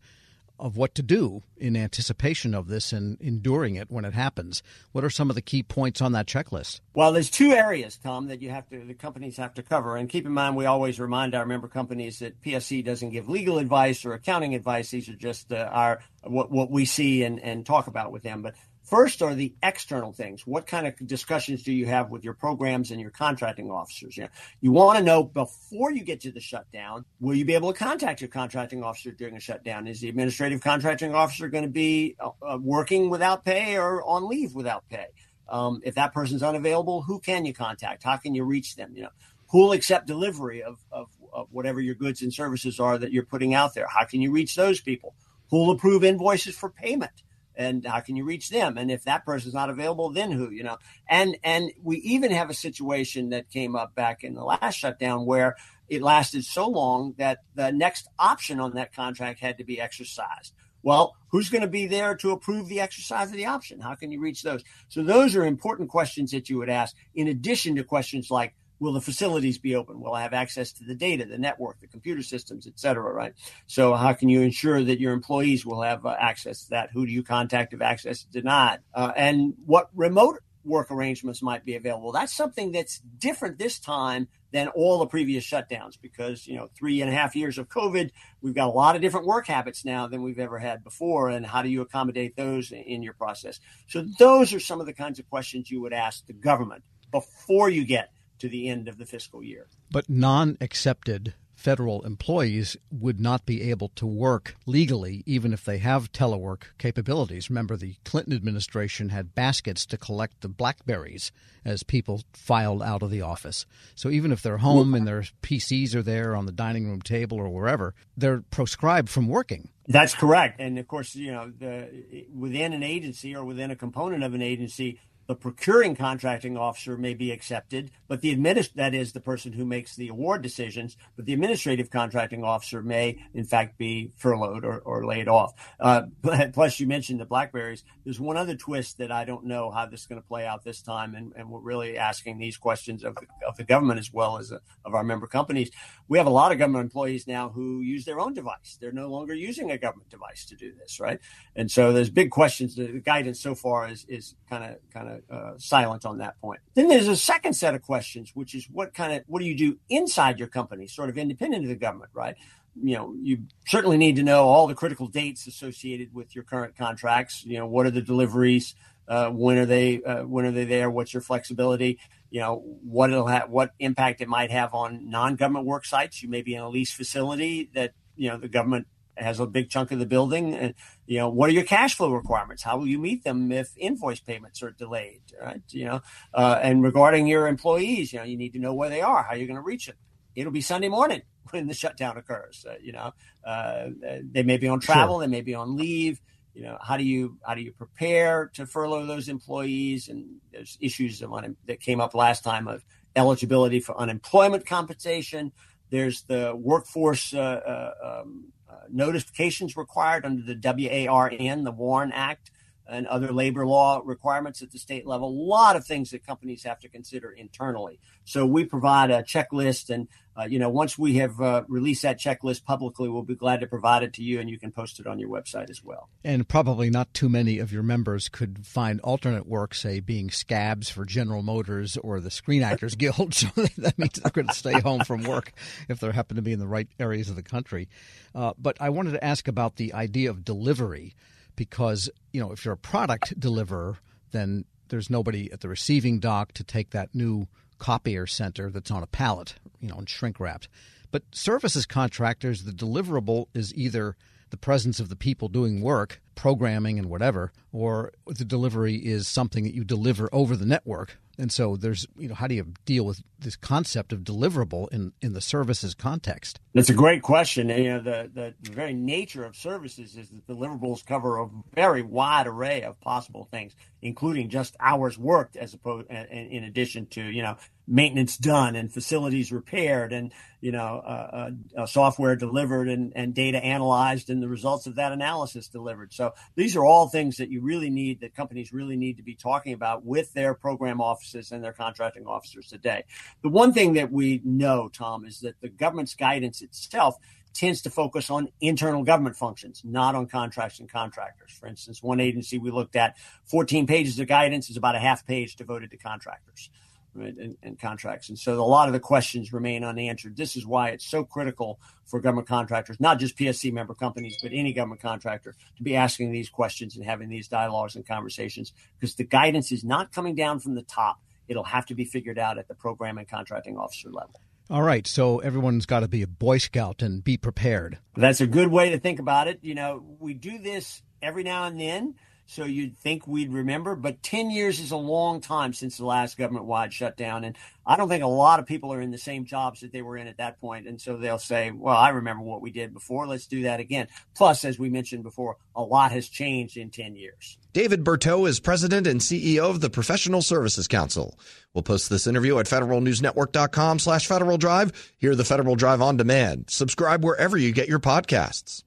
of 0.60 0.78
what 0.78 0.94
to 0.96 1.02
do 1.02 1.42
in 1.58 1.76
anticipation 1.76 2.54
of 2.54 2.68
this 2.68 2.92
and 2.92 3.20
enduring 3.22 3.76
it 3.76 3.90
when 3.90 4.06
it 4.06 4.14
happens. 4.14 4.62
What 4.92 5.04
are 5.04 5.10
some 5.10 5.30
of 5.30 5.36
the 5.36 5.42
key 5.42 5.64
points 5.64 6.02
on 6.02 6.12
that 6.12 6.28
checklist? 6.28 6.82
Well, 6.94 7.12
there's 7.12 7.30
two 7.30 7.52
areas, 7.52 7.98
Tom, 7.98 8.28
that 8.28 8.42
you 8.42 8.50
have 8.50 8.70
to 8.70 8.84
the 8.86 8.94
companies 8.94 9.38
have 9.38 9.54
to 9.56 9.64
cover. 9.64 9.96
And 9.96 10.10
keep 10.10 10.26
in 10.26 10.34
mind, 10.34 10.56
we 10.56 10.66
always 10.66 11.00
remind 11.00 11.36
our 11.36 11.46
member 11.46 11.68
companies 11.68 12.20
that 12.20 12.42
PSC 12.42 12.84
doesn't 12.84 13.10
give 13.10 13.30
legal 13.30 13.58
advice 13.58 14.06
or 14.06 14.14
accounting 14.14 14.56
advice. 14.56 14.92
These 14.92 15.10
are 15.10 15.16
just 15.16 15.52
uh, 15.52 15.70
our 15.72 16.00
what 16.24 16.52
what 16.52 16.70
we 16.70 16.86
see 16.86 17.24
and 17.24 17.40
and 17.40 17.66
talk 17.66 17.88
about 17.88 18.12
with 18.12 18.24
them. 18.24 18.42
But 18.42 18.56
First 18.90 19.22
are 19.22 19.36
the 19.36 19.54
external 19.62 20.12
things. 20.12 20.48
What 20.48 20.66
kind 20.66 20.88
of 20.88 20.96
discussions 21.06 21.62
do 21.62 21.72
you 21.72 21.86
have 21.86 22.10
with 22.10 22.24
your 22.24 22.34
programs 22.34 22.90
and 22.90 23.00
your 23.00 23.12
contracting 23.12 23.70
officers? 23.70 24.18
You, 24.18 24.24
know, 24.24 24.30
you 24.62 24.72
want 24.72 24.98
to 24.98 25.04
know 25.04 25.24
before 25.24 25.92
you 25.92 26.04
get 26.04 26.22
to 26.22 26.32
the 26.32 26.40
shutdown, 26.40 27.06
will 27.20 27.36
you 27.36 27.46
be 27.46 27.54
able 27.54 27.72
to 27.72 27.78
contact 27.78 28.20
your 28.20 28.30
contracting 28.30 28.84
officer 28.84 29.12
during 29.12 29.38
a 29.38 29.40
shutdown? 29.40 29.86
Is 29.86 30.00
the 30.00 30.10
administrative 30.10 30.62
contracting 30.62 31.14
officer 31.14 31.50
going 31.50 31.66
to 31.66 31.70
be 31.70 32.16
uh, 32.20 32.32
uh, 32.42 32.58
working 32.60 33.12
without 33.12 33.46
pay 33.46 33.78
or 33.78 34.04
on 34.04 34.28
leave 34.28 34.56
without 34.56 34.90
pay? 34.90 35.06
Um, 35.48 35.82
if 35.84 35.94
that 35.94 36.12
person's 36.12 36.42
unavailable, 36.42 37.04
who 37.04 37.20
can 37.20 37.46
you 37.46 37.54
contact? 37.54 38.04
How 38.04 38.18
can 38.18 38.34
you 38.34 38.44
reach 38.44 38.76
them? 38.76 38.94
You 38.96 39.04
know, 39.04 39.10
who 39.52 39.60
will 39.60 39.74
accept 39.74 40.08
delivery 40.08 40.64
of, 40.64 40.80
of, 40.92 41.10
of 41.32 41.48
whatever 41.52 41.80
your 41.80 41.96
goods 41.96 42.24
and 42.24 42.34
services 42.34 42.80
are 42.80 42.98
that 42.98 43.12
you're 43.12 43.24
putting 43.24 43.54
out 43.54 43.76
there? 43.76 43.88
How 43.88 44.06
can 44.06 44.20
you 44.20 44.32
reach 44.32 44.56
those 44.56 44.82
people? 44.82 45.14
Who 45.52 45.58
will 45.58 45.72
approve 45.72 46.04
invoices 46.04 46.56
for 46.56 46.72
payment? 46.72 47.24
And 47.56 47.86
how 47.86 48.00
can 48.00 48.16
you 48.16 48.24
reach 48.24 48.50
them? 48.50 48.78
And 48.78 48.90
if 48.90 49.04
that 49.04 49.26
person's 49.26 49.54
not 49.54 49.70
available 49.70 50.10
then 50.10 50.32
who 50.32 50.50
you 50.52 50.64
know? 50.64 50.78
And 51.08 51.38
and 51.44 51.72
we 51.82 51.98
even 51.98 52.32
have 52.32 52.50
a 52.50 52.54
situation 52.54 53.30
that 53.30 53.50
came 53.50 53.76
up 53.76 53.96
back 53.96 54.24
in 54.24 54.34
the 54.34 54.44
last 54.44 54.76
shutdown 54.76 55.26
where 55.26 55.56
it 55.88 56.02
lasted 56.02 56.46
so 56.46 56.68
long 56.68 57.16
that 57.18 57.40
the 57.56 57.72
next 57.72 58.08
option 58.20 58.60
on 58.60 58.76
that 58.76 58.94
contract 58.94 59.40
had 59.40 59.58
to 59.58 59.64
be 59.64 59.82
exercised. 59.82 60.54
Well 60.84 61.16
who's 61.30 61.50
going 61.50 61.62
to 61.62 61.68
be 61.68 61.88
there 61.88 62.16
to 62.16 62.32
approve 62.32 62.68
the 62.68 62.82
exercise 62.82 63.30
of 63.30 63.38
the 63.38 63.46
option? 63.46 63.80
How 63.80 63.96
can 63.96 64.12
you 64.12 64.20
reach 64.20 64.44
those? 64.44 64.64
So 64.90 65.04
those 65.04 65.36
are 65.36 65.46
important 65.46 65.90
questions 65.90 66.32
that 66.32 66.50
you 66.50 66.58
would 66.58 66.70
ask 66.70 66.96
in 67.16 67.28
addition 67.28 67.76
to 67.76 67.84
questions 67.84 68.32
like 68.32 68.56
will 68.80 68.94
the 68.94 69.02
facilities 69.02 69.58
be 69.58 69.76
open? 69.76 70.00
Will 70.00 70.14
I 70.14 70.24
have 70.24 70.34
access 70.34 70.72
to 70.74 70.84
the 70.84 70.96
data, 70.96 71.26
the 71.26 71.38
network, 71.38 71.80
the 71.82 71.88
computer 71.88 72.24
systems, 72.24 72.68
et 72.68 72.80
cetera, 72.80 73.14
right? 73.14 73.34
So 73.68 73.94
how 73.96 74.14
can 74.14 74.30
you 74.30 74.42
ensure 74.42 74.84
that 74.84 75.00
your 75.00 75.14
employees 75.14 75.66
will 75.66 75.82
have 75.82 76.06
uh, 76.06 76.16
access 76.20 76.64
to 76.64 76.70
that? 76.72 76.90
Who 76.94 77.06
do 77.06 77.12
you 77.12 77.24
contact 77.24 77.74
if 77.74 77.82
access 77.82 78.20
is 78.20 78.26
denied? 78.26 78.80
Uh, 78.94 79.12
and 79.16 79.54
what 79.66 79.90
remote 79.94 80.40
work 80.64 80.92
arrangements 80.92 81.42
might 81.42 81.66
be 81.66 81.76
available. 81.76 82.12
That's 82.12 82.34
something 82.34 82.72
that's 82.72 83.00
different 83.00 83.58
this 83.58 83.80
time 83.80 84.28
than 84.52 84.68
all 84.70 85.00
the 85.00 85.06
previous 85.06 85.46
shutdowns 85.46 85.98
because, 86.02 86.48
you 86.48 86.56
know, 86.56 86.70
three 86.78 87.02
and 87.02 87.10
a 87.10 87.14
half 87.14 87.36
years 87.36 87.58
of 87.58 87.70
COVID, 87.70 88.12
we've 88.42 88.56
got 88.56 88.68
a 88.68 88.72
lot 88.72 88.96
of 88.96 89.02
different 89.02 89.28
work 89.28 89.48
habits 89.48 89.86
now 89.86 90.08
than 90.08 90.24
we've 90.24 90.40
ever 90.40 90.60
had 90.60 90.84
before. 90.84 91.30
And 91.30 91.46
how 91.46 91.62
do 91.62 91.70
you 91.70 91.82
accommodate 91.82 92.36
those 92.36 92.72
in 92.72 93.04
your 93.04 93.14
process? 93.14 93.60
So, 93.88 94.06
those 94.18 94.54
are 94.54 94.60
some 94.60 94.80
of 94.80 94.86
the 94.86 94.94
kinds 94.94 95.20
of 95.20 95.30
questions 95.30 95.70
you 95.70 95.82
would 95.82 95.94
ask 95.94 96.26
the 96.26 96.34
government 96.34 96.84
before 97.12 97.70
you 97.70 97.86
get 97.86 98.10
to 98.40 98.50
the 98.50 98.68
end 98.68 98.88
of 98.88 98.98
the 98.98 99.06
fiscal 99.06 99.44
year. 99.44 99.68
But 99.92 100.10
non 100.10 100.58
accepted 100.62 101.34
federal 101.60 102.06
employees 102.06 102.78
would 102.90 103.20
not 103.20 103.46
be 103.46 103.70
able 103.70 103.90
to 103.90 104.06
work 104.06 104.56
legally 104.66 105.22
even 105.26 105.52
if 105.52 105.66
they 105.66 105.78
have 105.78 106.12
telework 106.14 106.64
capabilities. 106.78 107.50
Remember, 107.50 107.76
the 107.76 107.96
Clinton 108.06 108.34
administration 108.34 109.10
had 109.10 109.36
baskets 109.36 109.86
to 109.88 109.98
collect 109.98 110.40
the 110.40 110.48
blackberries 110.48 111.34
as 111.66 111.84
people 111.84 112.24
filed 112.32 112.82
out 112.82 113.04
of 113.04 113.12
the 113.12 113.22
office. 113.22 113.66
So 113.94 114.10
even 114.10 114.32
if 114.32 114.42
they're 114.42 114.60
home 114.60 114.94
and 114.94 115.06
their 115.06 115.24
PCs 115.42 115.94
are 115.96 116.02
there 116.02 116.34
on 116.34 116.46
the 116.46 116.54
dining 116.54 116.90
room 116.90 117.02
table 117.02 117.38
or 117.38 117.50
wherever, 117.50 117.94
they're 118.16 118.42
proscribed 118.50 119.10
from 119.10 119.28
working. 119.28 119.70
That's 119.86 120.16
correct. 120.16 120.62
And 120.62 120.80
of 120.80 120.88
course, 120.88 121.14
you 121.14 121.34
know, 121.34 121.52
the, 121.60 122.26
within 122.34 122.72
an 122.72 122.84
agency 122.84 123.36
or 123.36 123.44
within 123.44 123.70
a 123.70 123.76
component 123.76 124.24
of 124.24 124.34
an 124.34 124.42
agency, 124.42 125.00
the 125.30 125.36
procuring 125.36 125.96
contracting 125.96 126.58
officer 126.58 126.98
may 126.98 127.14
be 127.14 127.30
accepted, 127.30 127.92
but 128.08 128.22
the 128.22 128.36
administ- 128.36 128.74
that 128.74 128.96
is 128.96 129.14
the 129.14 129.20
person 129.20 129.54
who 129.54 129.64
makes 129.64 129.96
the 129.96 130.08
award 130.08 130.42
decisions, 130.42 130.98
but 131.16 131.28
the 131.28 131.34
administrative 131.34 131.92
contracting 131.92 132.44
officer 132.44 132.82
may 132.82 133.24
in 133.36 133.46
fact 133.46 133.78
be 133.78 134.12
furloughed 134.18 134.66
or, 134.66 134.80
or 134.80 135.06
laid 135.06 135.28
off. 135.28 135.54
Uh, 135.80 136.02
plus, 136.52 136.80
you 136.80 136.88
mentioned 136.88 137.20
the 137.20 137.26
blackberries. 137.26 137.84
There's 138.04 138.20
one 138.20 138.38
other 138.38 138.56
twist 138.56 138.98
that 138.98 139.12
I 139.12 139.24
don't 139.24 139.46
know 139.46 139.70
how 139.70 139.86
this 139.86 140.02
is 140.02 140.08
going 140.08 140.20
to 140.20 140.28
play 140.28 140.48
out 140.48 140.64
this 140.64 140.82
time, 140.82 141.14
and, 141.14 141.32
and 141.36 141.48
we're 141.48 141.60
really 141.60 141.96
asking 141.96 142.40
these 142.40 142.58
questions 142.58 143.04
of 143.04 143.14
the, 143.14 143.28
of 143.48 143.56
the 143.56 143.64
government 143.64 144.00
as 144.00 144.12
well 144.12 144.40
as 144.40 144.52
uh, 144.52 144.58
of 144.84 144.96
our 144.96 145.04
member 145.04 145.28
companies. 145.28 145.70
We 146.08 146.18
have 146.18 146.26
a 146.26 146.32
lot 146.32 146.52
of 146.52 146.58
government 146.58 146.86
employees 146.86 147.28
now 147.28 147.50
who 147.50 147.82
use 147.82 148.04
their 148.04 148.20
own 148.20 148.34
device. 148.34 148.80
They're 148.82 148.92
no 148.92 149.10
longer 149.12 149.36
using 149.36 149.70
a 149.70 149.78
government 149.78 150.10
device 150.10 150.46
to 150.46 150.56
do 150.56 150.74
this, 150.74 151.00
right? 151.00 151.20
And 151.56 151.70
so 151.70 151.94
there's 151.94 152.10
big 152.10 152.32
questions. 152.32 152.76
The 152.76 153.00
guidance 153.06 153.40
so 153.40 153.54
far 153.54 153.88
is 153.88 154.06
is 154.10 154.34
kind 154.50 154.64
of 154.64 154.78
kind 154.92 155.08
of 155.08 155.19
uh, 155.30 155.54
silent 155.58 156.06
on 156.06 156.18
that 156.20 156.40
point. 156.42 156.60
Then 156.74 156.88
there's 156.88 157.08
a 157.08 157.16
second 157.16 157.54
set 157.54 157.76
of 157.76 157.82
questions, 157.82 158.32
which 158.34 158.56
is 158.56 158.68
what 158.72 158.94
kind 158.94 159.14
of 159.14 159.24
what 159.28 159.40
do 159.40 159.46
you 159.46 159.56
do 159.56 159.78
inside 159.90 160.40
your 160.40 160.48
company, 160.48 160.88
sort 160.88 161.10
of 161.10 161.18
independent 161.18 161.64
of 161.64 161.70
the 161.70 161.76
government, 161.76 162.12
right? 162.14 162.36
You 162.82 162.96
know, 162.96 163.16
you 163.22 163.40
certainly 163.68 163.98
need 163.98 164.16
to 164.18 164.24
know 164.24 164.46
all 164.46 164.68
the 164.68 164.76
critical 164.76 165.08
dates 165.08 165.48
associated 165.48 166.14
with 166.14 166.36
your 166.36 166.44
current 166.44 166.78
contracts. 166.78 167.44
You 167.46 167.60
know, 167.60 167.68
what 167.68 167.86
are 167.86 167.92
the 167.92 168.02
deliveries? 168.02 168.76
Uh, 169.08 169.30
when 169.30 169.58
are 169.58 169.66
they? 169.66 170.04
Uh, 170.04 170.24
when 170.24 170.46
are 170.46 170.52
they 170.52 170.66
there? 170.66 170.90
What's 170.90 171.14
your 171.14 171.22
flexibility? 171.22 172.00
You 172.30 172.42
know, 172.42 172.58
what 172.84 173.10
it'll 173.10 173.26
have, 173.26 173.50
what 173.50 173.72
impact 173.80 174.22
it 174.22 174.28
might 174.28 174.52
have 174.52 174.74
on 174.74 175.10
non-government 175.10 175.66
work 175.66 175.86
sites. 175.86 176.22
You 176.22 176.30
may 176.30 176.44
be 176.44 176.54
in 176.54 176.62
a 176.62 176.70
lease 176.70 176.94
facility 176.94 177.72
that 177.74 177.94
you 178.16 178.30
know 178.30 178.38
the 178.38 178.48
government 178.48 178.88
has 179.22 179.40
a 179.40 179.46
big 179.46 179.70
chunk 179.70 179.92
of 179.92 180.00
the 180.00 180.06
building. 180.06 180.54
And, 180.56 180.74
you 181.06 181.18
know, 181.18 181.30
what 181.30 181.50
are 181.50 181.54
your 181.54 181.64
cash 181.64 181.96
flow 181.96 182.12
requirements? 182.12 182.64
How 182.64 182.78
will 182.78 182.88
you 182.88 183.00
meet 183.00 183.24
them 183.24 183.52
if 183.52 183.70
invoice 183.78 184.20
payments 184.20 184.62
are 184.64 184.72
delayed? 184.72 185.22
Right. 185.42 185.62
You 185.70 185.86
know, 185.86 186.02
uh, 186.34 186.60
and 186.62 186.84
regarding 186.84 187.28
your 187.28 187.48
employees, 187.48 188.14
you 188.14 188.20
know, 188.20 188.26
you 188.26 188.38
need 188.38 188.54
to 188.54 188.60
know 188.60 188.74
where 188.74 188.90
they 188.90 189.02
are, 189.02 189.24
how 189.24 189.36
you're 189.36 189.48
going 189.48 189.56
to 189.56 189.62
reach 189.62 189.88
them. 189.88 189.96
It'll 190.36 190.52
be 190.52 190.62
Sunday 190.62 190.90
morning 190.90 191.22
when 191.52 191.68
the 191.68 191.74
shutdown 191.74 192.18
occurs. 192.18 192.66
Uh, 192.70 192.76
you 192.82 192.92
know, 192.92 193.14
uh, 193.46 193.88
they 194.32 194.44
may 194.44 194.58
be 194.58 194.68
on 194.68 194.80
travel, 194.80 195.16
sure. 195.16 195.22
they 195.22 195.32
may 195.32 195.42
be 195.42 195.56
on 195.56 195.76
leave. 195.76 196.22
You 196.54 196.64
know, 196.64 196.78
how 196.82 196.98
do 196.98 197.04
you 197.04 197.38
how 197.46 197.54
do 197.54 197.62
you 197.62 197.72
prepare 197.72 198.48
to 198.56 198.66
furlough 198.66 199.06
those 199.06 199.30
employees? 199.30 200.10
And 200.10 200.42
there's 200.52 200.78
issues 200.82 201.22
of 201.22 201.32
un- 201.34 201.56
that 201.68 201.80
came 201.80 202.02
up 202.02 202.14
last 202.14 202.44
time 202.44 202.68
of 202.68 202.84
eligibility 203.16 203.80
for 203.80 203.98
unemployment 203.98 204.66
compensation. 204.66 205.52
There's 205.90 206.24
the 206.24 206.56
workforce 206.56 207.34
uh, 207.34 207.40
uh, 207.40 208.22
um, 208.22 208.52
notifications 208.90 209.76
required 209.76 210.26
under 210.26 210.42
the 210.42 210.56
WARN, 210.56 211.64
the 211.64 211.72
WARN 211.72 212.12
Act, 212.12 212.52
and 212.90 213.08
other 213.08 213.32
labor 213.32 213.66
law 213.66 214.02
requirements 214.04 214.62
at 214.62 214.72
the 214.72 214.80
state 214.80 215.06
level. 215.06 215.30
A 215.30 215.32
lot 215.32 215.76
of 215.76 215.86
things 215.86 216.12
that 216.12 216.26
companies 216.26 216.64
have 216.64 216.80
to 216.80 216.90
consider 216.90 217.32
internally. 217.32 218.00
So 218.26 218.46
we 218.46 218.66
provide 218.66 219.12
a 219.12 219.24
checklist, 219.24 219.90
and 219.90 220.08
uh, 220.38 220.46
you 220.46 220.60
know, 220.60 220.70
once 220.70 220.98
we 220.98 221.16
have 221.16 221.40
uh, 221.42 221.64
released 221.68 222.04
that 222.04 222.20
checklist 222.20 222.64
publicly, 222.64 223.10
we'll 223.10 223.24
be 223.24 223.36
glad 223.36 223.60
to 223.62 223.68
provide 223.68 224.04
it 224.04 224.14
to 224.14 224.24
you, 224.24 224.40
and 224.40 224.50
you 224.50 224.60
can 224.60 224.72
post 224.72 225.00
it 225.00 225.08
on 225.08 225.20
your 225.20 225.30
website 225.30 225.70
as 225.70 225.84
well. 225.84 226.10
And 226.24 226.48
probably 226.48 226.90
not 226.90 227.14
too 227.14 227.30
many 227.30 227.60
of 227.60 227.72
your 227.72 227.84
members 227.84 228.30
could 228.30 228.66
find 228.66 229.00
alternate 229.02 229.48
work, 229.48 229.74
say 229.74 230.00
being 230.00 230.30
scabs 230.30 230.90
for 230.90 231.06
General 231.06 231.42
Motors 231.42 231.98
or 231.98 232.20
the 232.20 232.32
Screen 232.32 232.64
Actors 232.64 232.96
Guild. 232.98 233.34
So 233.40 233.48
that 233.78 233.98
means 233.98 234.14
they're 234.14 234.32
going 234.32 234.48
to 234.48 234.54
stay 234.54 234.80
home 234.80 235.02
from 235.06 235.24
work 235.24 235.54
if 235.88 236.00
they 236.00 236.12
happen 236.12 236.36
to 236.36 236.42
be 236.42 236.52
in 236.52 236.60
the 236.60 236.68
right 236.68 236.88
areas 237.00 237.30
of 237.30 237.36
the 237.36 237.44
country. 237.44 237.88
Uh, 238.36 238.54
but 238.58 238.78
I 238.82 238.90
wanted 238.90 239.12
to 239.12 239.24
ask 239.24 239.48
about 239.48 239.78
the 239.78 239.94
idea 239.94 240.30
of 240.30 240.44
delivery 240.44 241.16
because 241.60 242.10
you 242.32 242.40
know 242.40 242.54
if 242.54 242.64
you're 242.64 242.74
a 242.74 242.78
product 242.78 243.38
deliverer, 243.38 243.98
then 244.32 244.64
there's 244.88 245.10
nobody 245.10 245.52
at 245.52 245.60
the 245.60 245.68
receiving 245.68 246.18
dock 246.18 246.54
to 246.54 246.64
take 246.64 246.92
that 246.92 247.14
new 247.14 247.48
copier 247.80 248.26
center 248.26 248.72
that's 248.72 248.90
on 248.90 249.04
a 249.04 249.08
pallet, 249.08 249.56
you 249.82 249.90
know, 249.90 249.98
and 249.98 250.10
shrink 250.10 250.40
wrapped. 250.40 250.70
But 251.12 251.24
services 251.34 251.86
contractors, 251.86 252.64
the 252.64 252.72
deliverable 252.72 253.48
is 253.54 253.76
either 253.76 254.16
the 254.52 254.58
presence 254.58 255.02
of 255.02 255.10
the 255.10 255.18
people 255.18 255.50
doing 255.50 255.82
work, 255.82 256.22
programming 256.34 256.98
and 256.98 257.10
whatever, 257.10 257.52
or 257.74 258.14
the 258.26 258.46
delivery 258.46 258.96
is 258.96 259.28
something 259.28 259.66
that 259.66 259.76
you 259.76 259.84
deliver 259.84 260.30
over 260.32 260.56
the 260.56 260.66
network 260.66 261.20
and 261.40 261.52
so 261.52 261.78
there's, 261.78 262.06
you 262.18 262.28
know, 262.28 262.36
how 262.36 262.48
do 262.48 262.56
you 262.56 262.74
deal 262.86 263.06
with 263.06 263.24
this 263.40 263.56
concept 263.56 264.12
of 264.12 264.20
deliverable 264.20 264.92
in, 264.92 265.14
in 265.22 265.32
the 265.32 265.40
services 265.40 265.94
context? 265.94 266.60
That's 266.74 266.90
a 266.90 266.94
great 266.94 267.22
question. 267.22 267.70
And, 267.70 267.84
you 267.84 267.90
know, 267.94 268.02
the, 268.02 268.54
the, 268.62 268.72
very 268.72 268.94
nature 268.94 269.46
of 269.46 269.56
services 269.56 270.18
is 270.18 270.30
that 270.30 270.46
deliverables 270.48 271.06
cover 271.06 271.40
a 271.40 271.50
very 271.74 272.02
wide 272.02 272.46
array 272.46 272.82
of 272.84 273.00
possible 273.00 273.48
things, 273.50 273.74
including 274.02 274.50
just 274.50 274.76
hours 274.82 275.18
worked 275.18 275.56
as 275.56 275.74
opposed, 275.74 276.10
in 276.10 276.66
addition 276.66 277.06
to, 277.08 277.24
you 277.24 277.42
know, 277.42 277.56
maintenance 277.90 278.38
done 278.38 278.76
and 278.76 278.94
facilities 278.94 279.52
repaired 279.52 280.14
and 280.14 280.32
you 280.62 280.72
know 280.72 281.02
uh, 281.04 281.50
uh, 281.76 281.86
software 281.86 282.36
delivered 282.36 282.88
and, 282.88 283.12
and 283.16 283.34
data 283.34 283.58
analyzed 283.64 284.30
and 284.30 284.44
the 284.44 284.48
results 284.48 284.86
of 284.86 284.96
that 284.96 285.12
analysis 285.12 285.68
delivered. 285.68 286.14
So 286.14 286.34
these 286.56 286.76
are 286.76 286.86
all 286.86 287.10
things 287.10 287.38
that 287.38 287.50
you 287.50 287.62
really 287.62 287.90
need 287.90 288.22
that 288.22 288.36
companies 288.36 288.72
really 288.72 288.96
need 288.96 289.18
to 289.18 289.24
be 289.24 289.36
talking 289.36 289.74
about 289.74 290.06
with 290.06 290.34
their 290.34 290.54
program 290.54 291.02
offices 291.02 291.52
and 291.52 291.64
their 291.64 291.74
contracting 291.74 292.28
officers 292.28 292.68
today. 292.68 293.06
The 293.42 293.50
one 293.50 293.74
thing 293.74 293.94
that 293.94 294.12
we 294.12 294.42
know 294.44 294.90
tom 294.90 295.26
is 295.26 295.40
that 295.40 295.60
the 295.62 295.70
government's 295.70 296.16
guidance 296.16 296.62
itself 296.62 297.16
tends 297.54 297.82
to 297.82 297.90
focus 297.90 298.30
on 298.30 298.50
internal 298.62 299.04
government 299.04 299.36
functions, 299.36 299.82
not 299.84 300.14
on 300.14 300.28
contracts 300.28 300.80
and 300.80 300.88
contractors. 300.88 301.52
For 301.52 301.68
instance, 301.68 302.04
one 302.04 302.20
agency 302.20 302.60
we 302.60 302.70
looked 302.70 302.96
at, 302.96 303.18
14 303.46 303.88
pages 303.88 304.20
of 304.20 304.28
guidance 304.28 304.70
is 304.70 304.78
about 304.78 304.96
a 304.96 305.00
half 305.00 305.26
page 305.26 305.56
devoted 305.56 305.90
to 305.90 305.98
contractors 305.98 306.70
right, 307.14 307.36
and, 307.36 307.58
and, 307.64 307.80
contracts. 307.80 308.30
And 308.30 308.38
so 308.38 308.54
a 308.54 308.64
lot 308.64 308.88
of 308.88 308.94
the 308.94 309.00
questions 309.00 309.54
remain 309.54 309.84
unanswered. 309.84 310.38
This 310.38 310.56
is 310.56 310.66
why 310.66 310.90
it's 310.90 311.06
so 311.06 311.24
critical 311.24 311.80
for 312.06 312.20
government 312.20 312.48
contractors, 312.48 313.00
not 313.00 313.20
just 313.20 313.38
PSC 313.38 313.72
member 313.72 313.94
companies, 313.94 314.38
but 314.42 314.52
any 314.54 314.74
government 314.74 315.02
contractor, 315.02 315.56
to 315.78 315.84
be 315.84 315.96
asking 315.96 316.32
these 316.32 316.50
questions 316.50 316.96
and 316.96 317.06
having 317.06 317.30
these 317.30 317.48
dialogues 317.48 317.96
and 317.96 318.06
conversations 318.08 318.74
because 319.00 319.16
the 319.16 319.24
guidance 319.24 319.72
is 319.72 319.84
not 319.84 320.12
coming 320.12 320.36
down 320.36 320.60
from 320.60 320.76
the 320.76 320.84
top. 320.84 321.20
It'll 321.48 321.64
have 321.64 321.86
to 321.88 321.96
be 321.96 322.06
figured 322.06 322.38
out 322.38 322.58
at 322.58 322.68
the 322.68 322.76
program 322.76 323.18
and 323.18 323.28
contracting 323.28 323.78
officer 323.78 324.10
level. 324.10 324.42
All 324.70 324.84
right, 324.84 325.08
so 325.08 325.40
everyone's 325.40 325.88
got 325.88 326.02
to 326.02 326.08
be 326.08 326.22
a 326.22 326.28
Boy 326.28 326.60
Scout 326.60 327.02
and 327.02 327.24
be 327.24 327.38
prepared. 327.38 327.98
That's 328.16 328.40
a 328.40 328.46
good 328.46 328.68
way 328.68 328.92
to 328.92 329.00
think 329.00 329.20
about 329.20 329.48
it. 329.48 329.60
You 329.64 329.74
know, 329.74 330.06
we 330.20 330.36
do 330.36 330.60
this 330.60 331.02
every 331.24 331.42
now 331.42 331.66
and 331.66 331.80
then 331.80 332.16
so 332.50 332.66
you'd 332.66 332.98
think 332.98 333.28
we'd 333.28 333.54
remember. 333.54 333.96
But 333.96 334.24
10 334.24 334.50
years 334.50 334.80
is 334.80 334.90
a 334.90 334.98
long 334.98 335.40
time 335.40 335.72
since 335.72 335.98
the 335.98 336.06
last 336.06 336.36
government 336.36 336.66
wide 336.66 336.92
shutdown. 336.92 337.44
And 337.44 337.56
I 337.86 337.96
don't 337.96 338.10
think 338.10 338.24
a 338.24 338.28
lot 338.28 338.60
of 338.60 338.66
people 338.66 338.92
are 338.92 339.02
in 339.02 339.12
the 339.12 339.20
same 339.20 339.46
jobs 339.46 339.82
that 339.82 339.92
they 339.92 340.02
were 340.02 340.18
in 340.18 340.28
at 340.28 340.38
that 340.38 340.60
point. 340.60 340.88
And 340.88 341.00
so 341.00 341.16
they'll 341.16 341.38
say, 341.38 341.70
well, 341.70 341.96
I 341.96 342.10
remember 342.10 342.44
what 342.44 342.62
we 342.62 342.72
did 342.72 342.92
before. 342.92 343.28
Let's 343.28 343.46
do 343.46 343.62
that 343.64 343.80
again. 343.80 344.08
Plus, 344.36 344.66
as 344.66 344.80
we 344.80 344.90
mentioned 344.90 345.22
before, 345.22 345.58
a 345.76 345.84
lot 345.84 346.12
has 346.12 346.28
changed 346.28 346.76
in 346.76 346.90
10 346.90 347.16
years. 347.16 347.60
David 347.72 348.04
Berteau 348.04 348.50
is 348.50 348.60
president 348.60 349.06
and 349.06 349.22
CEO 349.22 349.70
of 349.70 349.80
the 349.80 349.92
Professional 349.92 350.42
Services 350.42 350.88
Council. 350.88 351.38
We'll 351.76 351.84
post 351.84 352.10
this 352.10 352.26
interview 352.26 352.58
at 352.58 352.66
federalnewsnetwork.com 352.66 354.00
slash 354.00 354.26
Federal 354.26 354.58
Drive. 354.58 355.14
Hear 355.18 355.36
the 355.36 355.46
Federal 355.46 355.76
Drive 355.76 356.02
on 356.02 356.18
demand. 356.18 356.66
Subscribe 356.70 357.24
wherever 357.24 357.58
you 357.58 357.72
get 357.72 357.88
your 357.88 358.00
podcasts. 358.00 358.84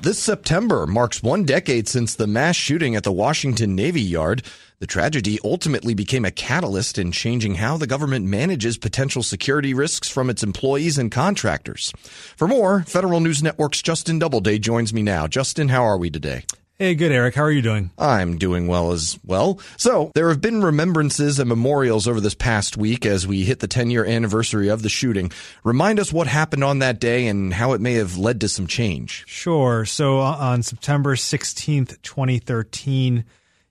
This 0.00 0.20
September 0.20 0.86
marks 0.86 1.24
one 1.24 1.42
decade 1.42 1.88
since 1.88 2.14
the 2.14 2.28
mass 2.28 2.54
shooting 2.54 2.94
at 2.94 3.02
the 3.02 3.10
Washington 3.10 3.74
Navy 3.74 4.00
Yard. 4.00 4.44
The 4.78 4.86
tragedy 4.86 5.40
ultimately 5.42 5.92
became 5.92 6.24
a 6.24 6.30
catalyst 6.30 6.98
in 6.98 7.10
changing 7.10 7.56
how 7.56 7.76
the 7.76 7.88
government 7.88 8.24
manages 8.24 8.78
potential 8.78 9.24
security 9.24 9.74
risks 9.74 10.08
from 10.08 10.30
its 10.30 10.44
employees 10.44 10.98
and 10.98 11.10
contractors. 11.10 11.92
For 12.36 12.46
more, 12.46 12.82
Federal 12.82 13.18
News 13.18 13.42
Network's 13.42 13.82
Justin 13.82 14.20
Doubleday 14.20 14.60
joins 14.60 14.94
me 14.94 15.02
now. 15.02 15.26
Justin, 15.26 15.68
how 15.68 15.82
are 15.82 15.98
we 15.98 16.10
today? 16.10 16.44
Hey, 16.80 16.94
good, 16.94 17.10
Eric. 17.10 17.34
How 17.34 17.42
are 17.42 17.50
you 17.50 17.60
doing? 17.60 17.90
I'm 17.98 18.38
doing 18.38 18.68
well 18.68 18.92
as 18.92 19.18
well. 19.24 19.58
So, 19.76 20.12
there 20.14 20.28
have 20.28 20.40
been 20.40 20.62
remembrances 20.62 21.40
and 21.40 21.48
memorials 21.48 22.06
over 22.06 22.20
this 22.20 22.36
past 22.36 22.76
week 22.76 23.04
as 23.04 23.26
we 23.26 23.42
hit 23.42 23.58
the 23.58 23.66
10 23.66 23.90
year 23.90 24.04
anniversary 24.04 24.68
of 24.68 24.82
the 24.82 24.88
shooting. 24.88 25.32
Remind 25.64 25.98
us 25.98 26.12
what 26.12 26.28
happened 26.28 26.62
on 26.62 26.78
that 26.78 27.00
day 27.00 27.26
and 27.26 27.52
how 27.52 27.72
it 27.72 27.80
may 27.80 27.94
have 27.94 28.16
led 28.16 28.40
to 28.42 28.48
some 28.48 28.68
change. 28.68 29.24
Sure. 29.26 29.84
So, 29.84 30.20
on 30.20 30.62
September 30.62 31.16
16th, 31.16 32.00
2013, 32.02 33.24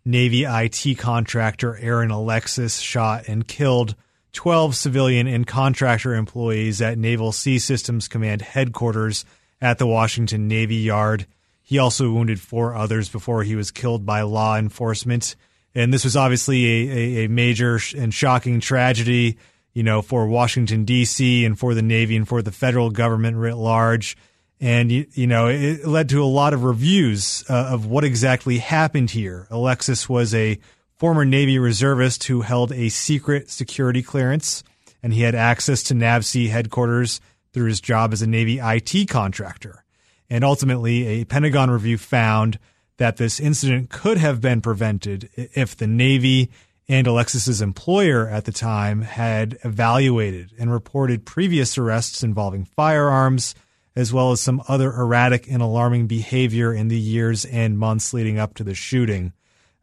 Navy 0.04 0.44
IT 0.44 0.98
contractor 0.98 1.78
Aaron 1.78 2.12
Alexis 2.12 2.80
shot 2.80 3.30
and 3.30 3.48
killed 3.48 3.96
12 4.34 4.76
civilian 4.76 5.28
and 5.28 5.48
contractor 5.48 6.14
employees 6.14 6.82
at 6.82 6.98
Naval 6.98 7.32
Sea 7.32 7.58
Systems 7.58 8.10
Command 8.10 8.42
headquarters 8.42 9.24
at 9.62 9.78
the 9.78 9.88
Washington 9.88 10.50
Navy 10.50 10.76
Yard. 10.76 11.26
He 11.68 11.80
also 11.80 12.10
wounded 12.10 12.40
four 12.40 12.76
others 12.76 13.10
before 13.10 13.44
he 13.44 13.58
was 13.58 13.72
killed 13.72 14.06
by 14.06 14.22
law 14.22 14.56
enforcement. 14.56 15.36
And 15.76 15.94
this 15.94 16.06
was 16.06 16.16
obviously 16.16 16.66
a, 16.66 16.98
a, 16.98 17.26
a 17.26 17.28
major 17.28 17.78
and 17.98 18.14
shocking 18.14 18.62
tragedy, 18.62 19.38
you 19.74 19.84
know, 19.84 20.02
for 20.02 20.28
Washington, 20.28 20.86
D.C., 20.86 21.44
and 21.44 21.60
for 21.60 21.74
the 21.74 21.82
Navy 21.82 22.16
and 22.16 22.26
for 22.26 22.42
the 22.42 22.54
federal 22.54 22.90
government 22.90 23.36
writ 23.36 23.58
large. 23.58 24.16
And, 24.62 24.90
you, 24.90 25.08
you 25.12 25.28
know, 25.28 25.48
it 25.48 25.86
led 25.86 26.08
to 26.08 26.24
a 26.24 26.26
lot 26.26 26.54
of 26.54 26.64
reviews 26.64 27.44
uh, 27.50 27.72
of 27.74 27.86
what 27.86 28.06
exactly 28.06 28.60
happened 28.60 29.12
here. 29.12 29.46
Alexis 29.52 30.08
was 30.08 30.34
a 30.34 30.58
former 30.96 31.26
Navy 31.26 31.60
reservist 31.60 32.24
who 32.24 32.44
held 32.44 32.72
a 32.72 32.88
secret 32.88 33.50
security 33.50 34.02
clearance, 34.02 34.64
and 35.04 35.14
he 35.14 35.24
had 35.24 35.36
access 35.36 35.84
to 35.84 35.94
NAVSEA 35.94 36.48
headquarters 36.48 37.20
through 37.52 37.68
his 37.68 37.82
job 37.82 38.14
as 38.14 38.22
a 38.22 38.28
Navy 38.28 38.58
IT 38.58 39.10
contractor. 39.10 39.84
And 40.30 40.44
ultimately, 40.44 41.08
a 41.08 41.26
Pentagon 41.26 41.70
review 41.70 41.98
found 41.98 42.60
that 42.98 43.18
this 43.18 43.40
incident 43.40 43.90
could 43.90 44.18
have 44.18 44.42
been 44.42 44.62
prevented 44.62 45.30
if 45.36 45.78
the 45.78 45.88
Navy 45.88 46.50
and 46.90 47.06
Alexis's 47.06 47.62
employer 47.62 48.28
at 48.28 48.46
the 48.46 48.52
time 48.52 49.02
had 49.02 49.58
evaluated 49.64 50.54
and 50.58 50.72
reported 50.72 51.26
previous 51.26 51.78
arrests 51.78 52.24
involving 52.24 52.66
firearms, 52.66 53.56
as 53.96 54.14
well 54.14 54.32
as 54.32 54.40
some 54.40 54.62
other 54.68 54.94
erratic 54.94 55.50
and 55.50 55.62
alarming 55.62 56.08
behavior 56.08 56.74
in 56.74 56.88
the 56.88 57.00
years 57.00 57.46
and 57.46 57.78
months 57.78 58.14
leading 58.14 58.40
up 58.40 58.54
to 58.54 58.64
the 58.64 58.76
shooting. 58.76 59.34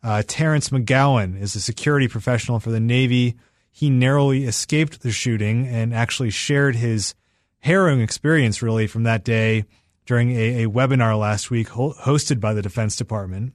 Uh, 0.02 0.22
Terrence 0.26 0.70
McGowan 0.70 1.40
is 1.40 1.54
a 1.54 1.60
security 1.60 2.08
professional 2.08 2.60
for 2.60 2.70
the 2.70 2.80
Navy. 2.80 3.36
He 3.70 3.90
narrowly 3.90 4.44
escaped 4.44 5.02
the 5.02 5.10
shooting 5.10 5.66
and 5.66 5.94
actually 5.94 6.30
shared 6.30 6.76
his 6.76 7.14
harrowing 7.60 8.00
experience, 8.00 8.62
really, 8.62 8.86
from 8.86 9.02
that 9.04 9.24
day 9.24 9.64
during 10.06 10.32
a, 10.32 10.64
a 10.64 10.68
webinar 10.68 11.18
last 11.18 11.50
week 11.50 11.68
ho- 11.70 11.94
hosted 12.02 12.40
by 12.40 12.54
the 12.54 12.62
Defense 12.62 12.96
Department. 12.96 13.52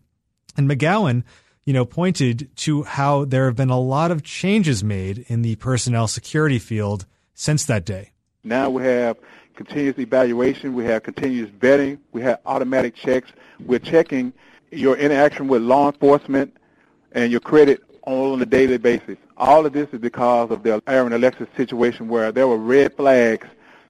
And 0.58 0.70
McGowan, 0.70 1.24
you 1.64 1.74
know, 1.74 1.86
pointed 1.86 2.50
to 2.58 2.84
how 2.84 3.26
there 3.26 3.46
have 3.46 3.56
been 3.56 3.70
a 3.70 3.80
lot 3.80 4.12
of 4.12 4.24
changes 4.24 4.84
made 4.84 5.26
in 5.28 5.42
the 5.42 5.56
personnel 5.58 6.08
security 6.08 6.60
field 6.60 7.06
since 7.34 7.66
that 7.66 7.86
day. 7.86 8.12
Now 8.44 8.70
we 8.70 8.84
have 8.84 9.18
continuous 9.56 10.00
evaluation, 10.00 10.74
we 10.74 10.86
have 10.86 11.04
continuous 11.04 11.52
vetting, 11.52 12.00
we 12.12 12.22
have 12.22 12.40
automatic 12.46 12.96
checks. 12.96 13.32
We're 13.60 13.80
checking 13.80 14.34
your 14.72 14.96
interaction 14.96 15.48
with 15.48 15.62
law 15.62 15.92
enforcement 15.92 16.56
and 17.12 17.32
your 17.32 17.42
credit 17.42 17.84
on 18.04 18.42
a 18.42 18.46
daily 18.46 18.78
basis. 18.78 19.18
All 19.38 19.66
of 19.66 19.74
this 19.74 19.88
is 19.92 20.00
because 20.00 20.52
of 20.52 20.64
the 20.64 20.82
Aaron 20.88 21.14
Alexis 21.14 21.48
situation 21.56 22.08
where 22.08 22.32
there 22.32 22.48
were 22.48 22.58
red 22.58 22.96
flags 22.96 23.48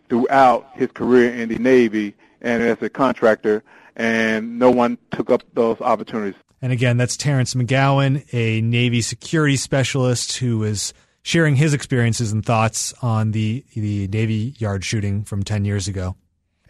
throughout 0.09 0.69
his 0.73 0.89
career 0.91 1.33
in 1.33 1.49
the 1.49 1.57
Navy 1.57 2.15
and 2.41 2.63
as 2.63 2.81
a 2.81 2.89
contractor, 2.89 3.63
and 3.95 4.59
no 4.59 4.71
one 4.71 4.97
took 5.11 5.29
up 5.29 5.43
those 5.53 5.79
opportunities. 5.81 6.39
And 6.61 6.71
again, 6.71 6.97
that's 6.97 7.15
Terrence 7.15 7.53
McGowan, 7.53 8.25
a 8.33 8.61
Navy 8.61 9.01
security 9.01 9.55
specialist 9.55 10.37
who 10.37 10.63
is 10.63 10.93
sharing 11.21 11.55
his 11.55 11.73
experiences 11.73 12.31
and 12.31 12.45
thoughts 12.45 12.93
on 13.01 13.31
the 13.31 13.63
the 13.75 14.07
Navy 14.07 14.55
Yard 14.57 14.83
shooting 14.83 15.23
from 15.23 15.43
10 15.43 15.65
years 15.65 15.87
ago. 15.87 16.15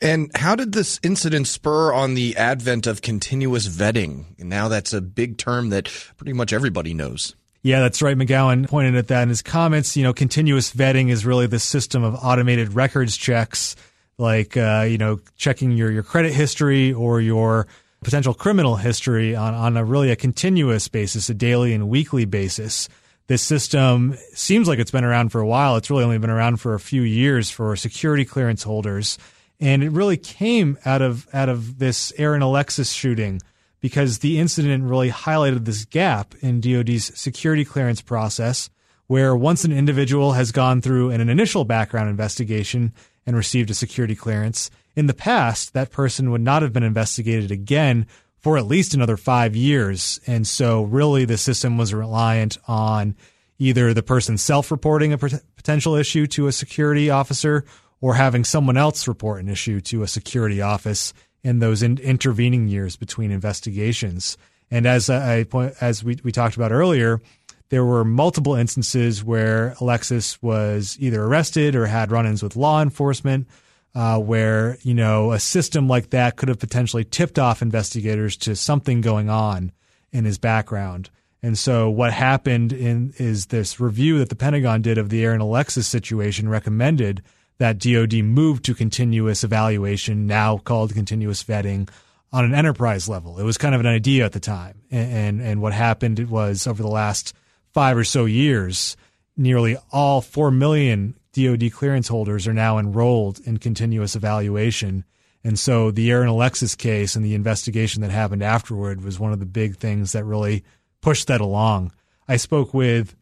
And 0.02 0.32
how 0.36 0.56
did 0.56 0.72
this 0.72 1.00
incident 1.04 1.48
spur 1.48 1.92
on 1.92 2.14
the 2.14 2.38
advent 2.38 2.88
of 2.88 3.02
continuous 3.02 3.68
vetting? 3.68 4.26
Now 4.40 4.68
that's 4.70 4.94
a 4.94 5.02
big 5.02 5.38
term 5.38 5.70
that 5.70 5.86
pretty 6.18 6.34
much 6.34 6.54
everybody 6.54 6.94
knows. 6.94 7.36
Yeah, 7.62 7.82
that's 7.82 8.02
right. 8.02 8.18
McGowan 8.18 8.70
pointed 8.70 8.96
at 8.96 9.10
that 9.10 9.24
in 9.24 9.30
his 9.30 9.42
comments. 9.42 9.98
You 9.98 10.04
know, 10.04 10.14
continuous 10.14 10.74
vetting 10.74 11.10
is 11.10 11.26
really 11.26 11.48
the 11.48 11.60
system 11.60 12.04
of 12.04 12.16
automated 12.16 12.74
records 12.74 13.18
checks 13.18 13.76
like 14.20 14.58
uh, 14.58 14.86
you 14.88 14.98
know 14.98 15.20
checking 15.38 15.72
your 15.72 15.92
your 15.92 16.04
credit 16.04 16.34
history 16.34 16.94
or 16.94 17.22
your 17.22 17.68
potential 18.04 18.34
criminal 18.34 18.76
history 18.76 19.36
on 19.36 19.54
on 19.54 19.78
a 19.78 19.84
really 19.84 20.12
a 20.12 20.16
continuous 20.16 20.88
basis, 20.88 21.30
a 21.30 21.34
daily 21.34 21.74
and 21.74 21.90
weekly 21.90 22.26
basis. 22.26 22.90
This 23.28 23.42
system 23.42 24.18
seems 24.34 24.68
like 24.68 24.80
it's 24.80 24.92
been 24.92 25.04
around 25.04 25.30
for 25.30 25.40
a 25.40 25.48
while. 25.48 25.76
It's 25.76 25.90
really 25.90 26.04
only 26.04 26.18
been 26.18 26.30
around 26.32 26.58
for 26.58 26.74
a 26.74 26.80
few 26.80 27.04
years 27.04 27.50
for 27.50 27.76
security 27.76 28.26
clearance 28.26 28.64
holders, 28.64 29.18
and 29.60 29.84
it 29.84 29.92
really 29.92 30.18
came 30.18 30.78
out 30.86 31.02
of 31.02 31.28
out 31.34 31.50
of 31.50 31.80
this 31.80 32.12
Aaron 32.18 32.42
Alexis 32.42 32.92
shooting 32.92 33.42
because 33.82 34.20
the 34.20 34.40
incident 34.40 34.84
really 34.84 35.10
highlighted 35.10 35.64
this 35.64 35.86
gap 35.86 36.36
in 36.42 36.60
DoD's 36.60 37.18
security 37.18 37.64
clearance 37.64 38.02
process, 38.02 38.70
where 39.08 39.36
once 39.36 39.64
an 39.64 39.72
individual 39.72 40.34
has 40.34 40.52
gone 40.52 40.82
through 40.82 41.12
an, 41.12 41.22
an 41.22 41.30
initial 41.30 41.64
background 41.64 42.10
investigation 42.10 42.94
and 43.30 43.38
received 43.38 43.70
a 43.70 43.76
security 43.76 44.16
clearance. 44.16 44.72
In 44.96 45.06
the 45.06 45.14
past, 45.14 45.74
that 45.74 45.92
person 45.92 46.32
would 46.32 46.42
not 46.42 46.64
have 46.64 46.74
been 46.74 46.82
investigated 46.82 47.52
again 47.52 48.08
for 48.40 48.58
at 48.58 48.66
least 48.66 48.96
another 48.96 49.18
five 49.18 49.56
years. 49.56 50.20
And 50.26 50.48
so, 50.48 50.82
really, 50.82 51.26
the 51.26 51.38
system 51.38 51.78
was 51.78 51.94
reliant 51.94 52.58
on 52.68 53.16
either 53.60 53.94
the 53.94 54.02
person 54.02 54.40
self 54.40 54.72
reporting 54.72 55.14
a 55.14 55.18
potential 55.20 55.94
issue 55.94 56.26
to 56.26 56.48
a 56.48 56.52
security 56.52 57.12
officer 57.12 57.66
or 58.02 58.16
having 58.16 58.44
someone 58.44 58.78
else 58.78 59.08
report 59.08 59.44
an 59.44 59.50
issue 59.50 59.80
to 59.82 60.02
a 60.02 60.08
security 60.08 60.60
office 60.60 61.14
in 61.44 61.60
those 61.60 61.84
in- 61.84 62.00
intervening 62.00 62.68
years 62.68 62.96
between 62.96 63.30
investigations. 63.30 64.40
And 64.72 64.88
as 64.88 65.08
I 65.08 65.46
as 65.80 66.04
we, 66.04 66.18
we 66.24 66.32
talked 66.32 66.56
about 66.56 66.72
earlier, 66.72 67.22
there 67.70 67.86
were 67.86 68.04
multiple 68.04 68.56
instances 68.56 69.24
where 69.24 69.76
Alexis 69.80 70.42
was 70.42 70.98
either 71.00 71.24
arrested 71.24 71.76
or 71.76 71.86
had 71.86 72.12
run-ins 72.12 72.44
with 72.44 72.56
law 72.56 72.82
enforcement, 72.82 73.48
uh, 73.96 74.20
where 74.20 74.78
you 74.82 74.94
know 74.94 75.32
a 75.32 75.40
system 75.40 75.88
like 75.88 76.10
that 76.10 76.36
could 76.36 76.50
have 76.50 76.60
potentially 76.60 77.04
tipped 77.04 77.40
off 77.40 77.62
investigators 77.62 78.36
to 78.38 78.56
something 78.56 79.02
going 79.02 79.30
on 79.30 79.72
in 80.12 80.26
his 80.26 80.38
background. 80.38 81.10
And 81.42 81.58
so 81.58 81.90
what 81.90 82.12
happened 82.12 82.74
in 82.74 83.14
is 83.18 83.46
this 83.46 83.80
review 83.80 84.20
that 84.20 84.30
the 84.30 84.36
Pentagon 84.36 84.82
did 84.82 84.98
of 84.98 85.10
the 85.10 85.24
Aaron 85.24 85.40
Alexis 85.40 85.88
situation 85.88 86.50
recommended 86.50 87.24
that 87.60 87.80
DoD 87.80 88.24
move 88.24 88.62
to 88.64 88.74
continuous 88.74 89.44
evaluation, 89.44 90.28
now 90.28 90.58
called 90.58 90.94
continuous 90.94 91.44
vetting, 91.44 91.90
on 92.32 92.46
an 92.46 92.54
enterprise 92.54 93.10
level. 93.10 93.40
It 93.40 93.44
was 93.44 93.58
kind 93.58 93.74
of 93.74 93.82
an 93.82 93.88
idea 93.88 94.26
at 94.26 94.34
the 94.34 94.40
time, 94.40 94.82
and 94.92 95.12
and, 95.12 95.42
and 95.42 95.62
what 95.62 95.74
happened 95.74 96.30
was 96.30 96.68
over 96.68 96.82
the 96.82 96.90
last 96.90 97.34
five 97.74 97.98
or 97.98 98.04
so 98.04 98.26
years, 98.26 98.98
nearly 99.38 99.78
all 99.92 100.22
4 100.22 100.52
million 100.52 101.16
DoD 101.34 101.72
clearance 101.72 102.08
holders 102.08 102.48
are 102.48 102.54
now 102.54 102.78
enrolled 102.78 103.40
in 103.46 103.58
continuous 103.58 104.16
evaluation. 104.16 105.06
And 105.44 105.58
so 105.58 105.92
the 105.92 106.12
Aaron 106.12 106.28
Alexis 106.28 106.76
case 106.76 107.16
and 107.16 107.24
the 107.24 107.36
investigation 107.36 108.02
that 108.02 108.12
happened 108.12 108.44
afterward 108.44 109.04
was 109.04 109.20
one 109.20 109.32
of 109.32 109.40
the 109.40 109.46
big 109.46 109.78
things 109.78 110.12
that 110.12 110.26
really 110.26 110.64
pushed 111.02 111.28
that 111.28 111.42
along. 111.42 111.94
I 112.28 112.38
spoke 112.38 112.74
with 112.74 113.16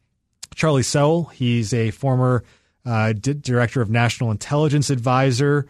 Charlie 0.56 0.84
Sowell. 0.84 1.26
He's 1.26 1.74
a 1.74 1.92
former 1.92 2.44
uh, 2.86 3.14
D- 3.14 3.34
director 3.34 3.82
of 3.82 3.90
National 3.90 4.32
Intelligence 4.32 4.90
Advisor. 4.90 5.68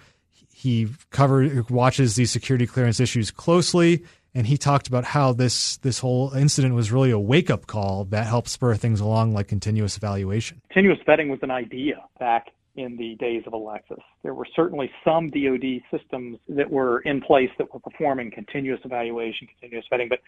He 0.53 0.87
covered 1.09 1.69
watches 1.69 2.15
these 2.15 2.31
security 2.31 2.65
clearance 2.65 2.99
issues 2.99 3.29
closely 3.29 4.03
and 4.37 4.45
he 4.45 4.55
talked 4.55 4.87
about 4.87 5.03
how 5.03 5.33
this 5.33 5.77
this 5.77 5.97
whole 5.97 6.31
incident 6.33 6.75
was 6.75 6.91
really 6.91 7.09
a 7.09 7.17
wake 7.17 7.49
up 7.49 7.65
call 7.65 8.05
that 8.05 8.27
helped 8.27 8.49
spur 8.49 8.75
things 8.75 8.99
along, 8.99 9.33
like 9.33 9.47
continuous 9.47 9.97
evaluation. 9.97 10.61
Continuous 10.69 10.99
vetting 11.07 11.29
was 11.29 11.39
an 11.41 11.49
idea 11.49 12.03
back 12.19 12.51
in 12.75 12.95
the 12.97 13.15
days 13.15 13.41
of 13.47 13.53
Alexis. 13.53 13.97
There 14.21 14.35
were 14.35 14.45
certainly 14.55 14.91
some 15.03 15.31
DoD 15.31 15.81
systems 15.89 16.37
that 16.49 16.69
were 16.69 16.99
in 16.99 17.19
place 17.19 17.49
that 17.57 17.73
were 17.73 17.79
performing 17.79 18.29
continuous 18.29 18.79
evaluation, 18.85 19.47
continuous 19.47 19.87
vetting, 19.91 20.07
but 20.07 20.19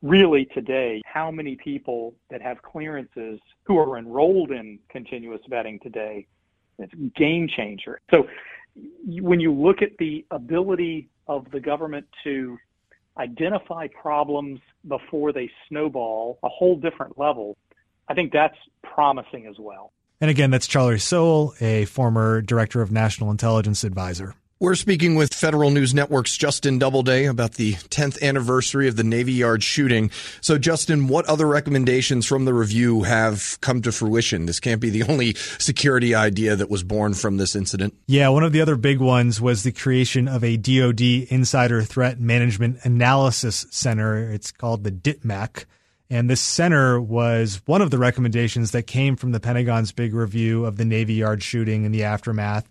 really 0.00 0.44
today, 0.44 1.02
how 1.04 1.32
many 1.32 1.56
people 1.56 2.14
that 2.30 2.40
have 2.40 2.62
clearances 2.62 3.40
who 3.64 3.78
are 3.78 3.98
enrolled 3.98 4.52
in 4.52 4.78
continuous 4.88 5.40
vetting 5.50 5.82
today, 5.82 6.24
it's 6.78 6.92
a 6.92 6.96
game 7.18 7.48
changer. 7.48 8.00
So 8.12 8.28
when 9.08 9.40
you 9.40 9.52
look 9.52 9.82
at 9.82 9.90
the 9.98 10.24
ability 10.30 11.08
of 11.26 11.50
the 11.50 11.58
government 11.58 12.06
to 12.22 12.56
identify 13.18 13.86
problems 13.88 14.60
before 14.86 15.32
they 15.32 15.50
snowball 15.68 16.38
a 16.42 16.48
whole 16.48 16.76
different 16.76 17.18
level, 17.18 17.56
I 18.08 18.14
think 18.14 18.32
that's 18.32 18.56
promising 18.82 19.46
as 19.46 19.56
well. 19.58 19.92
And 20.20 20.30
again, 20.30 20.50
that's 20.50 20.66
Charlie 20.66 20.98
Sowell, 20.98 21.54
a 21.60 21.84
former 21.86 22.40
director 22.40 22.80
of 22.80 22.90
national 22.90 23.30
intelligence 23.30 23.84
advisor. 23.84 24.34
We're 24.58 24.74
speaking 24.74 25.16
with 25.16 25.34
Federal 25.34 25.70
News 25.70 25.92
Network's 25.92 26.34
Justin 26.34 26.78
Doubleday 26.78 27.26
about 27.26 27.56
the 27.56 27.74
10th 27.74 28.22
anniversary 28.22 28.88
of 28.88 28.96
the 28.96 29.04
Navy 29.04 29.34
Yard 29.34 29.62
shooting. 29.62 30.10
So, 30.40 30.56
Justin, 30.56 31.08
what 31.08 31.26
other 31.26 31.46
recommendations 31.46 32.24
from 32.24 32.46
the 32.46 32.54
review 32.54 33.02
have 33.02 33.58
come 33.60 33.82
to 33.82 33.92
fruition? 33.92 34.46
This 34.46 34.58
can't 34.58 34.80
be 34.80 34.88
the 34.88 35.02
only 35.10 35.34
security 35.34 36.14
idea 36.14 36.56
that 36.56 36.70
was 36.70 36.82
born 36.82 37.12
from 37.12 37.36
this 37.36 37.54
incident. 37.54 37.98
Yeah, 38.06 38.30
one 38.30 38.44
of 38.44 38.52
the 38.52 38.62
other 38.62 38.76
big 38.76 38.98
ones 38.98 39.42
was 39.42 39.62
the 39.62 39.72
creation 39.72 40.26
of 40.26 40.42
a 40.42 40.56
DoD 40.56 41.02
Insider 41.02 41.82
Threat 41.82 42.18
Management 42.18 42.78
Analysis 42.82 43.66
Center. 43.70 44.30
It's 44.30 44.52
called 44.52 44.84
the 44.84 44.90
DITMAC. 44.92 45.66
And 46.08 46.30
this 46.30 46.40
center 46.40 46.98
was 46.98 47.60
one 47.66 47.82
of 47.82 47.90
the 47.90 47.98
recommendations 47.98 48.70
that 48.70 48.84
came 48.84 49.16
from 49.16 49.32
the 49.32 49.40
Pentagon's 49.40 49.92
big 49.92 50.14
review 50.14 50.64
of 50.64 50.78
the 50.78 50.86
Navy 50.86 51.12
Yard 51.12 51.42
shooting 51.42 51.84
and 51.84 51.94
the 51.94 52.04
aftermath. 52.04 52.66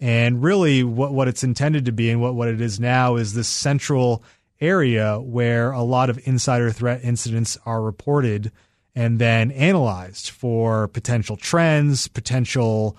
And 0.00 0.42
really, 0.42 0.84
what, 0.84 1.12
what 1.12 1.28
it's 1.28 1.42
intended 1.42 1.84
to 1.86 1.92
be 1.92 2.10
and 2.10 2.20
what, 2.20 2.34
what 2.34 2.48
it 2.48 2.60
is 2.60 2.78
now 2.78 3.16
is 3.16 3.34
this 3.34 3.48
central 3.48 4.22
area 4.60 5.18
where 5.20 5.72
a 5.72 5.82
lot 5.82 6.10
of 6.10 6.20
insider 6.26 6.70
threat 6.70 7.00
incidents 7.02 7.58
are 7.66 7.82
reported 7.82 8.52
and 8.94 9.18
then 9.18 9.50
analyzed 9.52 10.30
for 10.30 10.88
potential 10.88 11.36
trends, 11.36 12.08
potential, 12.08 12.96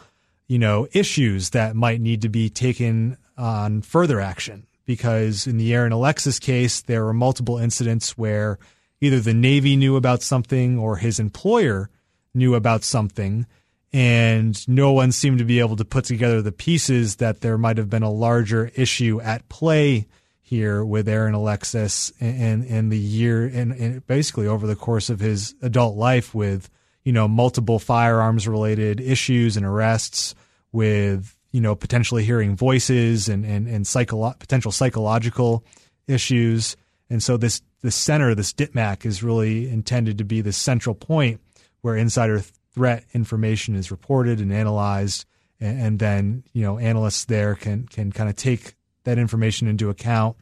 you 0.47 0.59
know, 0.59 0.87
issues 0.93 1.49
that 1.51 1.75
might 1.75 1.99
need 2.01 2.21
to 2.21 2.29
be 2.29 2.49
taken 2.49 3.17
on 3.37 3.81
further 3.81 4.19
action. 4.19 4.65
Because 4.85 5.45
in 5.45 5.57
the 5.57 5.73
Aaron 5.73 5.91
Alexis 5.91 6.39
case, 6.39 6.81
there 6.81 7.05
were 7.05 7.13
multiple 7.13 7.57
incidents 7.57 8.17
where 8.17 8.57
either 9.01 9.19
the 9.19 9.33
Navy 9.33 9.75
knew 9.75 9.95
about 9.95 10.21
something 10.21 10.79
or 10.79 10.97
his 10.97 11.19
employer 11.19 11.89
knew 12.33 12.55
about 12.55 12.83
something 12.83 13.45
and 13.91 14.67
no 14.67 14.91
one 14.91 15.11
seemed 15.11 15.39
to 15.39 15.45
be 15.45 15.59
able 15.59 15.75
to 15.75 15.85
put 15.85 16.05
together 16.05 16.41
the 16.41 16.51
pieces 16.51 17.17
that 17.17 17.41
there 17.41 17.57
might 17.57 17.77
have 17.77 17.89
been 17.89 18.03
a 18.03 18.11
larger 18.11 18.71
issue 18.75 19.19
at 19.21 19.47
play 19.49 20.07
here 20.41 20.83
with 20.83 21.07
Aaron 21.07 21.35
Alexis 21.35 22.11
and 22.19 22.63
in 22.65 22.89
the 22.89 22.97
year 22.97 23.45
and, 23.45 23.71
and 23.71 24.05
basically 24.07 24.47
over 24.47 24.65
the 24.65 24.75
course 24.75 25.09
of 25.09 25.19
his 25.19 25.53
adult 25.61 25.95
life 25.95 26.33
with 26.33 26.69
you 27.03 27.11
know 27.11 27.27
multiple 27.27 27.79
firearms 27.79 28.47
related 28.47 28.99
issues 28.99 29.57
and 29.57 29.65
arrests 29.65 30.35
with 30.71 31.35
you 31.51 31.61
know 31.61 31.75
potentially 31.75 32.23
hearing 32.23 32.55
voices 32.55 33.29
and 33.29 33.45
and 33.45 33.67
and 33.67 33.87
psycho- 33.87 34.33
potential 34.39 34.71
psychological 34.71 35.63
issues. 36.07 36.75
And 37.09 37.21
so 37.21 37.37
this 37.37 37.61
this 37.81 37.95
center 37.95 38.35
this 38.35 38.53
DITMAC 38.53 39.05
is 39.05 39.23
really 39.23 39.69
intended 39.69 40.17
to 40.17 40.23
be 40.23 40.41
the 40.41 40.53
central 40.53 40.95
point 40.95 41.39
where 41.81 41.95
insider 41.95 42.43
threat 42.80 43.03
information 43.11 43.75
is 43.75 43.91
reported 43.91 44.39
and 44.39 44.53
analyzed, 44.53 45.25
and, 45.59 45.82
and 45.82 45.99
then 45.99 46.43
you 46.53 46.63
know 46.63 46.80
analysts 46.80 47.25
there 47.25 47.53
can 47.53 47.86
can 47.88 48.09
kind 48.09 48.30
of 48.30 48.38
take 48.38 48.75
that 49.03 49.17
information 49.17 49.67
into 49.67 49.89
account 49.89 50.38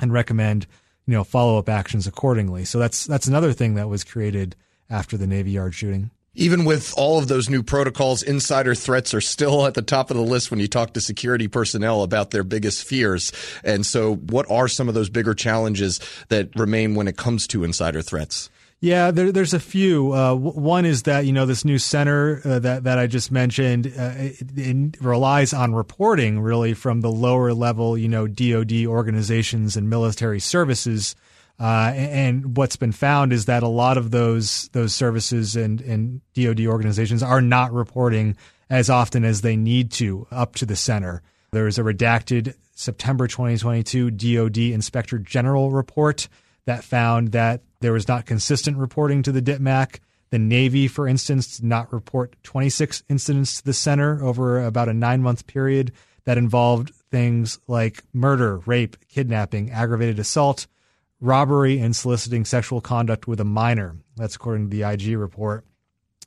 and 0.00 0.12
recommend 0.12 0.66
you 1.06 1.14
know 1.14 1.22
follow 1.22 1.56
up 1.56 1.68
actions 1.68 2.08
accordingly. 2.08 2.64
So 2.64 2.80
that's 2.80 3.06
that's 3.06 3.28
another 3.28 3.52
thing 3.52 3.76
that 3.76 3.88
was 3.88 4.02
created 4.02 4.56
after 4.90 5.16
the 5.16 5.28
Navy 5.28 5.52
Yard 5.52 5.72
shooting. 5.72 6.10
Even 6.34 6.64
with 6.64 6.92
all 6.96 7.18
of 7.18 7.28
those 7.28 7.48
new 7.48 7.62
protocols, 7.62 8.24
insider 8.24 8.74
threats 8.74 9.14
are 9.14 9.20
still 9.20 9.64
at 9.64 9.74
the 9.74 9.82
top 9.82 10.10
of 10.10 10.16
the 10.16 10.22
list 10.24 10.50
when 10.50 10.58
you 10.58 10.66
talk 10.66 10.94
to 10.94 11.00
security 11.00 11.46
personnel 11.46 12.02
about 12.02 12.32
their 12.32 12.44
biggest 12.44 12.82
fears. 12.84 13.32
And 13.62 13.86
so, 13.86 14.16
what 14.16 14.50
are 14.50 14.66
some 14.66 14.88
of 14.88 14.94
those 14.94 15.10
bigger 15.10 15.34
challenges 15.34 16.00
that 16.28 16.50
remain 16.56 16.96
when 16.96 17.06
it 17.06 17.16
comes 17.16 17.46
to 17.48 17.62
insider 17.62 18.02
threats? 18.02 18.50
Yeah, 18.80 19.10
there, 19.10 19.32
there's 19.32 19.54
a 19.54 19.60
few. 19.60 20.12
Uh, 20.12 20.34
one 20.34 20.84
is 20.84 21.02
that 21.02 21.26
you 21.26 21.32
know 21.32 21.46
this 21.46 21.64
new 21.64 21.78
center 21.78 22.40
uh, 22.44 22.60
that 22.60 22.84
that 22.84 22.98
I 22.98 23.08
just 23.08 23.32
mentioned 23.32 23.88
uh, 23.88 24.12
it, 24.16 24.56
it, 24.56 25.00
relies 25.00 25.52
on 25.52 25.74
reporting 25.74 26.38
really 26.38 26.74
from 26.74 27.00
the 27.00 27.10
lower 27.10 27.52
level, 27.52 27.98
you 27.98 28.08
know, 28.08 28.28
DoD 28.28 28.86
organizations 28.86 29.76
and 29.76 29.90
military 29.90 30.38
services. 30.38 31.16
Uh, 31.58 31.92
and 31.96 32.56
what's 32.56 32.76
been 32.76 32.92
found 32.92 33.32
is 33.32 33.46
that 33.46 33.64
a 33.64 33.68
lot 33.68 33.98
of 33.98 34.12
those 34.12 34.68
those 34.68 34.94
services 34.94 35.56
and 35.56 35.80
and 35.80 36.20
DoD 36.34 36.66
organizations 36.66 37.20
are 37.20 37.40
not 37.40 37.72
reporting 37.72 38.36
as 38.70 38.88
often 38.88 39.24
as 39.24 39.40
they 39.40 39.56
need 39.56 39.90
to 39.90 40.28
up 40.30 40.54
to 40.54 40.66
the 40.66 40.76
center. 40.76 41.20
There 41.50 41.66
is 41.66 41.78
a 41.78 41.82
redacted 41.82 42.54
September 42.76 43.26
2022 43.26 44.12
DoD 44.12 44.58
Inspector 44.58 45.18
General 45.18 45.72
report 45.72 46.28
that 46.66 46.84
found 46.84 47.32
that 47.32 47.62
there 47.80 47.92
was 47.92 48.08
not 48.08 48.26
consistent 48.26 48.76
reporting 48.76 49.22
to 49.22 49.32
the 49.32 49.42
DITMAC. 49.42 50.00
The 50.30 50.38
Navy, 50.38 50.88
for 50.88 51.08
instance, 51.08 51.56
did 51.56 51.64
not 51.64 51.92
report 51.92 52.36
26 52.42 53.02
incidents 53.08 53.58
to 53.58 53.64
the 53.64 53.72
center 53.72 54.22
over 54.22 54.64
about 54.64 54.88
a 54.88 54.94
nine 54.94 55.22
month 55.22 55.46
period 55.46 55.92
that 56.24 56.38
involved 56.38 56.92
things 57.10 57.58
like 57.66 58.02
murder, 58.12 58.58
rape, 58.58 58.96
kidnapping, 59.08 59.70
aggravated 59.70 60.18
assault, 60.18 60.66
robbery, 61.20 61.78
and 61.78 61.96
soliciting 61.96 62.44
sexual 62.44 62.80
conduct 62.80 63.26
with 63.26 63.40
a 63.40 63.44
minor. 63.44 63.96
That's 64.16 64.36
according 64.36 64.68
to 64.68 64.76
the 64.76 64.82
IG 64.82 65.16
report. 65.16 65.64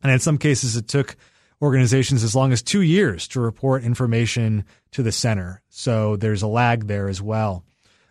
And 0.02 0.12
in 0.12 0.20
some 0.20 0.40
cases, 0.40 0.76
it 0.76 0.88
took 0.88 1.16
organizations 1.62 2.24
as 2.24 2.36
long 2.36 2.52
as 2.52 2.64
two 2.64 2.82
years 2.82 3.28
to 3.30 3.40
report 3.40 3.84
information 3.84 4.66
to 4.92 5.04
the 5.04 5.12
center. 5.12 5.62
So 5.70 6.16
there's 6.16 6.42
a 6.42 6.48
lag 6.48 6.88
there 6.88 7.08
as 7.08 7.22
well. 7.22 7.64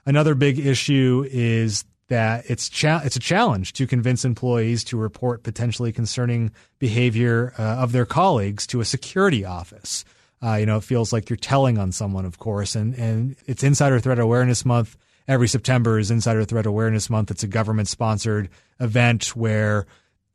Another 0.07 0.35
big 0.35 0.59
issue 0.59 1.27
is 1.29 1.85
that 2.11 2.45
it's 2.51 2.69
cha- 2.69 3.01
it's 3.05 3.17
a 3.17 3.21
challenge 3.21 3.73
to 3.73 3.87
convince 3.87 4.25
employees 4.25 4.85
to 4.85 4.97
report 4.97 5.45
potentially 5.45 5.93
concerning 5.93 6.51
behavior 6.79 7.55
uh, 7.57 7.63
of 7.63 7.93
their 7.93 8.05
colleagues 8.05 8.67
to 8.67 8.81
a 8.81 8.85
security 8.85 9.45
office. 9.45 10.05
Uh, 10.43 10.55
you 10.55 10.67
know, 10.67 10.77
it 10.77 10.85
feels 10.85 11.13
like 11.13 11.31
you're 11.31 11.37
telling 11.37 11.79
on 11.79 11.93
someone, 11.93 12.25
of 12.27 12.39
course, 12.39 12.75
and 12.75 12.95
and 12.95 13.37
it's 13.47 13.63
Insider 13.63 14.01
Threat 14.01 14.19
Awareness 14.19 14.65
Month. 14.65 14.97
Every 15.29 15.47
September 15.47 15.99
is 15.99 16.11
Insider 16.11 16.45
Threat 16.45 16.67
Awareness 16.67 17.09
Month. 17.09 17.31
It's 17.31 17.45
a 17.45 17.49
government 17.49 17.89
sponsored 17.89 18.51
event 18.81 19.37
where 19.37 19.87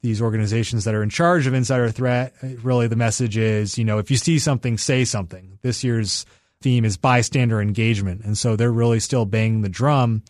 these 0.01 0.21
organizations 0.21 0.85
that 0.85 0.95
are 0.95 1.03
in 1.03 1.09
charge 1.09 1.45
of 1.45 1.53
insider 1.53 1.89
threat 1.89 2.33
uh, 2.41 2.47
really 2.61 2.87
the 2.87 2.95
message 2.95 3.37
is, 3.37 3.77
you 3.77 3.83
know, 3.83 3.97
if 3.97 4.09
you 4.09 4.17
see 4.17 4.39
something, 4.39 4.77
say 4.77 5.03
something. 5.03 5.57
This 5.61 5.83
year's 5.83 6.25
theme 6.61 6.85
is 6.85 6.95
bystander 6.95 7.59
engagement, 7.59 8.23
and 8.23 8.37
so 8.37 8.55
they're 8.55 8.71
really 8.71 9.01
still 9.01 9.25
banging 9.25 9.61
the 9.61 9.69
drum 9.69 10.23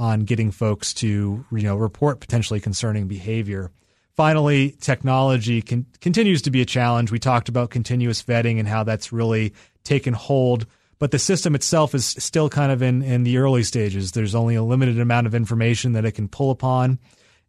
on 0.00 0.20
getting 0.20 0.50
folks 0.50 0.94
to 0.94 1.44
you 1.52 1.62
know 1.62 1.76
report 1.76 2.20
potentially 2.20 2.58
concerning 2.58 3.06
behavior. 3.06 3.70
Finally, 4.16 4.70
technology 4.80 5.60
can, 5.60 5.86
continues 6.00 6.42
to 6.42 6.50
be 6.50 6.62
a 6.62 6.66
challenge. 6.66 7.12
We 7.12 7.18
talked 7.18 7.50
about 7.50 7.70
continuous 7.70 8.22
vetting 8.22 8.58
and 8.58 8.66
how 8.66 8.82
that's 8.82 9.12
really 9.12 9.52
taken 9.84 10.14
hold, 10.14 10.66
but 10.98 11.10
the 11.10 11.18
system 11.18 11.54
itself 11.54 11.94
is 11.94 12.06
still 12.06 12.48
kind 12.48 12.72
of 12.72 12.82
in, 12.82 13.02
in 13.02 13.24
the 13.24 13.36
early 13.36 13.62
stages. 13.62 14.12
There's 14.12 14.34
only 14.34 14.54
a 14.54 14.62
limited 14.62 14.98
amount 14.98 15.26
of 15.26 15.34
information 15.34 15.92
that 15.92 16.06
it 16.06 16.12
can 16.12 16.28
pull 16.28 16.50
upon. 16.50 16.98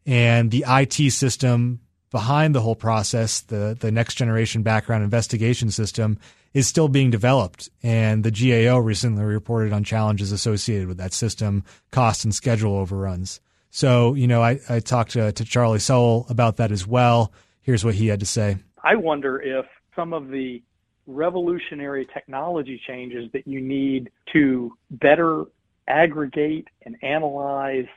And 0.05 0.51
the 0.51 0.65
IT 0.67 1.11
system 1.11 1.79
behind 2.11 2.53
the 2.53 2.61
whole 2.61 2.75
process, 2.75 3.41
the, 3.41 3.77
the 3.79 3.91
next 3.91 4.15
generation 4.15 4.61
background 4.61 5.03
investigation 5.03 5.71
system, 5.71 6.19
is 6.53 6.67
still 6.67 6.87
being 6.87 7.09
developed. 7.09 7.69
And 7.81 8.23
the 8.23 8.31
GAO 8.31 8.77
recently 8.77 9.23
reported 9.23 9.73
on 9.73 9.83
challenges 9.83 10.31
associated 10.31 10.87
with 10.87 10.97
that 10.97 11.13
system, 11.13 11.63
cost 11.91 12.23
and 12.23 12.35
schedule 12.35 12.75
overruns. 12.75 13.39
So, 13.69 14.13
you 14.15 14.27
know, 14.27 14.41
I, 14.41 14.59
I 14.69 14.79
talked 14.79 15.11
to, 15.11 15.31
to 15.31 15.45
Charlie 15.45 15.79
Sowell 15.79 16.25
about 16.29 16.57
that 16.57 16.71
as 16.71 16.85
well. 16.85 17.31
Here's 17.61 17.85
what 17.85 17.95
he 17.95 18.07
had 18.07 18.19
to 18.19 18.25
say. 18.25 18.57
I 18.83 18.95
wonder 18.95 19.41
if 19.41 19.65
some 19.95 20.13
of 20.13 20.29
the 20.29 20.61
revolutionary 21.07 22.07
technology 22.13 22.81
changes 22.85 23.31
that 23.31 23.47
you 23.47 23.61
need 23.61 24.11
to 24.33 24.73
better 24.89 25.45
aggregate 25.87 26.67
and 26.85 26.95
analyze 27.01 27.87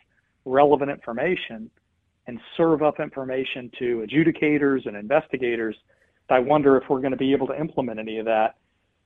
relevant 0.44 0.90
information 0.90 1.70
and 2.26 2.40
serve 2.56 2.82
up 2.82 3.00
information 3.00 3.70
to 3.78 4.06
adjudicators 4.06 4.86
and 4.86 4.96
investigators– 4.96 5.76
I 6.30 6.38
wonder 6.38 6.76
if 6.76 6.84
we're 6.88 7.00
going 7.00 7.12
to 7.12 7.16
be 7.16 7.32
able 7.32 7.46
to 7.48 7.58
implement 7.58 8.00
any 8.00 8.18
of 8.18 8.26
that 8.26 8.56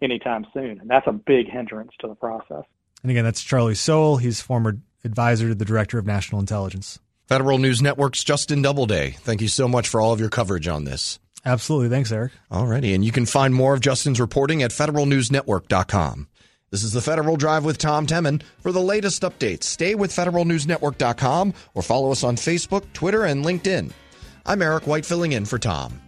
anytime 0.01 0.47
soon. 0.55 0.81
And 0.81 0.89
that's 0.89 1.07
a 1.07 1.13
big 1.13 1.51
hindrance 1.51 1.93
to 2.01 2.09
the 2.09 2.15
process. 2.15 2.65
And 3.03 3.11
again, 3.11 3.25
that's 3.25 3.43
Charlie 3.43 3.75
Sowell. 3.75 4.17
He's 4.19 4.41
former 4.41 4.79
advisor 5.05 5.49
to 5.49 5.55
the 5.55 5.65
Director 5.65 5.99
of 5.99 6.07
National 6.07 6.41
Intelligence. 6.41 6.99
Federal 7.27 7.59
News 7.59 7.83
Network's 7.83 8.25
Justin 8.25 8.63
Doubleday. 8.63 9.11
Thank 9.11 9.41
you 9.41 9.49
so 9.49 9.69
much 9.69 9.89
for 9.89 10.01
all 10.01 10.13
of 10.13 10.21
your 10.21 10.31
coverage 10.31 10.67
on 10.67 10.85
this. 10.85 11.19
Absolutely. 11.45 11.89
Thanks, 11.89 12.11
Eric. 12.11 12.33
Alrighty. 12.51 12.95
And 12.95 13.05
you 13.05 13.13
can 13.13 13.27
find 13.27 13.55
more 13.55 13.75
of 13.75 13.81
Justin's 13.81 14.21
reporting 14.21 14.63
at 14.63 14.71
federalnewsnetwork.com. 14.71 16.29
This 16.71 16.83
is 16.83 16.93
the 16.93 17.01
Federal 17.01 17.37
Drive 17.37 17.65
with 17.65 17.79
Tom 17.79 18.07
Temin. 18.07 18.43
For 18.61 18.73
the 18.73 18.81
latest 18.81 19.23
updates, 19.23 19.65
stay 19.65 19.95
with 19.95 20.11
federalnewsnetwork.com 20.11 21.55
or 21.75 21.83
follow 21.83 22.13
us 22.13 22.25
on 22.25 22.37
Facebook, 22.37 22.93
Twitter, 22.93 23.25
and 23.25 23.45
LinkedIn. 23.45 23.93
I'm 24.45 24.63
Eric 24.63 24.87
White 24.87 25.07
filling 25.07 25.33
in 25.33 25.45
for 25.45 25.59
Tom. 25.59 26.01